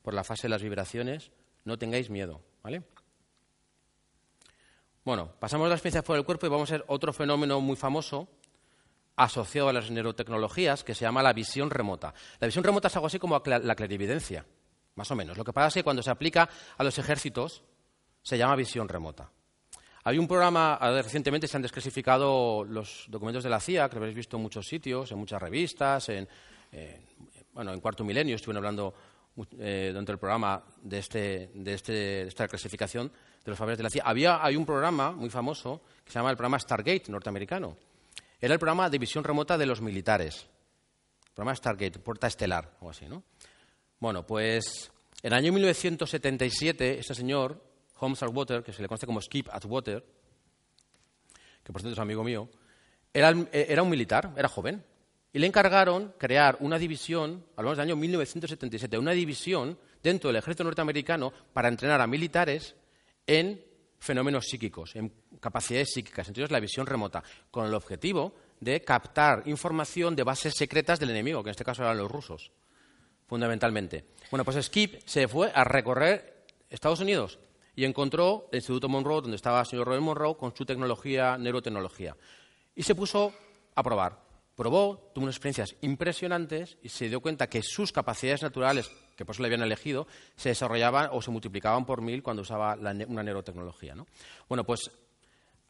por 0.00 0.14
la 0.14 0.24
fase 0.24 0.44
de 0.44 0.50
las 0.50 0.62
vibraciones, 0.62 1.30
no 1.64 1.78
tengáis 1.78 2.08
miedo, 2.08 2.40
¿vale? 2.62 2.82
Bueno, 5.04 5.32
pasamos 5.38 5.66
a 5.66 5.68
la 5.68 5.74
experiencia 5.74 6.02
fuera 6.02 6.18
del 6.18 6.26
cuerpo 6.26 6.46
y 6.46 6.48
vamos 6.48 6.70
a 6.70 6.78
ver 6.78 6.84
otro 6.88 7.12
fenómeno 7.12 7.60
muy 7.60 7.76
famoso 7.76 8.26
asociado 9.16 9.68
a 9.68 9.72
las 9.72 9.90
neurotecnologías 9.90 10.84
que 10.84 10.94
se 10.94 11.04
llama 11.04 11.22
la 11.22 11.32
visión 11.32 11.70
remota. 11.70 12.14
La 12.38 12.46
visión 12.46 12.62
remota 12.64 12.88
es 12.88 12.96
algo 12.96 13.06
así 13.06 13.18
como 13.18 13.42
la 13.44 13.74
clarividencia 13.74 14.44
más 14.96 15.10
o 15.10 15.14
menos. 15.14 15.36
Lo 15.36 15.44
que 15.44 15.52
pasa 15.52 15.68
es 15.68 15.74
que 15.74 15.84
cuando 15.84 16.02
se 16.02 16.10
aplica 16.10 16.48
a 16.76 16.84
los 16.84 16.98
ejércitos 16.98 17.62
se 18.22 18.36
llama 18.36 18.56
visión 18.56 18.88
remota. 18.88 19.30
Hay 20.04 20.18
un 20.18 20.28
programa, 20.28 20.78
recientemente 21.02 21.48
se 21.48 21.56
han 21.56 21.62
desclasificado 21.62 22.64
los 22.64 23.06
documentos 23.08 23.42
de 23.42 23.50
la 23.50 23.60
CIA, 23.60 23.88
que 23.88 23.96
lo 23.96 24.00
habréis 24.00 24.16
visto 24.16 24.36
en 24.36 24.42
muchos 24.42 24.66
sitios, 24.66 25.10
en 25.10 25.18
muchas 25.18 25.40
revistas, 25.40 26.08
en, 26.08 26.28
bueno, 27.52 27.72
en 27.72 27.80
Cuarto 27.80 28.04
Milenio 28.04 28.36
estuvieron 28.36 28.64
hablando 28.64 28.94
eh, 29.58 29.90
dentro 29.92 30.12
del 30.12 30.18
programa 30.18 30.62
de, 30.80 30.98
este, 30.98 31.50
este, 31.66 31.92
de, 31.92 32.28
esta 32.28 32.46
clasificación 32.46 33.08
de 33.44 33.50
los 33.50 33.58
favores 33.58 33.78
de 33.78 33.84
la 33.84 33.90
CIA. 33.90 34.02
Había, 34.04 34.44
hay 34.44 34.56
un 34.56 34.64
programa 34.64 35.10
muy 35.10 35.28
famoso 35.28 35.82
que 36.04 36.12
se 36.12 36.18
llama 36.18 36.30
el 36.30 36.36
programa 36.36 36.58
Stargate 36.58 37.04
norteamericano. 37.08 37.76
Era 38.40 38.54
el 38.54 38.60
programa 38.60 38.90
de 38.90 38.98
visión 38.98 39.24
remota 39.24 39.56
de 39.56 39.66
los 39.66 39.80
militares. 39.80 40.46
El 41.26 41.32
programa 41.34 41.56
Stargate, 41.56 41.98
puerta 41.98 42.26
estelar, 42.26 42.76
o 42.80 42.90
así, 42.90 43.06
¿no? 43.06 43.22
Bueno, 43.98 44.26
pues 44.26 44.90
en 45.22 45.32
el 45.32 45.38
año 45.38 45.52
1977, 45.52 46.98
este 46.98 47.14
señor, 47.14 47.62
Holmes 47.98 48.22
Atwater, 48.22 48.62
que 48.62 48.72
se 48.72 48.82
le 48.82 48.88
conoce 48.88 49.06
como 49.06 49.20
Skip 49.20 49.48
Atwater, 49.50 50.04
que 51.64 51.72
por 51.72 51.80
cierto 51.80 51.94
es 51.94 51.98
amigo 51.98 52.22
mío, 52.22 52.48
era, 53.12 53.32
un 53.82 53.88
militar, 53.88 54.34
era 54.36 54.48
joven, 54.48 54.84
y 55.32 55.38
le 55.38 55.46
encargaron 55.46 56.14
crear 56.18 56.58
una 56.60 56.78
división, 56.78 57.44
hablamos 57.56 57.78
del 57.78 57.88
año 57.88 57.96
1977, 57.96 58.98
una 58.98 59.12
división 59.12 59.78
dentro 60.02 60.28
del 60.28 60.36
ejército 60.36 60.64
norteamericano 60.64 61.32
para 61.52 61.68
entrenar 61.68 62.00
a 62.02 62.06
militares 62.06 62.74
en 63.26 63.64
fenómenos 64.06 64.46
psíquicos, 64.46 64.96
en 64.96 65.12
capacidades 65.40 65.92
psíquicas, 65.92 66.28
entonces 66.28 66.50
la 66.50 66.60
visión 66.60 66.86
remota, 66.86 67.22
con 67.50 67.66
el 67.66 67.74
objetivo 67.74 68.34
de 68.60 68.82
captar 68.82 69.42
información 69.46 70.16
de 70.16 70.22
bases 70.22 70.54
secretas 70.54 70.98
del 70.98 71.10
enemigo, 71.10 71.42
que 71.42 71.50
en 71.50 71.52
este 71.52 71.64
caso 71.64 71.82
eran 71.82 71.98
los 71.98 72.10
rusos 72.10 72.52
fundamentalmente. 73.26 74.04
Bueno, 74.30 74.44
pues 74.44 74.64
Skip 74.64 75.00
se 75.04 75.28
fue 75.28 75.50
a 75.54 75.64
recorrer 75.64 76.44
Estados 76.70 77.00
Unidos 77.00 77.38
y 77.74 77.84
encontró 77.84 78.48
el 78.52 78.58
Instituto 78.58 78.88
Monroe, 78.88 79.20
donde 79.20 79.36
estaba 79.36 79.60
el 79.60 79.66
señor 79.66 79.86
Robert 79.86 80.02
Monroe, 80.02 80.36
con 80.36 80.54
su 80.56 80.64
tecnología, 80.64 81.36
neurotecnología. 81.36 82.16
Y 82.74 82.82
se 82.82 82.94
puso 82.94 83.34
a 83.74 83.82
probar. 83.82 84.24
Probó, 84.54 85.10
tuvo 85.14 85.24
unas 85.24 85.34
experiencias 85.34 85.76
impresionantes 85.82 86.78
y 86.82 86.88
se 86.88 87.08
dio 87.08 87.20
cuenta 87.20 87.48
que 87.48 87.62
sus 87.62 87.92
capacidades 87.92 88.42
naturales, 88.42 88.90
que 89.16 89.24
por 89.24 89.34
eso 89.34 89.42
le 89.42 89.48
habían 89.48 89.62
elegido, 89.62 90.06
se 90.36 90.50
desarrollaban 90.50 91.08
o 91.12 91.22
se 91.22 91.30
multiplicaban 91.30 91.84
por 91.84 92.02
mil 92.02 92.22
cuando 92.22 92.42
usaba 92.42 92.74
una 92.74 93.22
neurotecnología. 93.22 93.94
Bueno, 94.48 94.64
pues 94.64 94.90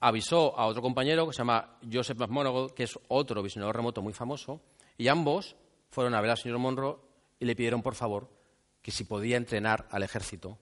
avisó 0.00 0.58
a 0.58 0.66
otro 0.66 0.82
compañero 0.82 1.26
que 1.26 1.32
se 1.32 1.38
llama 1.38 1.78
Joseph 1.90 2.18
McMonagle, 2.18 2.74
que 2.74 2.82
es 2.82 2.98
otro 3.08 3.42
visionador 3.42 3.76
remoto 3.76 4.02
muy 4.02 4.12
famoso, 4.12 4.60
y 4.98 5.08
ambos 5.08 5.56
fueron 5.90 6.14
a 6.14 6.20
ver 6.20 6.30
al 6.30 6.38
señor 6.38 6.58
Monroe 6.58 6.96
y 7.38 7.44
le 7.44 7.54
pidieron, 7.54 7.82
por 7.82 7.94
favor, 7.94 8.28
que 8.82 8.90
si 8.90 9.04
podía 9.04 9.36
entrenar 9.36 9.86
al 9.90 10.02
ejército. 10.02 10.58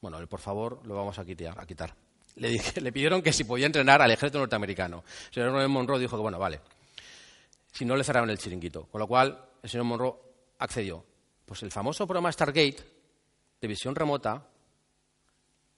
Bueno, 0.00 0.18
el 0.18 0.28
por 0.28 0.40
favor 0.40 0.80
lo 0.86 0.94
vamos 0.94 1.18
a 1.18 1.24
quitar. 1.24 1.94
Le, 2.36 2.48
dije, 2.48 2.80
le 2.80 2.92
pidieron 2.92 3.22
que 3.22 3.32
si 3.32 3.44
podía 3.44 3.66
entrenar 3.66 4.02
al 4.02 4.10
ejército 4.10 4.38
norteamericano. 4.38 5.04
El 5.28 5.34
señor 5.34 5.68
Monroe 5.68 5.98
dijo 5.98 6.16
que, 6.16 6.22
bueno, 6.22 6.38
vale. 6.38 6.60
Si 7.72 7.84
no, 7.84 7.96
le 7.96 8.04
cerraban 8.04 8.30
el 8.30 8.38
chiringuito. 8.38 8.86
Con 8.86 9.00
lo 9.00 9.06
cual, 9.06 9.38
el 9.62 9.68
señor 9.68 9.84
Monroe 9.84 10.14
accedió. 10.58 11.04
Pues 11.46 11.62
el 11.62 11.70
famoso 11.70 12.06
programa 12.06 12.30
Stargate, 12.32 12.78
de 13.60 13.68
visión 13.68 13.94
remota, 13.94 14.46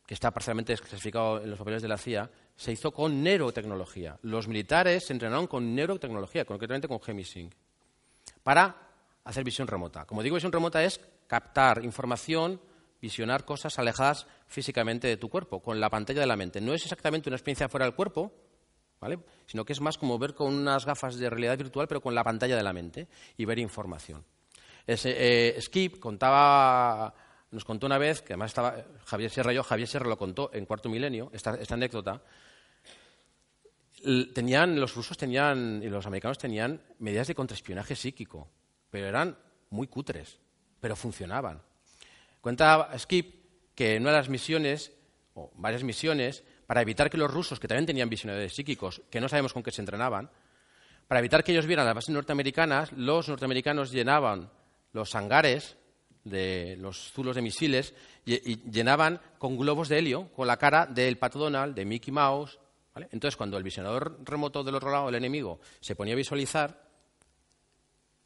que 0.07 0.14
está 0.14 0.31
parcialmente 0.31 0.74
clasificado 0.78 1.42
en 1.42 1.50
los 1.50 1.59
papeles 1.59 1.83
de 1.83 1.88
la 1.88 1.98
CIA, 1.98 2.31
se 2.57 2.72
hizo 2.72 2.90
con 2.90 3.22
neurotecnología. 3.22 4.18
Los 4.22 4.48
militares 4.48 5.04
se 5.04 5.12
entrenaron 5.12 5.46
con 5.46 5.74
neurotecnología, 5.74 6.46
concretamente 6.46 6.88
con 6.88 7.02
Gemisync, 7.02 7.52
para 8.42 8.74
hacer 9.24 9.44
visión 9.44 9.68
remota. 9.68 10.07
Como 10.07 10.22
digo, 10.22 10.37
visión 10.37 10.52
remota 10.52 10.83
es 10.83 10.98
captar 11.26 11.85
información, 11.85 12.59
visionar 13.02 13.44
cosas 13.44 13.78
alejadas 13.78 14.26
físicamente 14.46 15.07
de 15.07 15.18
tu 15.18 15.28
cuerpo, 15.28 15.61
con 15.61 15.78
la 15.78 15.90
pantalla 15.90 16.20
de 16.20 16.26
la 16.26 16.37
mente. 16.37 16.62
No 16.62 16.72
es 16.72 16.83
exactamente 16.83 17.28
una 17.28 17.37
experiencia 17.37 17.68
fuera 17.68 17.85
del 17.85 17.94
cuerpo, 17.94 18.33
¿vale? 19.00 19.18
sino 19.44 19.66
que 19.66 19.74
es 19.74 19.81
más 19.83 19.98
como 19.98 20.18
ver 20.18 20.33
con 20.33 20.54
unas 20.54 20.87
gafas 20.87 21.16
de 21.16 21.28
realidad 21.28 21.59
virtual, 21.59 21.87
pero 21.87 22.00
con 22.00 22.14
la 22.14 22.24
pantalla 22.24 22.57
de 22.57 22.62
la 22.62 22.72
mente 22.72 23.09
y 23.37 23.44
ver 23.44 23.59
información. 23.59 24.24
Eh, 24.90 25.59
Skip 25.61 26.01
contaba, 26.01 27.14
nos 27.51 27.64
contó 27.64 27.87
una 27.87 27.98
vez, 27.98 28.22
que 28.22 28.33
además 28.33 28.51
estaba 28.51 28.74
Javier 29.05 29.31
Sierra 29.31 29.53
yo, 29.53 29.62
Javier 29.62 29.87
Sierra 29.87 30.09
lo 30.09 30.16
contó 30.16 30.51
en 30.53 30.64
Cuarto 30.64 30.88
Milenio, 30.88 31.31
esta, 31.33 31.59
anécdota, 31.70 32.22
tenían, 34.35 34.81
los 34.81 34.94
rusos 34.94 35.19
tenían 35.19 35.83
y 35.83 35.88
los 35.88 36.06
americanos 36.06 36.38
tenían 36.38 36.81
medidas 36.98 37.29
de 37.29 37.35
contraespionaje 37.35 37.94
psíquico 37.94 38.48
pero 38.90 39.06
eran 39.06 39.37
muy 39.71 39.87
cutres, 39.87 40.38
pero 40.81 40.96
funcionaban. 40.96 41.60
Cuenta 42.40 42.90
Skip 42.98 43.75
que 43.75 43.96
en 43.96 44.02
una 44.02 44.12
de 44.12 44.19
las 44.19 44.29
misiones, 44.29 44.92
o 45.35 45.50
varias 45.54 45.85
misiones, 45.85 46.42
para 46.67 46.83
evitar 46.83 47.10
que 47.10 47.17
los 47.17 47.31
rusos, 47.31 47.60
que 47.60 47.69
también 47.69 47.87
tenían 47.87 48.08
visionarios 48.08 48.54
psíquicos, 48.54 49.02
que 49.10 49.21
no 49.21 49.29
sabemos 49.29 49.52
con 49.52 49.62
qué 49.62 49.71
se 49.71 49.83
entrenaban, 49.83 50.31
para 51.06 51.21
evitar 51.21 51.44
que 51.44 51.52
ellos 51.52 51.67
vieran 51.67 51.87
las 51.87 51.94
bases 51.94 52.15
norteamericanas, 52.15 52.92
los 52.92 53.29
norteamericanos 53.29 53.92
llenaban 53.92 54.50
los 54.92 55.14
hangares 55.14 55.76
de 56.24 56.76
los 56.78 57.12
zulos 57.12 57.36
de 57.36 57.42
misiles 57.42 57.94
llenaban 58.24 59.20
con 59.38 59.56
globos 59.56 59.88
de 59.88 59.98
helio 59.98 60.30
con 60.32 60.46
la 60.46 60.56
cara 60.56 60.86
del 60.86 61.18
Pato 61.18 61.38
Donald, 61.38 61.74
de 61.74 61.84
Mickey 61.84 62.12
Mouse. 62.12 62.58
Entonces, 63.10 63.36
cuando 63.36 63.56
el 63.56 63.62
visionador 63.62 64.18
remoto 64.24 64.64
del 64.64 64.74
otro 64.74 64.90
lado, 64.90 65.08
el 65.08 65.14
enemigo, 65.14 65.60
se 65.80 65.94
ponía 65.94 66.14
a 66.14 66.16
visualizar, 66.16 66.88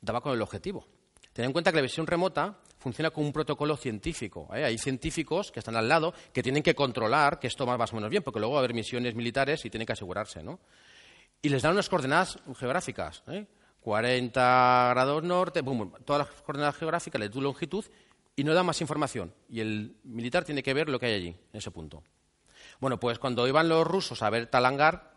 daba 0.00 0.20
con 0.20 0.32
el 0.32 0.42
objetivo. 0.42 0.86
Ten 1.32 1.46
en 1.46 1.52
cuenta 1.52 1.70
que 1.70 1.76
la 1.76 1.82
visión 1.82 2.06
remota 2.06 2.58
funciona 2.78 3.10
con 3.10 3.24
un 3.24 3.32
protocolo 3.32 3.76
científico. 3.76 4.48
¿eh? 4.54 4.64
Hay 4.64 4.76
científicos 4.76 5.50
que 5.52 5.60
están 5.60 5.76
al 5.76 5.88
lado 5.88 6.12
que 6.32 6.42
tienen 6.42 6.62
que 6.62 6.74
controlar 6.74 7.38
que 7.38 7.46
esto 7.46 7.64
va 7.64 7.78
más 7.78 7.92
o 7.92 7.96
menos 7.96 8.10
bien, 8.10 8.22
porque 8.22 8.40
luego 8.40 8.54
va 8.54 8.60
a 8.60 8.62
haber 8.64 8.74
misiones 8.74 9.14
militares 9.14 9.64
y 9.64 9.70
tienen 9.70 9.86
que 9.86 9.92
asegurarse. 9.92 10.42
¿no? 10.42 10.58
Y 11.40 11.48
les 11.48 11.62
dan 11.62 11.72
unas 11.72 11.88
coordenadas 11.88 12.38
geográficas. 12.58 13.22
¿eh? 13.28 13.46
40 13.82 14.88
grados 14.90 15.22
norte, 15.24 15.62
todas 16.04 16.26
las 16.26 16.42
coordenadas 16.42 16.76
geográficas, 16.76 17.20
la 17.20 17.28
longitud, 17.40 17.84
y 18.36 18.44
no 18.44 18.54
da 18.54 18.62
más 18.62 18.80
información. 18.80 19.34
Y 19.48 19.60
el 19.60 19.96
militar 20.04 20.44
tiene 20.44 20.62
que 20.62 20.72
ver 20.72 20.88
lo 20.88 20.98
que 20.98 21.06
hay 21.06 21.14
allí, 21.14 21.28
en 21.28 21.58
ese 21.58 21.70
punto. 21.70 22.02
Bueno, 22.80 22.98
pues 22.98 23.18
cuando 23.18 23.46
iban 23.46 23.68
los 23.68 23.86
rusos 23.86 24.22
a 24.22 24.30
ver 24.30 24.46
Talangar, 24.46 25.12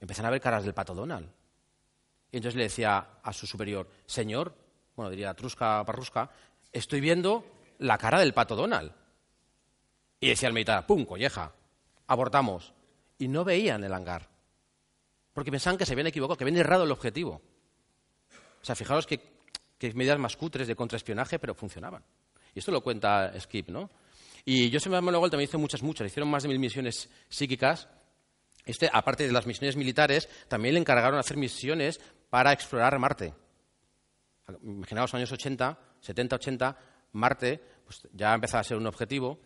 empezaron 0.00 0.28
a 0.28 0.30
ver 0.30 0.40
caras 0.40 0.64
del 0.64 0.74
pato 0.74 0.94
Donald. 0.94 1.28
Y 2.30 2.36
entonces 2.36 2.56
le 2.56 2.64
decía 2.64 3.06
a 3.22 3.32
su 3.32 3.46
superior, 3.46 3.88
señor, 4.06 4.54
bueno, 4.94 5.10
diría 5.10 5.34
Trusca 5.34 5.84
Parrusca, 5.84 6.30
estoy 6.72 7.00
viendo 7.00 7.44
la 7.78 7.98
cara 7.98 8.20
del 8.20 8.34
pato 8.34 8.54
Donald. 8.54 8.92
Y 10.20 10.28
decía 10.28 10.48
el 10.48 10.54
militar, 10.54 10.86
pum, 10.86 11.06
colleja, 11.06 11.52
abortamos. 12.06 12.74
Y 13.18 13.28
no 13.28 13.44
veían 13.44 13.82
el 13.82 13.94
hangar. 13.94 14.28
Porque 15.40 15.52
pensaban 15.52 15.78
que 15.78 15.86
se 15.86 15.94
habían 15.94 16.06
equivocado, 16.06 16.36
que 16.36 16.44
habían 16.44 16.58
errado 16.58 16.84
el 16.84 16.90
objetivo. 16.92 17.40
O 18.60 18.62
sea, 18.62 18.74
fijaros 18.74 19.06
que, 19.06 19.22
que 19.78 19.90
medidas 19.94 20.18
más 20.18 20.36
cutres 20.36 20.68
de 20.68 20.76
contraespionaje, 20.76 21.38
pero 21.38 21.54
funcionaban. 21.54 22.04
Y 22.54 22.58
esto 22.58 22.70
lo 22.70 22.82
cuenta 22.82 23.32
Skip, 23.40 23.70
¿no? 23.70 23.88
Y 24.44 24.70
Joseph 24.70 24.92
Manuel 24.92 25.30
también 25.30 25.48
hizo 25.48 25.58
muchas, 25.58 25.82
muchas. 25.82 26.08
Hicieron 26.08 26.28
más 26.28 26.42
de 26.42 26.50
mil 26.50 26.58
misiones 26.58 27.08
psíquicas. 27.30 27.88
Este, 28.66 28.90
aparte 28.92 29.26
de 29.26 29.32
las 29.32 29.46
misiones 29.46 29.76
militares, 29.76 30.28
también 30.46 30.74
le 30.74 30.80
encargaron 30.80 31.18
hacer 31.18 31.38
misiones 31.38 32.02
para 32.28 32.52
explorar 32.52 32.98
Marte. 32.98 33.32
Imaginaos, 34.62 35.14
años 35.14 35.32
80, 35.32 35.78
70, 36.00 36.36
80, 36.36 36.78
Marte 37.12 37.62
pues, 37.86 38.02
ya 38.12 38.34
empezaba 38.34 38.60
a 38.60 38.64
ser 38.64 38.76
un 38.76 38.86
objetivo. 38.86 39.40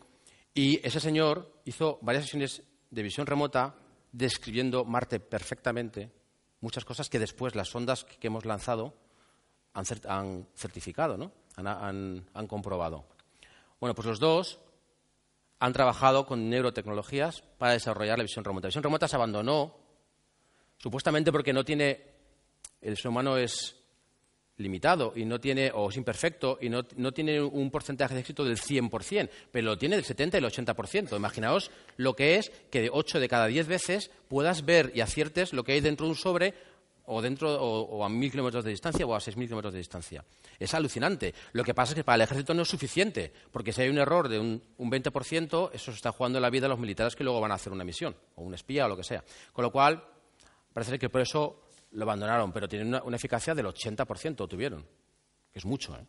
Y 0.52 0.84
ese 0.84 0.98
señor 0.98 1.60
hizo 1.64 2.00
varias 2.02 2.24
sesiones 2.24 2.64
de 2.90 3.02
visión 3.04 3.28
remota 3.28 3.76
describiendo 4.14 4.84
Marte 4.84 5.18
perfectamente, 5.18 6.10
muchas 6.60 6.84
cosas 6.84 7.10
que 7.10 7.18
después 7.18 7.54
las 7.54 7.68
sondas 7.68 8.04
que 8.04 8.28
hemos 8.28 8.44
lanzado 8.44 8.94
han, 9.74 10.46
certificado, 10.54 11.16
¿no? 11.16 11.32
han, 11.56 12.24
han 12.32 12.46
comprobado. 12.46 13.06
Bueno, 13.80 13.94
pues 13.94 14.06
los 14.06 14.20
dos 14.20 14.60
han 15.58 15.72
trabajado 15.72 16.26
con 16.26 16.48
neurotecnologías 16.48 17.42
para 17.58 17.72
desarrollar 17.72 18.18
la 18.18 18.24
visión 18.24 18.44
remota. 18.44 18.66
La 18.66 18.68
visión 18.68 18.84
remota 18.84 19.08
se 19.08 19.16
abandonó 19.16 19.76
supuestamente 20.78 21.32
porque 21.32 21.52
no 21.52 21.64
tiene, 21.64 22.04
el 22.80 22.96
ser 22.96 23.08
humano 23.08 23.36
es 23.36 23.83
limitado 24.56 25.12
y 25.16 25.24
no 25.24 25.40
tiene, 25.40 25.70
o 25.74 25.90
es 25.90 25.96
imperfecto 25.96 26.58
y 26.60 26.68
no, 26.68 26.84
tiene 27.12 27.40
un 27.40 27.70
porcentaje 27.70 28.14
de 28.14 28.20
éxito 28.20 28.44
del 28.44 28.58
100%, 28.58 29.28
pero 29.50 29.66
lo 29.66 29.78
tiene 29.78 29.96
del 29.96 30.04
70 30.04 30.38
y 30.38 30.44
el 30.44 30.46
80%. 30.46 31.16
Imaginaos 31.16 31.70
lo 31.96 32.14
que 32.14 32.36
es 32.36 32.50
que 32.70 32.82
de 32.82 32.90
8 32.92 33.20
de 33.20 33.28
cada 33.28 33.46
10 33.46 33.66
veces 33.66 34.10
puedas 34.28 34.64
ver 34.64 34.92
y 34.94 35.00
aciertes 35.00 35.52
lo 35.52 35.64
que 35.64 35.72
hay 35.72 35.80
dentro 35.80 36.06
de 36.06 36.10
un 36.10 36.16
sobre 36.16 36.54
o, 37.06 37.20
dentro, 37.20 37.52
o, 37.60 38.04
a 38.04 38.08
mil 38.08 38.30
kilómetros 38.30 38.64
de 38.64 38.70
distancia 38.70 39.04
o 39.04 39.14
a 39.14 39.20
seis 39.20 39.36
mil 39.36 39.46
kilómetros 39.46 39.74
de 39.74 39.78
distancia. 39.78 40.24
Es 40.58 40.72
alucinante. 40.72 41.34
Lo 41.52 41.62
que 41.62 41.74
pasa 41.74 41.92
es 41.92 41.96
que 41.96 42.04
para 42.04 42.16
el 42.16 42.22
ejército 42.22 42.54
no 42.54 42.62
es 42.62 42.68
suficiente, 42.68 43.30
porque 43.50 43.72
si 43.72 43.82
hay 43.82 43.88
un 43.90 43.98
error 43.98 44.28
de 44.28 44.38
un, 44.38 44.62
un 44.78 44.90
20%, 44.90 45.70
eso 45.74 45.92
se 45.92 45.96
está 45.96 46.12
jugando 46.12 46.40
la 46.40 46.48
vida 46.48 46.62
de 46.62 46.70
los 46.70 46.78
militares 46.78 47.14
que 47.14 47.24
luego 47.24 47.40
van 47.40 47.52
a 47.52 47.56
hacer 47.56 47.72
una 47.72 47.84
misión, 47.84 48.16
o 48.36 48.42
un 48.42 48.54
espía 48.54 48.86
o 48.86 48.88
lo 48.88 48.96
que 48.96 49.04
sea. 49.04 49.22
Con 49.52 49.64
lo 49.64 49.70
cual, 49.70 50.02
parece 50.72 50.98
que 50.98 51.10
por 51.10 51.20
eso 51.20 51.63
lo 51.94 52.02
abandonaron, 52.02 52.52
pero 52.52 52.68
tienen 52.68 52.94
una, 52.94 53.16
eficacia 53.16 53.54
del 53.54 53.66
80%, 53.66 54.48
tuvieron, 54.48 54.82
que 55.52 55.58
es 55.58 55.64
mucho. 55.64 55.96
¿eh? 55.96 56.04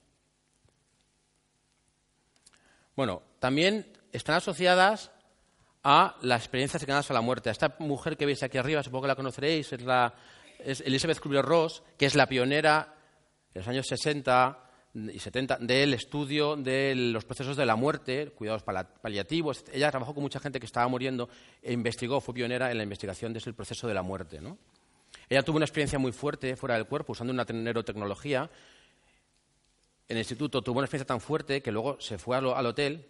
Bueno, 2.96 3.22
también 3.40 3.88
están 4.12 4.36
asociadas 4.36 5.12
a 5.84 6.18
las 6.22 6.42
experiencias 6.42 6.82
cercanas 6.82 7.10
a 7.10 7.14
la 7.14 7.22
muerte. 7.22 7.50
Esta 7.50 7.76
mujer 7.80 8.18
que 8.18 8.26
veis 8.26 8.42
aquí 8.44 8.58
arriba, 8.58 8.84
supongo 8.84 9.04
que 9.04 9.10
la 9.10 9.16
conoceréis, 9.16 9.72
es 9.72 9.82
la 9.82 10.14
es 10.60 10.82
Elizabeth 10.82 11.20
Kubler-Ross, 11.20 11.84
que 11.98 12.06
es 12.06 12.16
la 12.16 12.28
pionera 12.28 12.96
en 13.54 13.60
los 13.60 13.68
años 13.68 13.86
60 13.88 14.60
y 15.14 15.20
70 15.20 15.58
del 15.58 15.94
estudio 15.94 16.56
de 16.56 16.96
los 16.96 17.26
procesos 17.26 17.58
de 17.58 17.66
la 17.66 17.76
muerte, 17.76 18.32
cuidados 18.32 18.64
paliativos. 18.64 19.64
Ella 19.72 19.92
trabajó 19.92 20.14
con 20.14 20.24
mucha 20.24 20.40
gente 20.40 20.60
que 20.60 20.66
estaba 20.66 20.88
muriendo 20.88 21.30
e 21.62 21.74
investigó, 21.74 22.22
fue 22.22 22.34
pionera 22.34 22.72
en 22.72 22.78
la 22.78 22.84
investigación 22.84 23.34
del 23.34 23.54
proceso 23.54 23.88
de 23.88 23.94
la 23.94 24.02
muerte. 24.02 24.40
Ella 25.30 25.44
tuvo 25.44 25.58
una 25.58 25.66
experiencia 25.66 26.00
muy 26.00 26.12
fuerte 26.12 26.56
fuera 26.56 26.76
del 26.76 26.86
cuerpo 26.86 27.14
usando 27.14 27.34
una 27.34 27.44
neurotecnología. 27.44 28.50
En 30.08 30.18
el 30.18 30.20
instituto 30.20 30.62
tuvo 30.62 30.80
una 30.80 30.86
experiencia 30.86 31.08
tan 31.08 31.22
fuerte 31.22 31.62
que 31.62 31.72
luego 31.72 32.00
se 32.00 32.18
fue 32.18 32.38
al 32.38 32.66
hotel 32.66 33.06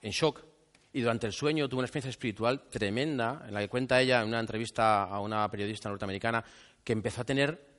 en 0.00 0.10
shock 0.10 0.44
y 0.92 1.00
durante 1.00 1.26
el 1.26 1.32
sueño 1.32 1.68
tuvo 1.68 1.80
una 1.80 1.86
experiencia 1.86 2.10
espiritual 2.10 2.68
tremenda, 2.68 3.44
en 3.46 3.54
la 3.54 3.60
que 3.60 3.68
cuenta 3.68 4.00
ella 4.00 4.20
en 4.20 4.28
una 4.28 4.40
entrevista 4.40 5.04
a 5.04 5.20
una 5.20 5.48
periodista 5.50 5.88
norteamericana 5.88 6.44
que 6.84 6.92
empezó 6.92 7.22
a 7.22 7.24
tener 7.24 7.72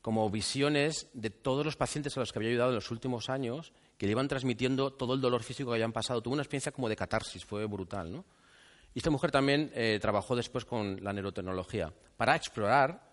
como 0.00 0.28
visiones 0.30 1.08
de 1.12 1.30
todos 1.30 1.64
los 1.64 1.76
pacientes 1.76 2.16
a 2.16 2.20
los 2.20 2.32
que 2.32 2.38
había 2.38 2.50
ayudado 2.50 2.70
en 2.70 2.76
los 2.76 2.90
últimos 2.90 3.28
años, 3.28 3.72
que 3.96 4.06
le 4.06 4.12
iban 4.12 4.26
transmitiendo 4.26 4.92
todo 4.92 5.14
el 5.14 5.20
dolor 5.20 5.42
físico 5.42 5.70
que 5.70 5.74
habían 5.74 5.92
pasado. 5.92 6.22
Tuvo 6.22 6.34
una 6.34 6.42
experiencia 6.42 6.72
como 6.72 6.88
de 6.88 6.96
catarsis, 6.96 7.44
fue 7.44 7.66
brutal. 7.66 8.10
¿no? 8.10 8.24
Y 8.94 8.98
esta 8.98 9.10
mujer 9.10 9.30
también 9.30 9.70
eh, 9.74 9.98
trabajó 10.00 10.34
después 10.34 10.64
con 10.64 11.02
la 11.02 11.12
neurotecnología 11.12 11.92
para 12.16 12.34
explorar 12.34 13.08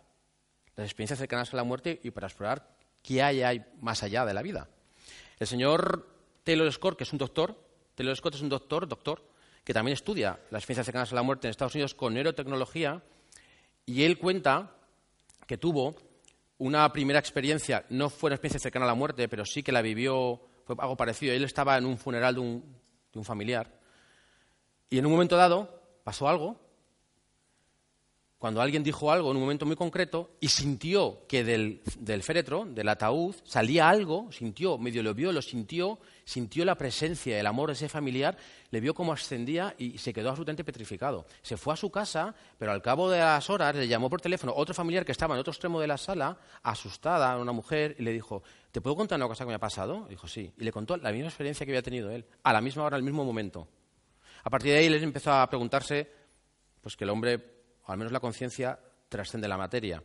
las 0.76 0.86
experiencias 0.86 1.20
cercanas 1.20 1.54
a 1.54 1.58
la 1.58 1.64
muerte 1.64 2.00
y 2.04 2.12
para 2.12 2.28
explorar 2.28 2.76
qué 3.02 3.22
hay, 3.22 3.64
más 3.82 4.04
allá 4.04 4.26
de 4.26 4.34
la 4.34 4.42
vida. 4.42 4.68
El 5.40 5.48
señor 5.48 6.10
Taylor 6.44 6.72
Scott, 6.72 6.98
que 6.98 7.04
es 7.04 7.14
un 7.14 7.20
doctor, 7.20 7.56
Taylor 7.94 8.16
Scott 8.16 8.36
es 8.36 8.42
un 8.42 8.50
doctor, 8.50 8.88
doctor, 8.88 9.24
que 9.64 9.74
también 9.74 9.94
estudia 9.94 10.40
las 10.52 10.66
ciencias 10.66 10.86
cercanas 10.86 11.12
a 11.12 11.16
la 11.16 11.24
muerte 11.24 11.48
en 11.48 11.52
Estados 11.52 11.76
Unidos 11.76 11.94
con 11.94 12.14
neurotecnología, 12.14 13.02
y 13.86 14.04
él 14.04 14.18
cuenta 14.18 14.72
que 15.46 15.58
tuvo 15.58 15.96
una 16.58 16.92
primera 16.92 17.20
experiencia, 17.20 17.86
no 17.90 18.10
fue 18.10 18.30
una 18.30 18.36
experiencia 18.36 18.60
cercana 18.60 18.86
a 18.86 18.88
la 18.88 18.96
muerte, 18.96 19.28
pero 19.28 19.46
sí 19.46 19.62
que 19.62 19.72
la 19.72 19.82
vivió, 19.82 20.42
fue 20.66 20.76
algo 20.80 20.96
parecido. 20.98 21.34
Él 21.34 21.44
estaba 21.44 21.78
en 21.78 21.86
un 21.86 21.98
funeral 21.98 22.36
de 22.36 22.42
un, 22.42 22.78
de 23.12 23.20
un 23.20 23.26
familiar, 23.26 23.72
y 24.90 24.98
en 24.98 25.06
un 25.06 25.12
momento 25.12 25.36
dado 25.36 25.82
pasó 26.04 26.28
algo 26.28 26.66
cuando 28.46 28.62
alguien 28.62 28.84
dijo 28.84 29.12
algo 29.12 29.32
en 29.32 29.38
un 29.38 29.42
momento 29.42 29.66
muy 29.66 29.76
concreto 29.76 30.30
y 30.40 30.50
sintió 30.50 31.26
que 31.28 31.44
del, 31.44 31.82
féretro, 32.22 32.66
del 32.66 32.90
ataúd, 32.90 33.34
salía 33.44 33.90
algo, 33.90 34.32
sintió, 34.32 34.78
medio 34.78 35.02
lo 35.02 35.16
vio, 35.16 35.32
lo 35.32 35.42
sintió, 35.42 35.98
sintió 36.26 36.64
la 36.64 36.76
presencia, 36.76 37.40
el 37.40 37.48
amor 37.48 37.70
de 37.70 37.74
ese 37.74 37.90
familiar, 37.90 38.38
le 38.70 38.82
vio 38.82 38.94
cómo 38.94 39.14
ascendía 39.14 39.74
y 39.80 39.98
se 39.98 40.14
quedó 40.14 40.30
absolutamente 40.30 40.64
petrificado. 40.64 41.26
Se 41.42 41.58
fue 41.58 41.74
a 41.74 41.76
su 41.76 41.90
casa, 41.90 42.36
pero 42.60 42.72
al 42.72 42.84
cabo 42.84 43.10
de 43.10 43.18
las 43.18 43.50
horas 43.50 43.76
le 43.76 43.88
llamó 43.88 44.12
por 44.12 44.22
teléfono 44.22 44.54
otro 44.56 44.76
familiar 44.76 45.06
que 45.06 45.14
estaba 45.14 45.34
en 45.34 45.40
otro 45.40 45.52
extremo 45.52 45.82
de 45.82 45.88
la 45.88 45.98
sala, 45.98 46.38
asustada, 46.62 47.38
una 47.38 47.52
mujer, 47.52 47.96
y 47.98 48.04
le 48.04 48.12
dijo, 48.12 48.44
¿te 48.72 48.80
puedo 48.80 48.96
contar 48.96 49.18
una 49.18 49.28
cosa 49.28 49.46
que 49.46 49.50
me 49.50 49.56
ha 49.56 49.60
pasado? 49.60 50.06
dijo, 50.08 50.28
sí. 50.28 50.52
Y 50.56 50.64
le 50.64 50.72
contó 50.72 50.98
la 50.98 51.12
misma 51.12 51.30
experiencia 51.30 51.66
que 51.66 51.72
había 51.72 51.82
tenido 51.82 52.12
él, 52.12 52.26
a 52.44 52.54
la 52.54 52.62
misma 52.62 52.84
hora, 52.84 52.96
al 52.96 53.02
mismo 53.02 53.24
momento. 53.26 53.68
A 54.46 54.50
partir 54.50 54.72
de 54.72 54.78
ahí 54.80 54.90
les 54.90 55.04
empezó 55.04 55.34
a 55.34 55.50
preguntarse 55.50 56.10
pues 56.82 56.96
que 56.96 57.04
el 57.04 57.10
hombre 57.10 57.56
o 57.88 57.92
al 57.92 57.98
menos 57.98 58.12
la 58.12 58.20
conciencia, 58.20 58.80
trascende 59.10 59.48
la 59.48 59.58
materia. 59.58 60.04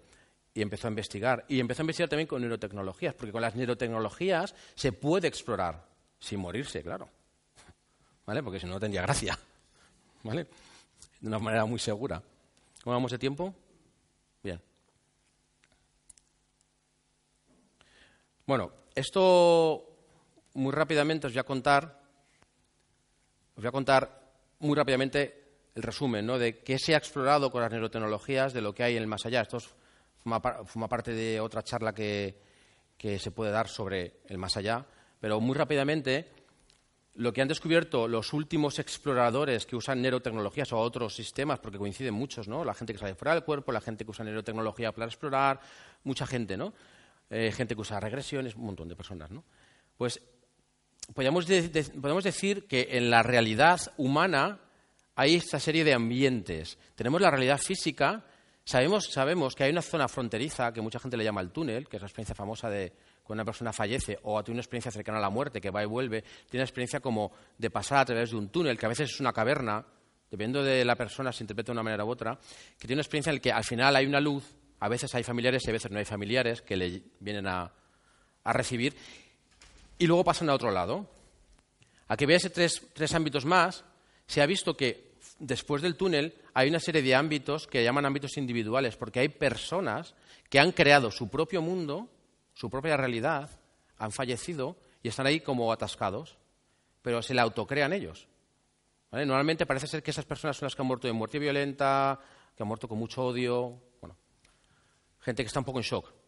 Y 0.53 0.63
empezó 0.63 0.89
a 0.89 0.91
investigar. 0.91 1.45
Y 1.49 1.61
empezó 1.61 1.83
a 1.83 1.85
investigar 1.85 2.09
también 2.09 2.27
con 2.27 2.43
neurotecnologías, 2.43 3.15
porque 3.15 3.33
con 3.33 3.41
las 3.41 3.55
neurotecnologías 3.55 4.55
se 4.75 4.93
puede 4.93 5.29
explorar, 5.29 5.87
sin 6.19 6.41
morirse, 6.41 6.83
claro. 6.83 7.09
¿Vale? 8.27 8.43
Porque 8.43 8.61
si 8.61 8.67
no, 8.67 8.75
no 8.75 8.81
tendría 8.81 9.03
gracia. 9.03 9.39
¿Vale? 10.23 10.47
De 11.21 11.29
una 11.29 11.39
manera 11.39 11.65
muy 11.65 11.79
segura. 11.79 12.23
¿Cómo 12.83 12.95
vamos 12.95 13.13
de 13.13 13.19
tiempo? 13.19 13.55
Bien. 14.43 14.61
Bueno, 18.47 18.73
esto 18.95 19.87
muy 20.55 20.73
rápidamente 20.73 21.27
os 21.27 21.33
voy 21.33 21.41
a 21.41 21.45
contar. 21.45 22.01
Os 23.55 23.63
voy 23.63 23.69
a 23.69 23.73
contar 23.73 24.20
muy 24.61 24.77
rápidamente 24.77 25.41
el 25.75 25.83
resumen 25.83 26.27
¿no? 26.27 26.39
de 26.39 26.59
qué 26.59 26.79
se 26.79 26.95
ha 26.95 26.99
explorado 26.99 27.51
con 27.51 27.63
las 27.63 27.71
neurotecnologías, 27.71 28.53
de 28.53 28.61
lo 28.61 28.75
que 28.75 28.83
hay 28.83 28.97
en 28.97 29.03
el 29.03 29.09
más 29.09 29.27
allá. 29.27 29.43
Esto 29.43 29.59
forma, 30.19 30.89
parte 30.89 31.13
de 31.13 31.41
otra 31.41 31.63
charla 31.63 31.95
que, 31.95 32.37
se 32.99 33.31
puede 33.31 33.51
dar 33.51 33.69
sobre 33.69 34.21
el 34.27 34.39
más 34.39 34.57
allá, 34.57 34.85
pero 35.21 35.41
muy 35.41 35.57
rápidamente 35.57 36.33
lo 37.15 37.33
que 37.33 37.43
han 37.43 37.49
descubierto 37.49 38.07
los 38.07 38.33
últimos 38.33 38.79
exploradores 38.79 39.67
que 39.67 39.75
usan 39.75 40.01
neurotecnologías 40.01 40.73
o 40.73 40.79
otros 40.79 41.15
sistemas, 41.15 41.59
porque 41.59 41.79
coinciden 41.79 42.15
muchos, 42.15 42.47
¿no? 42.47 42.65
La 42.65 42.75
gente 42.75 42.93
que 42.93 42.99
sale 42.99 43.15
fuera 43.15 43.35
del 43.35 43.43
cuerpo, 43.43 43.73
la 43.73 43.81
gente 43.81 44.05
que 44.05 44.11
usa 44.11 44.25
neurotecnología 44.25 44.93
para 44.93 45.07
explorar, 45.07 45.61
mucha 46.05 46.27
gente, 46.27 46.57
¿no? 46.57 46.73
Eh, 47.29 47.53
gente 47.53 47.75
que 47.75 47.81
usa 47.81 47.99
regresiones, 48.01 48.55
un 48.55 48.67
montón 48.67 48.89
de 48.89 48.97
personas, 48.97 49.31
¿no? 49.31 49.45
Pues 49.97 50.21
podemos 51.15 51.47
decir 52.25 52.67
que 52.67 52.89
en 52.93 53.11
la 53.11 53.23
realidad 53.23 53.81
humana 53.97 54.61
hay 55.15 55.35
esta 55.35 55.59
serie 55.59 55.85
de 55.85 55.95
ambientes. 55.95 56.79
Tenemos 56.95 57.21
la 57.21 57.31
realidad 57.31 57.59
física, 57.59 58.25
sabemos, 58.65 59.11
sabemos 59.11 59.55
que 59.55 59.65
hay 59.65 59.71
una 59.71 59.83
zona 59.83 60.09
fronteriza 60.09 60.73
que 60.73 60.81
mucha 60.81 60.99
gente 60.99 61.17
le 61.17 61.25
llama 61.25 61.41
el 61.41 61.51
túnel, 61.51 61.89
que 61.89 61.97
es 61.97 62.03
la 62.03 62.07
experiencia 62.07 62.35
famosa 62.35 62.71
de 62.71 62.93
cuando 63.23 63.43
una 63.43 63.45
persona 63.45 63.73
fallece 63.73 64.19
o 64.23 64.43
tiene 64.43 64.57
una 64.57 64.63
experiencia 64.63 64.91
cercana 64.91 65.19
a 65.19 65.21
la 65.21 65.31
muerte, 65.31 65.61
que 65.61 65.71
va 65.71 65.83
y 65.83 65.87
vuelve, 65.87 66.23
tiene 66.23 66.63
una 66.63 66.65
experiencia 66.65 67.01
como 67.01 67.31
de 67.57 67.71
pasar 67.71 67.99
a 67.99 68.05
través 68.05 68.31
de 68.31 68.37
un 68.37 68.49
túnel, 68.49 68.79
que 68.79 68.87
a 68.87 68.89
veces 68.89 69.11
es 69.11 69.21
una 69.21 69.33
caverna, 69.33 69.85
dependiendo 70.31 70.65
de 70.65 70.85
la 70.85 70.97
persona, 70.97 71.33
se 71.33 71.45
interpreta 71.45 71.69
de 71.69 71.73
una 71.73 71.83
manera 71.83 72.05
u 72.05 72.09
otra, 72.09 72.39
que 72.79 72.87
tiene 72.87 72.95
una 72.95 73.03
experiencia 73.03 73.31
en 73.31 73.37
la 73.37 73.41
que 73.41 73.53
al 73.53 73.65
final 73.65 73.95
hay 73.97 74.07
una 74.07 74.21
luz, 74.21 74.45
a 74.81 74.89
veces 74.89 75.15
hay 75.15 75.23
familiares 75.23 75.63
y 75.67 75.71
a 75.71 75.73
veces 75.73 75.91
no 75.91 75.99
hay 75.99 76.05
familiares 76.05 76.63
que 76.63 76.77
le 76.77 77.03
vienen 77.21 77.47
a, 77.47 77.73
recibir, 78.45 78.97
y 80.01 80.07
luego 80.07 80.25
pasan 80.25 80.49
a 80.49 80.55
otro 80.55 80.71
lado. 80.71 81.07
A 82.09 82.17
que 82.17 82.27
veas 82.27 82.51
tres, 82.53 82.89
tres 82.95 83.15
ámbitos 83.15 83.45
más, 83.45 83.85
se 84.27 84.41
ha 84.41 84.47
visto 84.47 84.75
que 84.75 85.13
después 85.39 85.83
del 85.83 85.95
túnel 85.95 86.35
hay 86.55 86.71
una 86.71 86.81
serie 86.81 87.03
de 87.03 87.15
ámbitos 87.15 87.67
que 87.67 87.85
llaman 87.85 88.07
ámbitos 88.07 88.39
individuales, 88.39 88.97
porque 88.97 89.21
hay 89.21 89.29
personas 89.29 90.15
que 90.49 90.59
han 90.59 90.73
creado 90.73 91.11
su 91.11 91.29
propio 91.29 91.61
mundo, 91.61 92.09
su 92.55 92.71
propia 92.71 92.97
realidad, 92.97 93.51
han 93.99 94.11
fallecido 94.11 94.77
y 95.03 95.09
están 95.09 95.27
ahí 95.27 95.41
como 95.41 95.71
atascados, 95.71 96.39
pero 97.03 97.21
se 97.21 97.35
la 97.35 97.43
autocrean 97.43 97.93
ellos. 97.93 98.27
Normalmente 99.13 99.67
parece 99.67 99.87
ser 99.87 100.03
que 100.03 100.13
esas 100.13 100.25
personas 100.25 100.57
son 100.57 100.67
las 100.67 100.75
que 100.75 100.81
han 100.81 100.89
muerto 100.89 101.09
de 101.09 101.13
muerte 101.13 101.39
violenta, 101.39 102.19
que 102.57 102.63
han 102.63 102.69
muerto 102.69 102.89
con 102.89 102.99
mucho 102.99 103.23
odio, 103.23 103.79
bueno, 104.01 104.17
gente 105.21 105.43
que 105.43 105.49
está 105.49 105.59
un 105.59 105.67
poco 105.67 105.79
en 105.79 105.85
shock. 105.85 106.20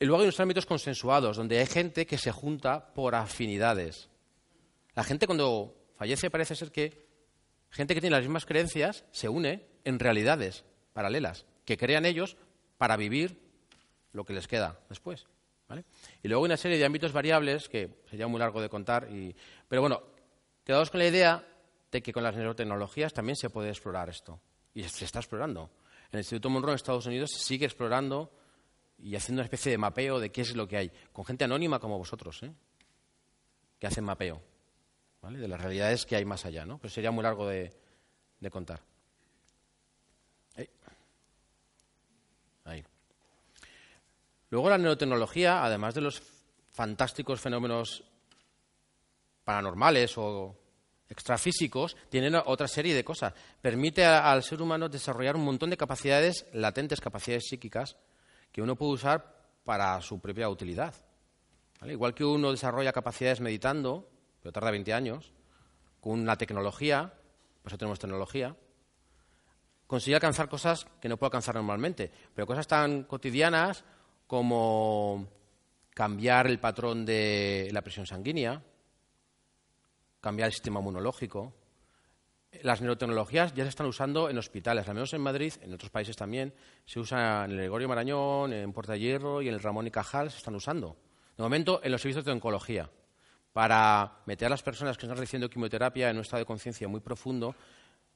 Y 0.00 0.04
luego 0.04 0.20
hay 0.20 0.28
unos 0.28 0.40
ámbitos 0.40 0.66
consensuados, 0.66 1.36
donde 1.36 1.58
hay 1.58 1.66
gente 1.66 2.06
que 2.06 2.18
se 2.18 2.30
junta 2.30 2.92
por 2.94 3.14
afinidades. 3.14 4.08
La 4.94 5.04
gente 5.04 5.26
cuando 5.26 5.74
fallece 5.96 6.30
parece 6.30 6.54
ser 6.54 6.70
que 6.70 7.06
gente 7.70 7.94
que 7.94 8.00
tiene 8.00 8.16
las 8.16 8.24
mismas 8.24 8.46
creencias 8.46 9.04
se 9.10 9.28
une 9.28 9.66
en 9.84 9.98
realidades 9.98 10.64
paralelas, 10.92 11.46
que 11.64 11.76
crean 11.76 12.06
ellos 12.06 12.36
para 12.76 12.96
vivir 12.96 13.40
lo 14.12 14.24
que 14.24 14.32
les 14.32 14.46
queda 14.46 14.80
después. 14.88 15.26
Y 16.22 16.28
luego 16.28 16.44
hay 16.44 16.48
una 16.48 16.56
serie 16.56 16.78
de 16.78 16.84
ámbitos 16.84 17.12
variables 17.12 17.68
que 17.68 18.02
sería 18.08 18.26
muy 18.26 18.38
largo 18.38 18.62
de 18.62 18.68
contar, 18.68 19.08
pero 19.68 19.82
bueno, 19.82 20.02
quedaos 20.64 20.90
con 20.90 21.00
la 21.00 21.06
idea 21.06 21.44
de 21.90 22.02
que 22.02 22.12
con 22.12 22.22
las 22.22 22.34
neurotecnologías 22.36 23.12
también 23.12 23.36
se 23.36 23.50
puede 23.50 23.68
explorar 23.70 24.08
esto. 24.08 24.40
Y 24.74 24.82
se 24.84 25.04
está 25.04 25.18
explorando. 25.18 25.70
En 26.10 26.18
el 26.18 26.20
Instituto 26.20 26.48
Monroe 26.50 26.72
en 26.72 26.76
Estados 26.76 27.06
Unidos 27.06 27.30
se 27.32 27.40
sigue 27.40 27.66
explorando 27.66 28.32
y 28.98 29.14
haciendo 29.16 29.40
una 29.40 29.44
especie 29.46 29.70
de 29.70 29.78
mapeo 29.78 30.18
de 30.18 30.30
qué 30.30 30.42
es 30.42 30.54
lo 30.54 30.66
que 30.66 30.76
hay, 30.76 30.92
con 31.12 31.24
gente 31.24 31.44
anónima 31.44 31.78
como 31.78 31.98
vosotros, 31.98 32.42
¿eh? 32.42 32.52
que 33.78 33.86
hacen 33.86 34.04
mapeo 34.04 34.42
de 35.36 35.48
las 35.48 35.60
realidades 35.60 36.06
que 36.06 36.16
hay 36.16 36.24
más 36.24 36.44
allá. 36.46 36.64
¿no? 36.64 36.78
Pero 36.78 36.92
sería 36.92 37.10
muy 37.10 37.22
largo 37.22 37.46
de, 37.46 37.72
contar. 38.50 38.80
Ahí. 42.64 42.84
Luego 44.50 44.70
la 44.70 44.78
neurotecnología, 44.78 45.64
además 45.64 45.94
de 45.94 46.02
los 46.02 46.22
fantásticos 46.72 47.40
fenómenos 47.40 48.04
paranormales 49.44 50.16
o 50.18 50.54
extrafísicos, 51.08 51.96
tiene 52.10 52.36
otra 52.44 52.68
serie 52.68 52.94
de 52.94 53.04
cosas. 53.04 53.32
Permite 53.62 54.04
al 54.04 54.42
ser 54.42 54.60
humano 54.60 54.88
desarrollar 54.88 55.36
un 55.36 55.44
montón 55.44 55.70
de 55.70 55.76
capacidades 55.76 56.46
latentes, 56.52 57.00
capacidades 57.00 57.46
psíquicas, 57.48 57.96
que 58.58 58.62
uno 58.62 58.74
puede 58.74 58.94
usar 58.94 59.36
para 59.62 60.02
su 60.02 60.18
propia 60.18 60.48
utilidad. 60.48 60.92
Igual 61.86 62.12
que 62.12 62.24
uno 62.24 62.50
desarrolla 62.50 62.92
capacidades 62.92 63.40
meditando, 63.40 64.10
pero 64.42 64.52
tarda 64.52 64.72
20 64.72 64.92
años, 64.92 65.32
con 66.00 66.26
la 66.26 66.34
tecnología, 66.34 67.14
por 67.62 67.70
eso 67.70 67.78
tenemos 67.78 68.00
tecnología, 68.00 68.56
consigue 69.86 70.16
alcanzar 70.16 70.48
cosas 70.48 70.88
que 71.00 71.08
no 71.08 71.16
puede 71.16 71.28
alcanzar 71.28 71.54
normalmente, 71.54 72.10
pero 72.34 72.48
cosas 72.48 72.66
tan 72.66 73.04
cotidianas 73.04 73.84
como 74.26 75.28
cambiar 75.94 76.48
el 76.48 76.58
patrón 76.58 77.06
de 77.06 77.68
la 77.70 77.82
presión 77.82 78.06
sanguínea, 78.06 78.60
cambiar 80.20 80.48
el 80.48 80.52
sistema 80.52 80.80
inmunológico. 80.80 81.54
Las 82.62 82.80
neurotecnologías 82.80 83.52
ya 83.54 83.64
se 83.64 83.68
están 83.68 83.86
usando 83.86 84.30
en 84.30 84.38
hospitales, 84.38 84.88
al 84.88 84.94
menos 84.94 85.12
en 85.12 85.20
Madrid, 85.20 85.52
en 85.60 85.74
otros 85.74 85.90
países 85.90 86.16
también, 86.16 86.54
se 86.86 86.98
usa 86.98 87.44
en 87.44 87.52
el 87.52 87.56
Gregorio 87.58 87.88
Marañón, 87.88 88.52
en 88.52 88.72
Puerta 88.72 88.94
de 88.94 89.00
Hierro 89.00 89.42
y 89.42 89.48
en 89.48 89.54
el 89.54 89.60
Ramón 89.60 89.86
y 89.86 89.90
Cajal, 89.90 90.30
se 90.30 90.38
están 90.38 90.54
usando. 90.54 90.96
De 91.36 91.42
momento, 91.42 91.80
en 91.84 91.92
los 91.92 92.00
servicios 92.00 92.24
de 92.24 92.32
oncología, 92.32 92.90
para 93.52 94.22
meter 94.24 94.46
a 94.46 94.50
las 94.50 94.62
personas 94.62 94.96
que 94.96 95.04
están 95.04 95.18
recibiendo 95.18 95.50
quimioterapia 95.50 96.08
en 96.08 96.16
un 96.16 96.22
estado 96.22 96.40
de 96.40 96.46
conciencia 96.46 96.88
muy 96.88 97.00
profundo, 97.00 97.54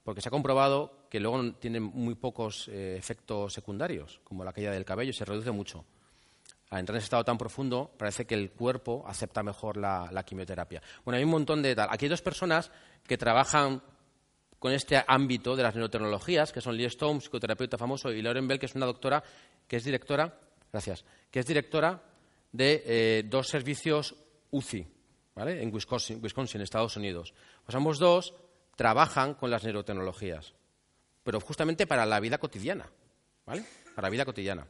porque 0.02 0.22
se 0.22 0.28
ha 0.28 0.30
comprobado 0.30 1.06
que 1.10 1.20
luego 1.20 1.52
tienen 1.54 1.82
muy 1.82 2.14
pocos 2.14 2.68
eh, 2.68 2.96
efectos 2.96 3.52
secundarios, 3.52 4.20
como 4.24 4.44
la 4.44 4.52
caída 4.52 4.70
del 4.70 4.84
cabello, 4.84 5.12
se 5.12 5.24
reduce 5.24 5.50
mucho 5.50 5.84
al 6.72 6.80
entrar 6.80 6.96
en 6.96 6.98
ese 7.00 7.04
estado 7.04 7.24
tan 7.24 7.36
profundo, 7.36 7.90
parece 7.98 8.24
que 8.24 8.34
el 8.34 8.50
cuerpo 8.50 9.04
acepta 9.06 9.42
mejor 9.42 9.76
la, 9.76 10.24
quimioterapia. 10.24 10.80
Bueno, 11.04 11.18
hay 11.18 11.24
un 11.24 11.30
montón 11.30 11.60
de 11.60 11.74
tal. 11.74 11.88
Aquí 11.90 12.06
hay 12.06 12.08
dos 12.08 12.22
personas 12.22 12.70
que 13.06 13.18
trabajan 13.18 13.82
con 14.62 14.72
este 14.72 15.02
ámbito 15.08 15.56
de 15.56 15.64
las 15.64 15.74
neurotecnologías, 15.74 16.52
que 16.52 16.60
son 16.60 16.76
Lee 16.76 16.84
Stone, 16.84 17.20
psicoterapeuta 17.20 17.76
famoso, 17.76 18.12
y 18.12 18.22
Lauren 18.22 18.46
Bell, 18.46 18.60
que 18.60 18.66
es 18.66 18.76
una 18.76 18.86
doctora, 18.86 19.20
que 19.66 19.74
es 19.74 19.82
directora, 19.82 20.38
gracias, 20.70 21.04
que 21.32 21.40
es 21.40 21.46
directora 21.46 22.00
de 22.52 22.80
eh, 22.86 23.24
dos 23.26 23.48
servicios 23.48 24.14
UCI, 24.52 24.86
¿vale? 25.34 25.60
En 25.60 25.74
Wisconsin, 25.74 26.20
Wisconsin, 26.22 26.60
Estados 26.60 26.96
Unidos. 26.96 27.34
Pues 27.66 27.74
ambos 27.74 27.98
dos 27.98 28.34
trabajan 28.76 29.34
con 29.34 29.50
las 29.50 29.64
neurotecnologías, 29.64 30.54
pero 31.24 31.40
justamente 31.40 31.88
para 31.88 32.06
la 32.06 32.20
vida 32.20 32.38
cotidiana, 32.38 32.88
¿vale? 33.44 33.64
Para 33.96 34.06
la 34.06 34.10
vida 34.10 34.24
cotidiana. 34.24 34.64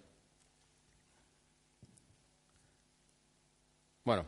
Bueno, 4.04 4.24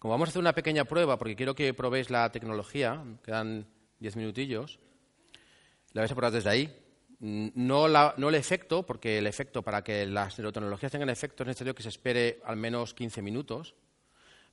como 0.00 0.10
vamos 0.10 0.28
a 0.28 0.30
hacer 0.30 0.40
una 0.40 0.52
pequeña 0.52 0.84
prueba, 0.84 1.16
porque 1.16 1.36
quiero 1.36 1.54
que 1.54 1.74
probéis 1.74 2.10
la 2.10 2.32
tecnología, 2.32 3.04
quedan 3.22 3.68
diez 4.00 4.16
minutillos, 4.16 4.80
la 5.92 6.02
vais 6.02 6.10
a 6.10 6.14
probar 6.14 6.32
desde 6.32 6.50
ahí. 6.50 6.76
Mm, 7.20 7.48
no, 7.54 7.86
el 7.86 8.34
efecto, 8.34 8.84
porque 8.84 9.18
el 9.18 9.26
efecto, 9.26 9.62
para 9.62 9.84
que 9.84 10.06
las 10.06 10.38
neurotecnologías 10.38 10.90
tengan 10.90 11.10
efecto, 11.10 11.42
es 11.42 11.48
necesario 11.48 11.74
que 11.74 11.82
se 11.82 11.90
espere 11.90 12.40
al 12.44 12.56
menos 12.56 12.94
15 12.94 13.22
minutos, 13.22 13.74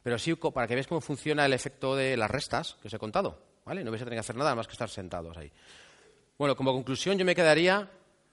pero 0.03 0.19
sí 0.19 0.35
para 0.35 0.67
que 0.67 0.75
veáis 0.75 0.87
cómo 0.87 1.01
funciona 1.01 1.45
el 1.45 1.53
efecto 1.53 1.95
de 1.95 2.15
las 2.17 2.29
restas 2.29 2.77
que 2.81 2.87
os 2.87 2.93
he 2.93 2.99
contado. 2.99 3.41
¿vale? 3.65 3.83
No 3.83 3.91
vais 3.91 4.01
a 4.01 4.05
tener 4.05 4.17
que 4.17 4.21
hacer 4.21 4.35
nada 4.35 4.55
más 4.55 4.67
que 4.67 4.73
estar 4.73 4.89
sentados 4.89 5.35
ahí. 5.37 5.51
Bueno, 6.37 6.55
como 6.55 6.71
conclusión 6.71 7.17
yo 7.17 7.25
me 7.25 7.35
quedaría 7.35 7.89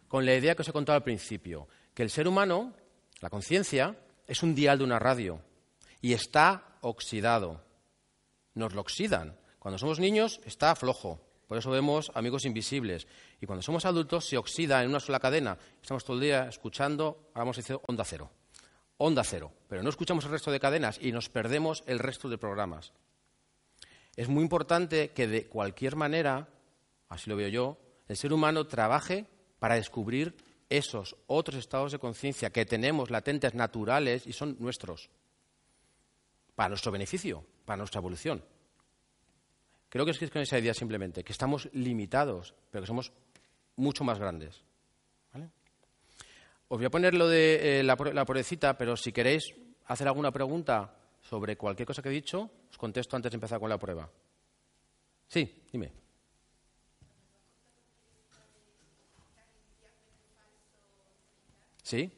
con 0.08 0.24
la 0.24 0.34
idea 0.34 0.54
que 0.54 0.62
os 0.62 0.68
he 0.68 0.72
contado 0.72 0.96
al 0.96 1.02
principio, 1.02 1.66
que 1.92 2.02
el 2.02 2.10
ser 2.10 2.28
humano, 2.28 2.72
la 3.20 3.30
conciencia, 3.30 3.96
es 4.26 4.42
un 4.42 4.54
dial 4.54 4.78
de 4.78 4.84
una 4.84 4.98
radio 4.98 5.40
y 6.00 6.12
está 6.12 6.76
oxidado. 6.82 7.62
Nos 8.54 8.74
lo 8.74 8.82
oxidan. 8.82 9.36
Cuando 9.64 9.78
somos 9.78 9.98
niños 9.98 10.42
está 10.44 10.76
flojo, 10.76 11.18
por 11.48 11.56
eso 11.56 11.70
vemos 11.70 12.12
amigos 12.12 12.44
invisibles. 12.44 13.06
Y 13.40 13.46
cuando 13.46 13.62
somos 13.62 13.86
adultos 13.86 14.28
se 14.28 14.36
oxida 14.36 14.82
en 14.82 14.90
una 14.90 15.00
sola 15.00 15.18
cadena. 15.18 15.56
Estamos 15.80 16.04
todo 16.04 16.18
el 16.18 16.22
día 16.22 16.46
escuchando, 16.50 17.30
a 17.32 17.42
decir, 17.46 17.78
onda 17.86 18.04
cero. 18.04 18.30
Onda 18.98 19.24
cero. 19.24 19.50
Pero 19.66 19.82
no 19.82 19.88
escuchamos 19.88 20.26
el 20.26 20.32
resto 20.32 20.50
de 20.50 20.60
cadenas 20.60 20.98
y 21.00 21.12
nos 21.12 21.30
perdemos 21.30 21.82
el 21.86 21.98
resto 21.98 22.28
de 22.28 22.36
programas. 22.36 22.92
Es 24.16 24.28
muy 24.28 24.42
importante 24.42 25.12
que 25.12 25.26
de 25.26 25.46
cualquier 25.46 25.96
manera, 25.96 26.46
así 27.08 27.30
lo 27.30 27.36
veo 27.36 27.48
yo, 27.48 27.78
el 28.06 28.18
ser 28.18 28.34
humano 28.34 28.66
trabaje 28.66 29.24
para 29.60 29.76
descubrir 29.76 30.36
esos 30.68 31.16
otros 31.26 31.56
estados 31.56 31.90
de 31.90 31.98
conciencia 31.98 32.50
que 32.50 32.66
tenemos 32.66 33.08
latentes 33.08 33.54
naturales 33.54 34.26
y 34.26 34.34
son 34.34 34.58
nuestros 34.60 35.08
para 36.54 36.68
nuestro 36.68 36.92
beneficio, 36.92 37.46
para 37.64 37.78
nuestra 37.78 38.00
evolución. 38.00 38.44
Creo 39.94 40.04
que 40.04 40.10
es 40.10 40.30
con 40.32 40.42
esa 40.42 40.58
idea 40.58 40.74
simplemente, 40.74 41.22
que 41.22 41.30
estamos 41.30 41.68
limitados, 41.72 42.52
pero 42.68 42.82
que 42.82 42.88
somos 42.88 43.12
mucho 43.76 44.02
más 44.02 44.18
grandes. 44.18 44.60
Os 46.66 46.78
voy 46.78 46.86
a 46.86 46.90
poner 46.90 47.14
lo 47.14 47.28
de 47.28 47.78
eh, 47.78 47.82
la, 47.84 47.94
la 48.12 48.24
pruebecita, 48.24 48.76
pero 48.76 48.96
si 48.96 49.12
queréis 49.12 49.54
hacer 49.84 50.08
alguna 50.08 50.32
pregunta 50.32 50.96
sobre 51.20 51.56
cualquier 51.56 51.86
cosa 51.86 52.02
que 52.02 52.08
he 52.08 52.12
dicho, 52.12 52.50
os 52.68 52.76
contesto 52.76 53.14
antes 53.14 53.30
de 53.30 53.36
empezar 53.36 53.60
con 53.60 53.70
la 53.70 53.78
prueba. 53.78 54.10
Sí, 55.28 55.62
dime. 55.70 55.92
¿Sí? 61.84 62.10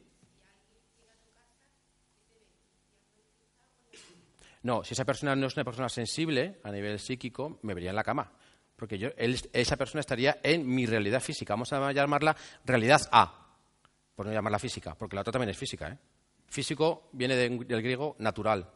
No, 4.67 4.83
si 4.83 4.95
esa 4.95 5.05
persona 5.05 5.33
no 5.33 5.47
es 5.47 5.55
una 5.55 5.63
persona 5.63 5.87
sensible 5.87 6.59
a 6.61 6.71
nivel 6.73 6.99
psíquico, 6.99 7.57
me 7.61 7.73
vería 7.73 7.91
en 7.91 7.95
la 7.95 8.03
cama. 8.03 8.29
Porque 8.75 8.97
yo, 8.97 9.07
esa 9.15 9.77
persona 9.77 10.01
estaría 10.01 10.39
en 10.43 10.67
mi 10.67 10.85
realidad 10.85 11.21
física. 11.21 11.53
Vamos 11.53 11.71
a 11.71 11.93
llamarla 11.93 12.35
realidad 12.65 12.99
A, 13.13 13.47
por 14.13 14.25
no 14.25 14.33
llamarla 14.33 14.59
física, 14.59 14.93
porque 14.93 15.15
la 15.15 15.21
otra 15.21 15.31
también 15.31 15.51
es 15.51 15.57
física. 15.57 15.87
¿eh? 15.87 15.97
Físico 16.47 17.07
viene 17.13 17.37
del 17.37 17.81
griego 17.81 18.17
natural. 18.19 18.69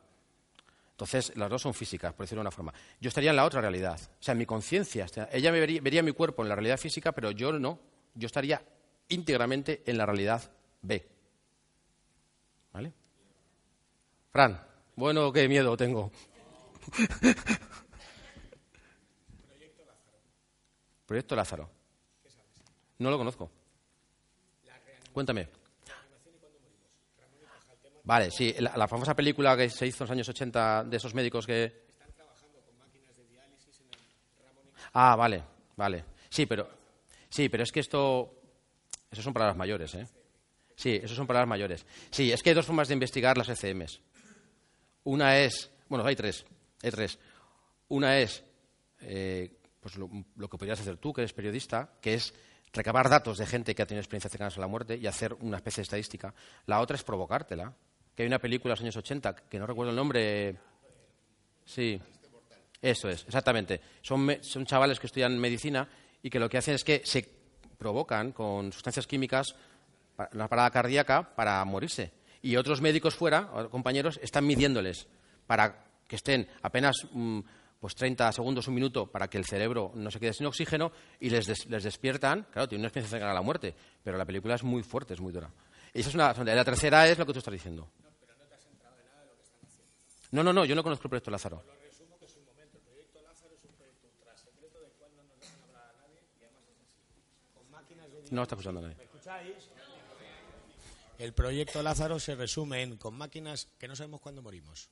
Entonces, 0.91 1.35
las 1.35 1.49
dos 1.49 1.61
son 1.61 1.73
físicas, 1.73 2.13
por 2.13 2.23
decirlo 2.23 2.39
de 2.39 2.47
una 2.47 2.51
forma. 2.51 2.73
Yo 3.01 3.09
estaría 3.09 3.31
en 3.31 3.35
la 3.35 3.43
otra 3.43 3.59
realidad. 3.59 3.99
O 4.17 4.23
sea, 4.23 4.31
en 4.31 4.37
mi 4.37 4.45
conciencia. 4.45 5.07
Ella 5.29 5.51
me 5.51 5.59
vería, 5.59 5.81
vería 5.81 6.01
mi 6.01 6.13
cuerpo 6.13 6.41
en 6.41 6.47
la 6.47 6.55
realidad 6.55 6.77
física, 6.77 7.11
pero 7.11 7.31
yo 7.31 7.51
no. 7.51 7.77
Yo 8.15 8.27
estaría 8.27 8.63
íntegramente 9.09 9.83
en 9.85 9.97
la 9.97 10.05
realidad 10.05 10.41
B. 10.83 11.05
¿Vale? 12.71 12.93
Fran, 14.31 14.70
bueno, 14.95 15.31
qué 15.31 15.47
miedo 15.47 15.75
tengo. 15.77 16.11
Proyecto 21.05 21.35
Lázaro. 21.35 21.69
No 22.99 23.09
lo 23.09 23.17
conozco. 23.17 23.51
Cuéntame. 25.11 25.49
Vale, 28.03 28.31
sí, 28.31 28.55
la, 28.59 28.87
famosa 28.87 29.15
película 29.15 29.55
que 29.55 29.69
se 29.69 29.85
hizo 29.85 30.03
en 30.03 30.07
los 30.07 30.11
años 30.11 30.29
80 30.29 30.85
de 30.85 30.97
esos 30.97 31.13
médicos 31.13 31.45
que... 31.45 31.81
Ah, 34.93 35.15
vale, 35.15 35.43
vale. 35.75 36.05
Sí, 36.29 36.45
pero, 36.45 36.69
sí, 37.29 37.49
pero 37.49 37.63
es 37.63 37.71
que 37.71 37.79
esto... 37.79 38.35
Esos 39.11 39.23
son 39.23 39.33
palabras 39.33 39.57
mayores, 39.57 39.93
¿eh? 39.95 40.07
Sí, 40.75 40.99
esos 41.03 41.17
son 41.17 41.27
palabras 41.27 41.49
mayores. 41.49 41.85
Sí, 42.09 42.31
es 42.31 42.41
que 42.41 42.49
hay 42.49 42.55
dos 42.55 42.65
formas 42.65 42.87
de 42.87 42.93
investigar 42.93 43.37
las 43.37 43.49
ECMs. 43.49 44.01
Una 45.03 45.37
es... 45.37 45.71
Bueno, 45.89 46.05
hay 46.05 46.15
tres. 46.15 46.45
Hay 46.81 46.91
tres. 46.91 47.17
Una 47.89 48.17
es 48.17 48.43
eh, 49.01 49.51
pues 49.79 49.95
lo, 49.95 50.07
que 50.07 50.57
podrías 50.57 50.79
hacer 50.79 50.97
tú, 50.97 51.11
que 51.11 51.21
eres 51.21 51.33
periodista, 51.33 51.89
que 51.99 52.13
es 52.13 52.33
recabar 52.71 53.09
datos 53.09 53.37
de 53.37 53.45
gente 53.45 53.75
que 53.75 53.81
ha 53.81 53.85
tenido 53.85 54.01
experiencias 54.01 54.31
cercanas 54.31 54.57
a 54.57 54.61
la 54.61 54.67
muerte 54.67 54.95
y 54.95 55.07
hacer 55.07 55.33
una 55.41 55.57
especie 55.57 55.81
de 55.81 55.83
estadística. 55.83 56.33
La 56.67 56.79
otra 56.79 56.95
es 56.95 57.03
provocártela. 57.03 57.73
Que 58.15 58.23
hay 58.23 58.27
una 58.27 58.39
película 58.39 58.71
de 58.71 58.75
los 58.75 58.81
años 58.81 58.97
80, 58.97 59.35
que 59.35 59.57
no 59.57 59.65
recuerdo 59.65 59.89
el 59.89 59.95
nombre. 59.95 60.55
Sí, 61.65 61.99
eso 62.81 63.09
es, 63.09 63.23
exactamente. 63.25 63.81
Son, 64.01 64.37
son 64.41 64.65
chavales 64.65 64.99
que 64.99 65.07
estudian 65.07 65.39
medicina 65.39 65.87
y 66.21 66.29
que 66.29 66.39
lo 66.39 66.49
que 66.49 66.57
hacen 66.57 66.75
es 66.75 66.83
que 66.83 67.01
se 67.05 67.27
provocan 67.77 68.31
con 68.31 68.71
sustancias 68.71 69.07
químicas 69.07 69.55
una 70.33 70.47
parada 70.47 70.69
cardíaca 70.69 71.35
para 71.35 71.63
morirse. 71.65 72.11
Y 72.41 72.55
otros 72.55 72.81
médicos 72.81 73.15
fuera, 73.15 73.49
compañeros, 73.69 74.19
están 74.21 74.45
midiéndoles 74.45 75.07
para 75.45 75.85
que 76.07 76.15
estén 76.15 76.47
apenas 76.61 77.07
mm, 77.11 77.39
pues 77.81 77.95
30 77.95 78.31
segundos, 78.31 78.67
un 78.67 78.75
minuto, 78.75 79.07
para 79.07 79.27
que 79.27 79.39
el 79.39 79.45
cerebro 79.45 79.91
no 79.95 80.11
se 80.11 80.19
quede 80.19 80.33
sin 80.33 80.45
oxígeno 80.45 80.91
y 81.19 81.31
les, 81.31 81.47
des, 81.47 81.65
les 81.65 81.83
despiertan. 81.83 82.45
Claro, 82.51 82.69
tiene 82.69 82.81
una 82.81 82.89
experiencia 82.89 83.17
cercana 83.17 83.31
a 83.31 83.33
la 83.33 83.41
muerte, 83.41 83.73
pero 84.03 84.19
la 84.19 84.25
película 84.25 84.53
es 84.53 84.63
muy 84.63 84.83
fuerte, 84.83 85.15
es 85.15 85.19
muy 85.19 85.33
dura. 85.33 85.49
Y 85.93 86.01
esa 86.01 86.09
es 86.09 86.15
una 86.15 86.31
La 86.31 86.63
tercera 86.63 87.07
es 87.07 87.17
lo 87.17 87.25
que 87.25 87.33
tú 87.33 87.39
estás 87.39 87.51
diciendo. 87.51 87.89
No, 88.03 88.09
pero 88.19 88.37
no 88.37 88.45
te 88.45 88.53
has 88.53 88.65
entrado 88.67 88.95
de 88.97 89.03
nada 89.03 89.21
de 89.21 89.27
lo 89.27 89.35
que 89.35 89.41
están 89.41 89.61
haciendo. 89.65 89.89
No, 90.29 90.43
no, 90.43 90.53
no, 90.53 90.63
yo 90.63 90.75
no 90.75 90.83
conozco 90.83 91.05
el 91.05 91.09
proyecto 91.09 91.31
Lázaro. 91.31 91.63
Lo 91.65 91.75
resumo 91.81 92.19
que 92.19 92.25
es 92.25 92.37
un 92.37 92.45
momento. 92.45 92.77
El 92.77 92.83
proyecto 92.83 93.21
Lázaro 93.23 93.55
es 93.55 93.63
un 93.65 93.73
proyecto 93.73 94.07
ultra 94.13 94.37
secreto 94.37 94.79
del 94.79 94.91
cual 94.91 95.11
no 95.17 95.23
nos 95.23 95.39
dejan 95.41 95.63
hablar 95.63 95.89
a 95.89 95.97
nadie 96.05 96.21
y 96.39 96.43
además 96.43 96.63
es 96.69 96.77
así. 96.77 97.17
Con 97.55 97.71
máquinas 97.71 98.11
de 98.11 98.29
No 98.29 98.43
está 98.43 98.53
escuchando 98.53 98.79
a 98.79 98.83
nadie. 98.83 98.97
¿Me 98.97 99.03
escucháis? 99.05 99.70
El 101.21 101.35
proyecto 101.35 101.83
Lázaro 101.83 102.19
se 102.19 102.33
resume 102.33 102.81
en 102.81 102.97
con 102.97 103.13
máquinas 103.13 103.67
que 103.77 103.87
no 103.87 103.95
sabemos 103.95 104.21
cuándo 104.21 104.41
morimos. 104.41 104.89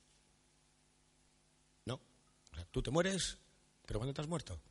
No. 1.86 1.96
O 1.96 2.56
sea, 2.56 2.66
tú 2.66 2.84
te 2.84 2.92
mueres, 2.92 3.40
pero 3.88 3.98
¿cuándo 3.98 4.14
te 4.14 4.22
has 4.22 4.28
muerto? 4.28 4.62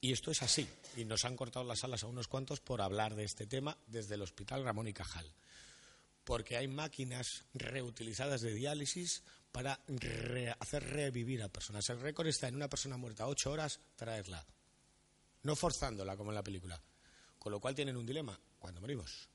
Y 0.00 0.12
esto 0.12 0.30
es 0.30 0.42
así. 0.42 0.66
Y 0.96 1.04
nos 1.04 1.26
han 1.26 1.36
cortado 1.36 1.66
las 1.66 1.84
alas 1.84 2.02
a 2.02 2.06
unos 2.06 2.28
cuantos 2.28 2.60
por 2.60 2.80
hablar 2.80 3.14
de 3.14 3.24
este 3.24 3.46
tema 3.46 3.76
desde 3.86 4.14
el 4.14 4.22
Hospital 4.22 4.64
Ramón 4.64 4.88
y 4.88 4.94
Cajal. 4.94 5.30
Porque 6.24 6.56
hay 6.56 6.66
máquinas 6.66 7.44
reutilizadas 7.52 8.40
de 8.40 8.54
diálisis 8.54 9.22
para 9.52 9.78
re 9.88 10.50
hacer 10.58 10.82
revivir 10.82 11.42
a 11.42 11.50
personas. 11.50 11.90
El 11.90 12.00
récord 12.00 12.28
está 12.28 12.48
en 12.48 12.56
una 12.56 12.70
persona 12.70 12.96
muerta 12.96 13.26
ocho 13.26 13.52
horas, 13.52 13.80
traerla. 13.96 14.46
No 15.42 15.56
forzándola 15.56 16.16
como 16.16 16.30
en 16.30 16.36
la 16.36 16.42
película. 16.42 16.80
Con 17.38 17.52
lo 17.52 17.60
cual 17.60 17.74
tienen 17.74 17.98
un 17.98 18.06
dilema. 18.06 18.40
cuando 18.58 18.80
morimos? 18.80 19.28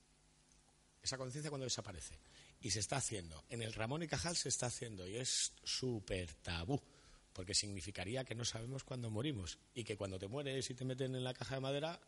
Esa 1.01 1.17
conciencia 1.17 1.49
cuando 1.49 1.65
desaparece. 1.65 2.19
Y 2.61 2.69
se 2.69 2.79
está 2.79 2.97
haciendo. 2.97 3.43
En 3.49 3.61
el 3.61 3.73
Ramón 3.73 4.03
y 4.03 4.07
Cajal 4.07 4.35
se 4.35 4.49
está 4.49 4.67
haciendo. 4.67 5.07
Y 5.07 5.17
es 5.17 5.53
súper 5.63 6.33
tabú 6.35 6.79
porque 7.33 7.53
significaría 7.53 8.23
que 8.23 8.35
no 8.35 8.45
sabemos 8.45 8.83
cuándo 8.83 9.09
morimos 9.09 9.57
y 9.73 9.83
que 9.83 9.95
cuando 9.95 10.19
te 10.19 10.27
mueres 10.27 10.69
y 10.69 10.73
te 10.73 10.85
meten 10.85 11.15
en 11.15 11.23
la 11.23 11.33
caja 11.33 11.55
de 11.55 11.61
madera 11.61 11.99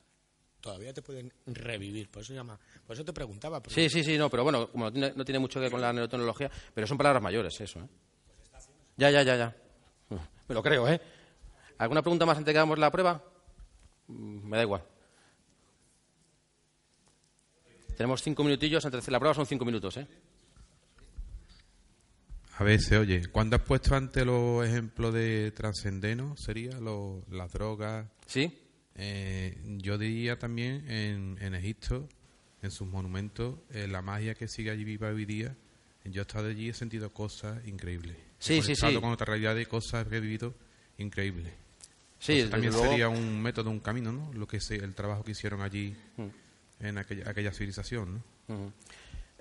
todavía 0.59 0.93
te 0.93 1.01
pueden 1.01 1.31
revivir. 1.45 2.09
Por 2.09 2.23
eso 2.23 2.33
llama, 2.33 2.59
por 2.85 2.95
eso 2.95 3.03
te 3.03 3.13
preguntaba. 3.13 3.61
Sí, 3.67 3.89
sí, 3.89 4.03
sí, 4.03 4.17
no, 4.17 4.29
pero 4.29 4.43
bueno, 4.43 4.69
como 4.71 4.89
no 4.89 5.25
tiene, 5.25 5.39
mucho 5.39 5.59
que 5.59 5.63
ver 5.63 5.71
con 5.71 5.81
la 5.81 5.91
neurotecnología, 5.91 6.49
pero 6.73 6.87
son 6.87 6.97
palabras 6.97 7.21
mayores 7.21 7.59
eso, 7.59 7.79
¿eh? 7.79 7.87
Ya, 8.95 9.09
ya, 9.09 9.23
ya, 9.23 9.35
ya. 9.35 9.55
Me 10.47 10.55
lo 10.55 10.61
creo, 10.61 10.87
¿eh? 10.87 11.01
¿Alguna 11.79 12.01
pregunta 12.01 12.25
más 12.25 12.37
antes 12.37 12.47
de 12.47 12.53
que 12.53 12.59
hagamos 12.59 12.79
la 12.79 12.91
prueba? 12.91 13.23
Me 14.07 14.57
da 14.57 14.63
igual. 14.63 14.83
Tenemos 17.95 18.21
cinco 18.21 18.43
minutillos, 18.43 18.83
antes 18.85 18.97
de 18.97 18.99
hacer 18.99 19.11
la 19.11 19.19
prueba 19.19 19.33
son 19.33 19.45
cinco 19.45 19.65
minutos, 19.65 19.97
¿eh? 19.97 20.07
A 22.57 22.63
veces, 22.63 22.99
oye, 22.99 23.25
cuando 23.31 23.55
has 23.55 23.63
puesto 23.63 23.95
ante 23.95 24.23
los 24.23 24.65
ejemplos 24.65 25.13
de 25.13 25.51
trascendeno, 25.51 26.35
sería 26.37 26.79
lo, 26.79 27.23
las 27.31 27.51
drogas. 27.51 28.07
Sí. 28.27 28.59
Eh, 28.95 29.57
yo 29.79 29.97
diría 29.97 30.37
también 30.37 30.89
en, 30.89 31.37
en, 31.41 31.55
Egipto, 31.55 32.07
en 32.61 32.69
sus 32.69 32.87
monumentos, 32.87 33.55
eh, 33.71 33.87
la 33.87 34.03
magia 34.03 34.35
que 34.35 34.47
sigue 34.47 34.69
allí 34.69 34.83
viva 34.83 35.09
hoy 35.09 35.25
día. 35.25 35.55
Yo 36.05 36.21
he 36.21 36.25
estado 36.25 36.49
allí 36.49 36.65
y 36.65 36.69
he 36.69 36.73
sentido 36.73 37.11
cosas 37.11 37.65
increíbles. 37.65 38.17
Sí, 38.37 38.57
he 38.57 38.61
sí, 38.61 38.75
sí. 38.75 38.93
con 38.95 39.11
otra 39.11 39.25
realidad 39.25 39.55
de 39.55 39.65
cosas 39.65 40.05
que 40.05 40.17
he 40.17 40.19
vivido 40.19 40.53
increíbles. 40.97 41.53
Sí, 42.19 42.33
Entonces, 42.33 42.51
también 42.51 42.73
luego... 42.73 42.89
sería 42.89 43.09
un 43.09 43.41
método, 43.41 43.69
un 43.71 43.79
camino, 43.79 44.11
¿no? 44.11 44.31
Lo 44.33 44.47
que 44.47 44.59
se, 44.59 44.75
el 44.75 44.93
trabajo 44.93 45.23
que 45.23 45.31
hicieron 45.31 45.61
allí 45.61 45.95
mm. 46.17 46.42
En 46.79 46.97
aquella, 46.97 47.51
civilización, 47.51 48.23
¿no? 48.47 48.73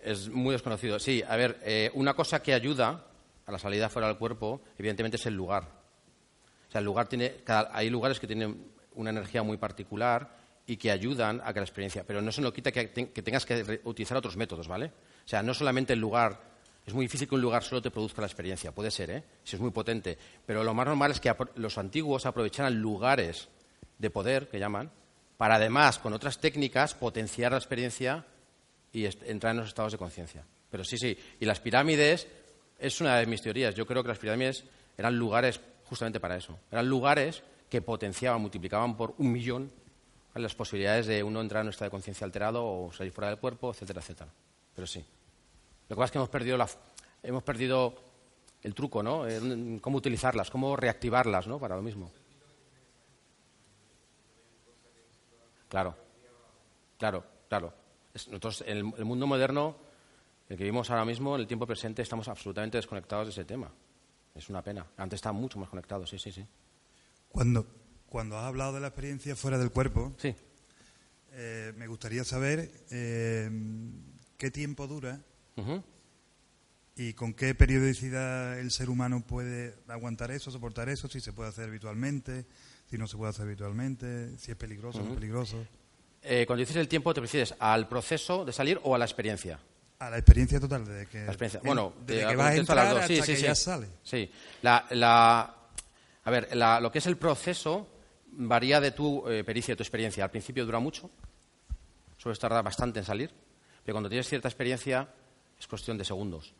Es 0.03 0.29
muy 0.29 0.53
desconocido. 0.53 0.99
Sí, 0.99 1.23
a 1.27 1.37
ver, 1.37 1.61
eh, 1.65 1.91
una 1.95 2.15
cosa 2.15 2.43
que 2.43 2.55
ayuda 2.55 3.07
a 3.47 3.53
la 3.53 3.59
salida 3.59 3.89
fuera 3.89 4.09
del 4.09 4.17
cuerpo, 4.17 4.63
evidentemente, 4.79 5.17
es 5.17 5.27
el 5.27 5.35
lugar. 5.35 5.65
O 6.69 6.73
sea, 6.73 6.79
el 6.81 6.85
lugar 6.85 7.09
tiene, 7.09 7.37
hay 7.47 7.91
lugares 7.91 8.19
que 8.19 8.27
tienen 8.27 8.73
una 8.95 9.11
energía 9.11 9.43
muy 9.43 9.57
particular 9.57 10.37
y 10.67 10.77
que 10.77 10.91
ayudan 10.91 11.41
a 11.45 11.53
que 11.53 11.61
la 11.61 11.65
experiencia. 11.65 12.05
Pero 12.07 12.23
no 12.23 12.33
se 12.33 12.41
nos 12.41 12.53
quita 12.53 12.73
que, 12.73 12.91
que 12.91 13.23
tengas 13.23 13.45
que 13.45 13.81
utilizar 13.85 14.17
otros 14.17 14.37
métodos, 14.37 14.69
¿vale? 14.69 14.87
O 14.87 15.29
sea, 15.29 15.43
no 15.43 15.55
solamente 15.55 15.93
el 15.93 16.01
lugar. 16.01 16.53
Es 16.85 16.95
muy 16.95 17.05
difícil 17.05 17.29
que 17.29 17.35
un 17.35 17.41
lugar 17.41 17.63
solo 17.63 17.81
te 17.81 17.91
produzca 17.91 18.23
la 18.23 18.27
experiencia. 18.27 18.73
Puede 18.73 18.91
ser, 18.91 19.11
¿eh? 19.11 19.25
Si 19.45 19.57
es 19.57 19.63
muy 19.63 19.71
potente. 19.71 20.19
Pero 20.45 20.65
lo 20.65 20.75
más 20.75 20.87
normal 20.87 21.13
es 21.13 21.21
que 21.21 21.33
los 21.57 21.79
antiguos 21.79 22.27
aprovecharan 22.27 22.81
lugares 22.81 23.49
de 23.99 24.11
poder, 24.11 24.49
que 24.49 24.59
llaman, 24.59 24.91
para 25.37 25.57
además, 25.57 25.99
con 25.99 26.13
otras 26.13 26.39
técnicas, 26.39 26.95
potenciar 26.95 27.53
la 27.53 27.59
experiencia 27.59 28.25
y 28.93 29.07
entrar 29.07 29.53
en 29.53 29.59
los 29.59 29.69
estados 29.69 29.93
de 29.93 29.99
conciencia. 29.99 30.45
Pero 30.71 30.85
sí, 30.85 30.97
sí. 30.99 31.17
Y 31.41 31.45
las 31.45 31.61
pirámides 31.61 32.27
es 32.79 33.01
una 33.01 33.17
de 33.17 33.27
mis 33.27 33.43
teorías. 33.43 33.75
Yo 33.75 33.87
creo 33.87 34.03
que 34.03 34.09
las 34.09 34.19
pirámides 34.19 34.65
eran 34.97 35.17
lugares 35.17 35.61
justamente 35.85 36.21
para 36.21 36.37
eso. 36.37 36.59
Eran 36.71 36.89
lugares 36.89 37.43
que 37.69 37.83
potenciaban, 37.83 38.41
multiplicaban 38.41 38.97
por 38.97 39.15
un 39.19 39.33
millón 39.33 39.71
las 40.35 40.55
posibilidades 40.55 41.07
de 41.07 41.23
uno 41.23 41.41
entrar 41.41 41.61
en 41.61 41.67
un 41.67 41.71
estado 41.71 41.87
de 41.87 41.91
conciencia 41.91 42.25
alterado 42.25 42.65
o 42.65 42.93
salir 42.93 43.13
fuera 43.13 43.29
del 43.29 43.39
cuerpo, 43.39 43.71
etcétera, 43.71 44.01
etcétera. 44.01 44.31
Pero 44.75 44.87
sí. 44.87 45.05
Lo 45.89 45.97
que 45.97 45.99
pasa 45.99 46.05
es 46.07 46.11
que 46.13 46.19
hemos 46.19 46.31
perdido, 46.31 46.57
la, 46.57 46.69
hemos 47.23 47.43
perdido 47.43 47.95
el 48.63 48.75
truco, 48.75 49.03
¿no? 49.03 49.27
Cómo 49.81 49.99
utilizarlas, 49.99 50.51
cómo 50.51 50.77
reactivarlas, 50.77 51.47
¿no? 51.47 51.59
Para 51.59 51.77
lo 51.77 51.83
mismo. 51.83 52.11
Claro, 55.73 55.97
claro, 56.99 57.25
claro. 57.49 57.73
Nosotros, 58.13 58.63
en 58.67 58.77
el, 58.77 59.05
mundo 59.07 59.27
moderno, 59.27 59.75
el 60.51 60.59
que 60.59 60.65
vivimos 60.65 60.91
ahora 60.91 61.07
mismo, 61.07 61.35
en 61.35 61.41
el 61.41 61.47
tiempo 61.47 61.67
presente, 61.67 62.03
estamos 62.03 62.29
absolutamente 62.29 62.77
desconectados 62.77 63.29
de 63.29 63.31
ese 63.31 63.47
tema. 63.47 63.73
Es 64.35 64.51
una 64.51 64.63
pena. 64.63 64.85
Antes 64.99 65.17
estaban 65.17 65.41
mucho 65.41 65.59
más 65.59 65.71
conectados, 65.71 66.11
sí, 66.11 66.19
sí, 66.19 66.31
sí. 66.31 66.47
Cuando, 67.31 67.67
cuando 68.05 68.37
has 68.37 68.45
hablado 68.45 68.75
de 68.75 68.81
la 68.81 68.89
experiencia 68.89 69.35
fuera 69.35 69.57
del 69.57 69.71
cuerpo, 69.71 70.13
sí. 70.19 70.35
eh, 71.31 71.73
me 71.79 71.87
gustaría 71.87 72.23
saber 72.25 72.71
eh, 72.91 73.51
qué 74.37 74.51
tiempo 74.51 74.87
dura 74.87 75.23
uh 75.57 75.63
-huh. 75.63 75.83
y 76.97 77.15
con 77.15 77.33
qué 77.33 77.55
periodicidad 77.55 78.59
el 78.59 78.71
ser 78.73 78.91
humano 78.91 79.25
puede 79.27 79.75
aguantar 79.89 80.33
eso, 80.33 80.51
soportar 80.51 80.91
eso, 80.91 81.09
si 81.09 81.23
se 81.23 81.33
puede 81.33 81.49
hacer 81.49 81.71
habitualmente, 81.71 82.45
si 82.93 82.99
no 82.99 83.07
se 83.07 83.17
puede 83.17 83.31
hacer 83.31 83.47
habitualmente, 83.47 84.37
si 84.37 84.51
es 84.51 84.57
peligroso 84.59 84.99
o 84.99 85.01
uh 85.01 85.05
-huh. 85.05 85.09
no 85.09 85.15
es 85.15 85.19
peligroso. 85.19 85.67
Eh, 86.21 86.45
cuando 86.47 86.61
dices 86.61 86.77
el 86.77 86.89
tiempo, 86.89 87.15
¿te 87.15 87.23
refieres 87.23 87.55
al 87.59 87.89
proceso 87.89 88.45
de 88.45 88.53
salir 88.53 88.79
o 88.83 88.95
a 88.95 88.99
la 88.99 89.07
experiencia? 89.07 89.59
A 89.99 90.11
la 90.11 90.19
experiencia 90.19 90.61
total 90.61 90.85
de 90.85 91.07
que, 91.07 91.21
la 91.21 91.33
experiencia. 91.33 91.61
Bueno, 91.65 91.95
de, 92.05 92.27
que 92.27 92.37
vas 92.37 92.51
a 92.51 92.55
entrar 92.55 92.87
hasta 92.87 93.07
sí, 93.07 93.17
sí, 93.17 93.23
que 93.23 93.37
sí. 93.37 93.43
ya 93.45 93.55
sale. 93.55 93.89
Sí. 94.03 94.31
La, 94.61 94.85
la, 94.91 95.55
a 96.23 96.31
ver, 96.31 96.55
la, 96.55 96.81
lo 96.81 96.93
que 96.93 96.99
es 96.99 97.07
el 97.07 97.17
proceso 97.17 97.89
varía 98.33 98.79
de 98.79 98.91
tu 98.91 99.27
eh, 99.27 99.43
pericia, 99.43 99.73
de 99.73 99.77
tu 99.77 99.85
experiencia. 99.85 100.25
Al 100.25 100.31
principio 100.31 100.67
dura 100.67 100.79
mucho, 100.79 101.11
suele 102.19 102.39
tardar 102.39 102.63
bastante 102.63 102.99
en 102.99 103.07
salir, 103.07 103.31
pero 103.83 103.95
cuando 103.95 104.11
tienes 104.11 104.29
cierta 104.29 104.49
experiencia 104.49 105.09
es 105.59 105.67
cuestión 105.67 105.97
de 105.97 106.05
segundos. 106.05 106.53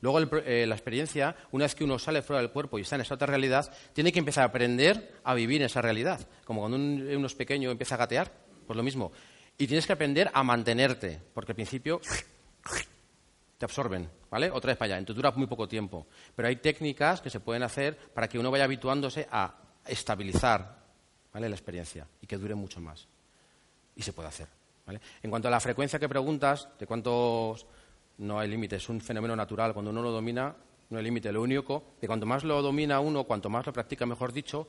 Luego 0.00 0.18
el, 0.18 0.28
eh, 0.44 0.66
la 0.66 0.74
experiencia, 0.74 1.36
una 1.52 1.64
vez 1.64 1.74
que 1.74 1.84
uno 1.84 1.98
sale 1.98 2.22
fuera 2.22 2.40
del 2.40 2.50
cuerpo 2.50 2.78
y 2.78 2.82
está 2.82 2.96
en 2.96 3.02
esa 3.02 3.14
otra 3.14 3.26
realidad, 3.26 3.72
tiene 3.92 4.12
que 4.12 4.18
empezar 4.18 4.42
a 4.42 4.46
aprender 4.48 5.20
a 5.22 5.34
vivir 5.34 5.60
en 5.60 5.66
esa 5.66 5.80
realidad. 5.80 6.26
Como 6.44 6.60
cuando 6.60 6.76
un, 6.76 7.06
uno 7.16 7.26
es 7.26 7.34
pequeño 7.34 7.68
y 7.68 7.72
empieza 7.72 7.94
a 7.94 7.98
gatear, 7.98 8.32
pues 8.66 8.76
lo 8.76 8.82
mismo. 8.82 9.12
Y 9.58 9.66
tienes 9.66 9.86
que 9.86 9.92
aprender 9.92 10.30
a 10.34 10.42
mantenerte, 10.42 11.20
porque 11.32 11.52
al 11.52 11.56
principio 11.56 12.00
te 13.58 13.64
absorben. 13.64 14.10
¿vale? 14.28 14.50
Otra 14.50 14.72
vez 14.72 14.78
para 14.78 14.86
allá. 14.94 14.98
Entonces 14.98 15.16
dura 15.16 15.30
muy 15.32 15.46
poco 15.46 15.68
tiempo. 15.68 16.06
Pero 16.34 16.48
hay 16.48 16.56
técnicas 16.56 17.20
que 17.20 17.30
se 17.30 17.38
pueden 17.38 17.62
hacer 17.62 17.96
para 17.96 18.28
que 18.28 18.38
uno 18.38 18.50
vaya 18.50 18.64
habituándose 18.64 19.28
a 19.30 19.54
estabilizar 19.86 20.82
¿vale? 21.32 21.48
la 21.48 21.54
experiencia 21.54 22.08
y 22.20 22.26
que 22.26 22.38
dure 22.38 22.54
mucho 22.54 22.80
más. 22.80 23.06
Y 23.94 24.02
se 24.02 24.12
puede 24.12 24.28
hacer. 24.28 24.48
En 25.22 25.30
cuanto 25.30 25.48
a 25.48 25.50
la 25.50 25.60
frecuencia 25.60 25.98
que 25.98 26.08
preguntas, 26.08 26.68
de 26.78 26.86
cuántos 26.86 27.66
no 28.18 28.38
hay 28.38 28.48
límite, 28.48 28.76
es 28.76 28.88
un 28.88 29.00
fenómeno 29.00 29.34
natural. 29.34 29.72
Cuando 29.72 29.90
uno 29.90 30.02
lo 30.02 30.10
domina, 30.10 30.54
no 30.90 30.98
hay 30.98 31.04
límite. 31.04 31.32
Lo 31.32 31.42
único 31.42 31.94
que 32.00 32.06
cuanto 32.06 32.26
más 32.26 32.44
lo 32.44 32.60
domina 32.62 33.00
uno, 33.00 33.24
cuanto 33.24 33.48
más 33.48 33.66
lo 33.66 33.72
practica, 33.72 34.06
mejor 34.06 34.32
dicho, 34.32 34.68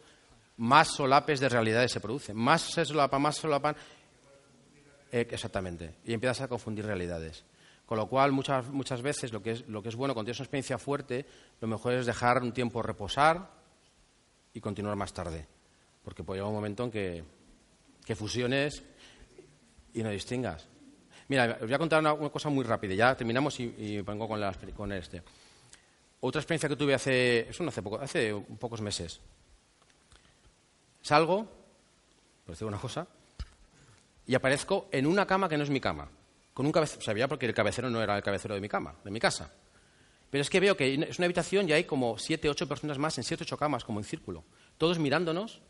más 0.58 0.89
solapes 0.96 1.39
de 1.39 1.50
realidades 1.50 1.91
se 1.91 2.00
producen. 2.00 2.36
Más 2.38 2.62
se 2.62 2.86
solapan, 2.86 3.22
más 3.22 3.38
solapan. 3.38 3.76
Eh, 5.12 5.28
exactamente. 5.30 5.96
Y 6.06 6.14
empiezas 6.14 6.41
a 6.41 6.48
confundir 6.48 6.86
realidades. 6.86 7.44
Con 7.86 7.98
lo 7.98 8.08
cual, 8.08 8.32
muchas, 8.32 8.68
muchas 8.70 9.02
veces 9.02 9.34
lo 9.34 9.44
que, 9.44 9.52
es, 9.52 9.68
lo 9.68 9.84
que 9.84 9.89
es 9.89 9.96
bueno 9.96 10.14
cuando 10.14 10.28
tienes 10.28 10.39
una 10.39 10.46
experiencia 10.46 10.78
fuerte, 10.78 11.26
lo 11.60 11.68
mejor 11.68 11.94
es 11.94 12.06
dejar 12.06 12.41
un 12.41 12.54
tiempo 12.54 12.82
reposar 12.82 13.52
y 14.54 14.62
continuar 14.62 14.96
más 14.96 15.14
tarde. 15.14 15.46
Porque 16.04 16.24
puede 16.24 16.39
llegar 16.39 16.50
un 16.50 16.56
momento 16.56 16.86
en 16.86 16.91
que, 16.91 17.24
que 18.06 18.16
fusiones 18.16 18.84
y 19.94 20.02
no 20.02 20.10
distingas. 20.10 20.68
Mira, 21.34 21.57
os 21.59 21.65
voy 21.65 21.73
a 21.73 21.79
contar 21.79 21.99
una, 21.99 22.15
cosa 22.29 22.49
muy 22.49 22.63
rápida. 22.63 22.93
Ya 22.93 23.15
terminamos 23.15 23.59
y, 23.59 23.99
vengo 24.03 24.27
con, 24.27 24.39
la, 24.39 24.53
con 24.77 24.91
este. 24.91 25.23
Otra 26.19 26.39
experiencia 26.39 26.69
que 26.69 26.75
tuve 26.75 26.93
hace, 26.93 27.49
eso 27.49 27.63
no 27.63 27.69
hace, 27.69 27.81
poco, 27.81 27.99
hace 27.99 28.36
pocos 28.59 28.81
meses. 28.81 29.19
Salgo, 31.01 31.47
por 32.45 32.53
decir 32.53 32.67
una 32.67 32.77
cosa, 32.77 33.07
y 34.27 34.36
aparezco 34.36 34.89
en 34.91 35.07
una 35.07 35.25
cama 35.25 35.49
que 35.49 35.57
no 35.57 35.63
es 35.63 35.71
mi 35.71 35.79
cama. 35.81 36.07
Con 36.53 36.67
un 36.67 36.71
cabecero, 36.71 37.01
sabía 37.01 37.27
porque 37.27 37.47
el 37.47 37.53
cabecero 37.55 37.89
no 37.89 38.03
era 38.03 38.15
el 38.15 38.21
cabecero 38.21 38.53
de 38.53 38.61
mi 38.61 38.69
cama, 38.69 38.93
de 39.03 39.09
mi 39.09 39.19
casa. 39.19 39.51
Pero 40.29 40.43
es 40.43 40.51
que 40.51 40.59
veo 40.59 40.77
que 40.77 40.93
es 40.93 41.17
una 41.17 41.25
habitación 41.25 41.67
y 41.67 41.73
hay 41.73 41.86
como 41.86 42.19
siete, 42.19 42.47
ocho 42.47 42.67
personas 42.67 42.99
más 42.99 43.17
en 43.17 43.23
siete, 43.23 43.43
ocho 43.43 43.57
camas, 43.57 43.84
como 43.84 43.99
en 43.99 44.05
círculo. 44.05 44.43
Todos 44.77 44.99
mirándonos, 44.99 45.63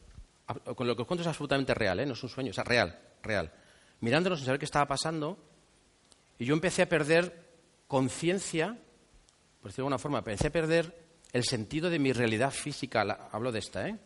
con 0.76 0.88
lo 0.88 0.98
que 0.98 1.04
os 1.04 1.08
cuento 1.08 1.22
es 1.22 1.28
absolutamente 1.28 1.74
real, 1.74 2.02
¿eh? 2.02 2.06
no 2.06 2.16
es 2.16 2.24
un 2.24 2.28
sueño, 2.28 2.52
es 2.52 2.58
real, 2.58 3.00
real. 3.22 3.50
Mirándonos 4.02 4.40
sin 4.40 4.46
saber 4.46 4.60
qué 4.60 4.66
estaba 4.66 4.86
pasando, 4.86 5.53
y 6.40 6.46
yo 6.46 6.54
empecé 6.54 6.82
a 6.82 6.90
perder 6.90 7.44
conciencia, 7.88 8.78
por 9.62 9.70
decirlo 9.72 9.84
de 9.84 9.94
alguna 9.94 9.98
forma, 10.00 10.18
empecé 10.20 10.48
a 10.48 10.52
perder 10.52 11.04
el 11.32 11.44
sentido 11.44 11.90
de 11.90 12.00
mi 12.00 12.14
realidad 12.14 12.52
física, 12.52 13.02
hablo 13.32 13.52
de 13.52 13.60
esta, 13.60 13.88
¿eh? 13.88 13.98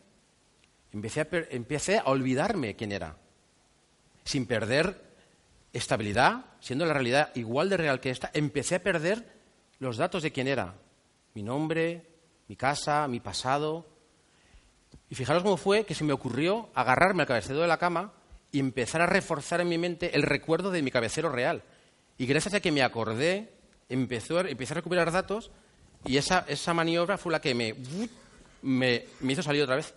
Empecé 0.90 1.98
a, 1.98 2.04
olvidarme 2.04 2.74
quién 2.74 2.92
era, 2.92 3.16
sin 4.24 4.46
perder 4.46 5.02
estabilidad, 5.72 6.46
siendo 6.60 6.86
la 6.86 6.94
realidad 6.94 7.30
igual 7.34 7.68
de 7.68 7.76
real 7.76 8.00
que 8.00 8.10
esta, 8.10 8.30
empecé 8.32 8.76
a 8.76 8.82
perder 8.82 9.26
los 9.80 9.98
datos 9.98 10.22
de 10.22 10.32
quién 10.32 10.48
era, 10.48 10.74
mi 11.34 11.42
nombre, 11.42 12.06
mi 12.48 12.56
casa, 12.56 13.06
mi 13.06 13.20
pasado. 13.20 13.86
Y 15.10 15.14
fijaros 15.14 15.42
cómo 15.42 15.58
fue 15.58 15.84
que 15.84 15.94
se 15.94 16.04
me 16.04 16.14
ocurrió 16.14 16.70
agarrarme 16.74 17.22
al 17.22 17.28
cabecero 17.28 17.60
de 17.60 17.68
la 17.68 17.76
cama 17.76 18.14
y 18.50 18.58
empezar 18.58 19.02
a 19.02 19.06
reforzar 19.06 19.60
en 19.60 19.68
mi 19.68 19.76
mente 19.76 20.16
el 20.16 20.22
recuerdo 20.22 20.70
de 20.70 20.82
mi 20.82 20.90
cabecero 20.90 21.28
real. 21.28 21.62
Y 22.18 22.26
gracias 22.26 22.54
a 22.54 22.60
que 22.60 22.72
me 22.72 22.82
acordé, 22.82 23.52
empezó, 23.88 24.40
empecé 24.40 24.74
a 24.74 24.76
recuperar 24.76 25.10
datos 25.10 25.50
y 26.04 26.16
esa, 26.16 26.44
esa 26.48 26.74
maniobra 26.74 27.16
fue 27.16 27.32
la 27.32 27.40
que 27.40 27.54
me, 27.54 27.74
me, 28.62 29.06
me 29.20 29.32
hizo 29.32 29.42
salir 29.42 29.62
otra 29.62 29.76
vez. 29.76 29.94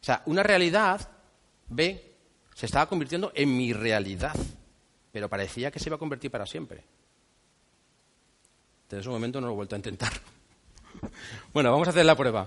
O 0.00 0.04
sea, 0.04 0.22
una 0.26 0.42
realidad 0.42 1.08
ve 1.68 2.14
se 2.54 2.66
estaba 2.66 2.88
convirtiendo 2.88 3.32
en 3.34 3.56
mi 3.56 3.72
realidad, 3.72 4.34
pero 5.12 5.28
parecía 5.28 5.70
que 5.70 5.78
se 5.78 5.88
iba 5.88 5.96
a 5.96 5.98
convertir 5.98 6.30
para 6.30 6.46
siempre. 6.46 6.84
Desde 8.88 9.00
ese 9.00 9.08
momento 9.08 9.40
no 9.40 9.48
lo 9.48 9.54
he 9.54 9.56
vuelto 9.56 9.74
a 9.74 9.78
intentar. 9.78 10.12
bueno, 11.52 11.72
vamos 11.72 11.88
a 11.88 11.90
hacer 11.90 12.04
la 12.04 12.16
prueba. 12.16 12.46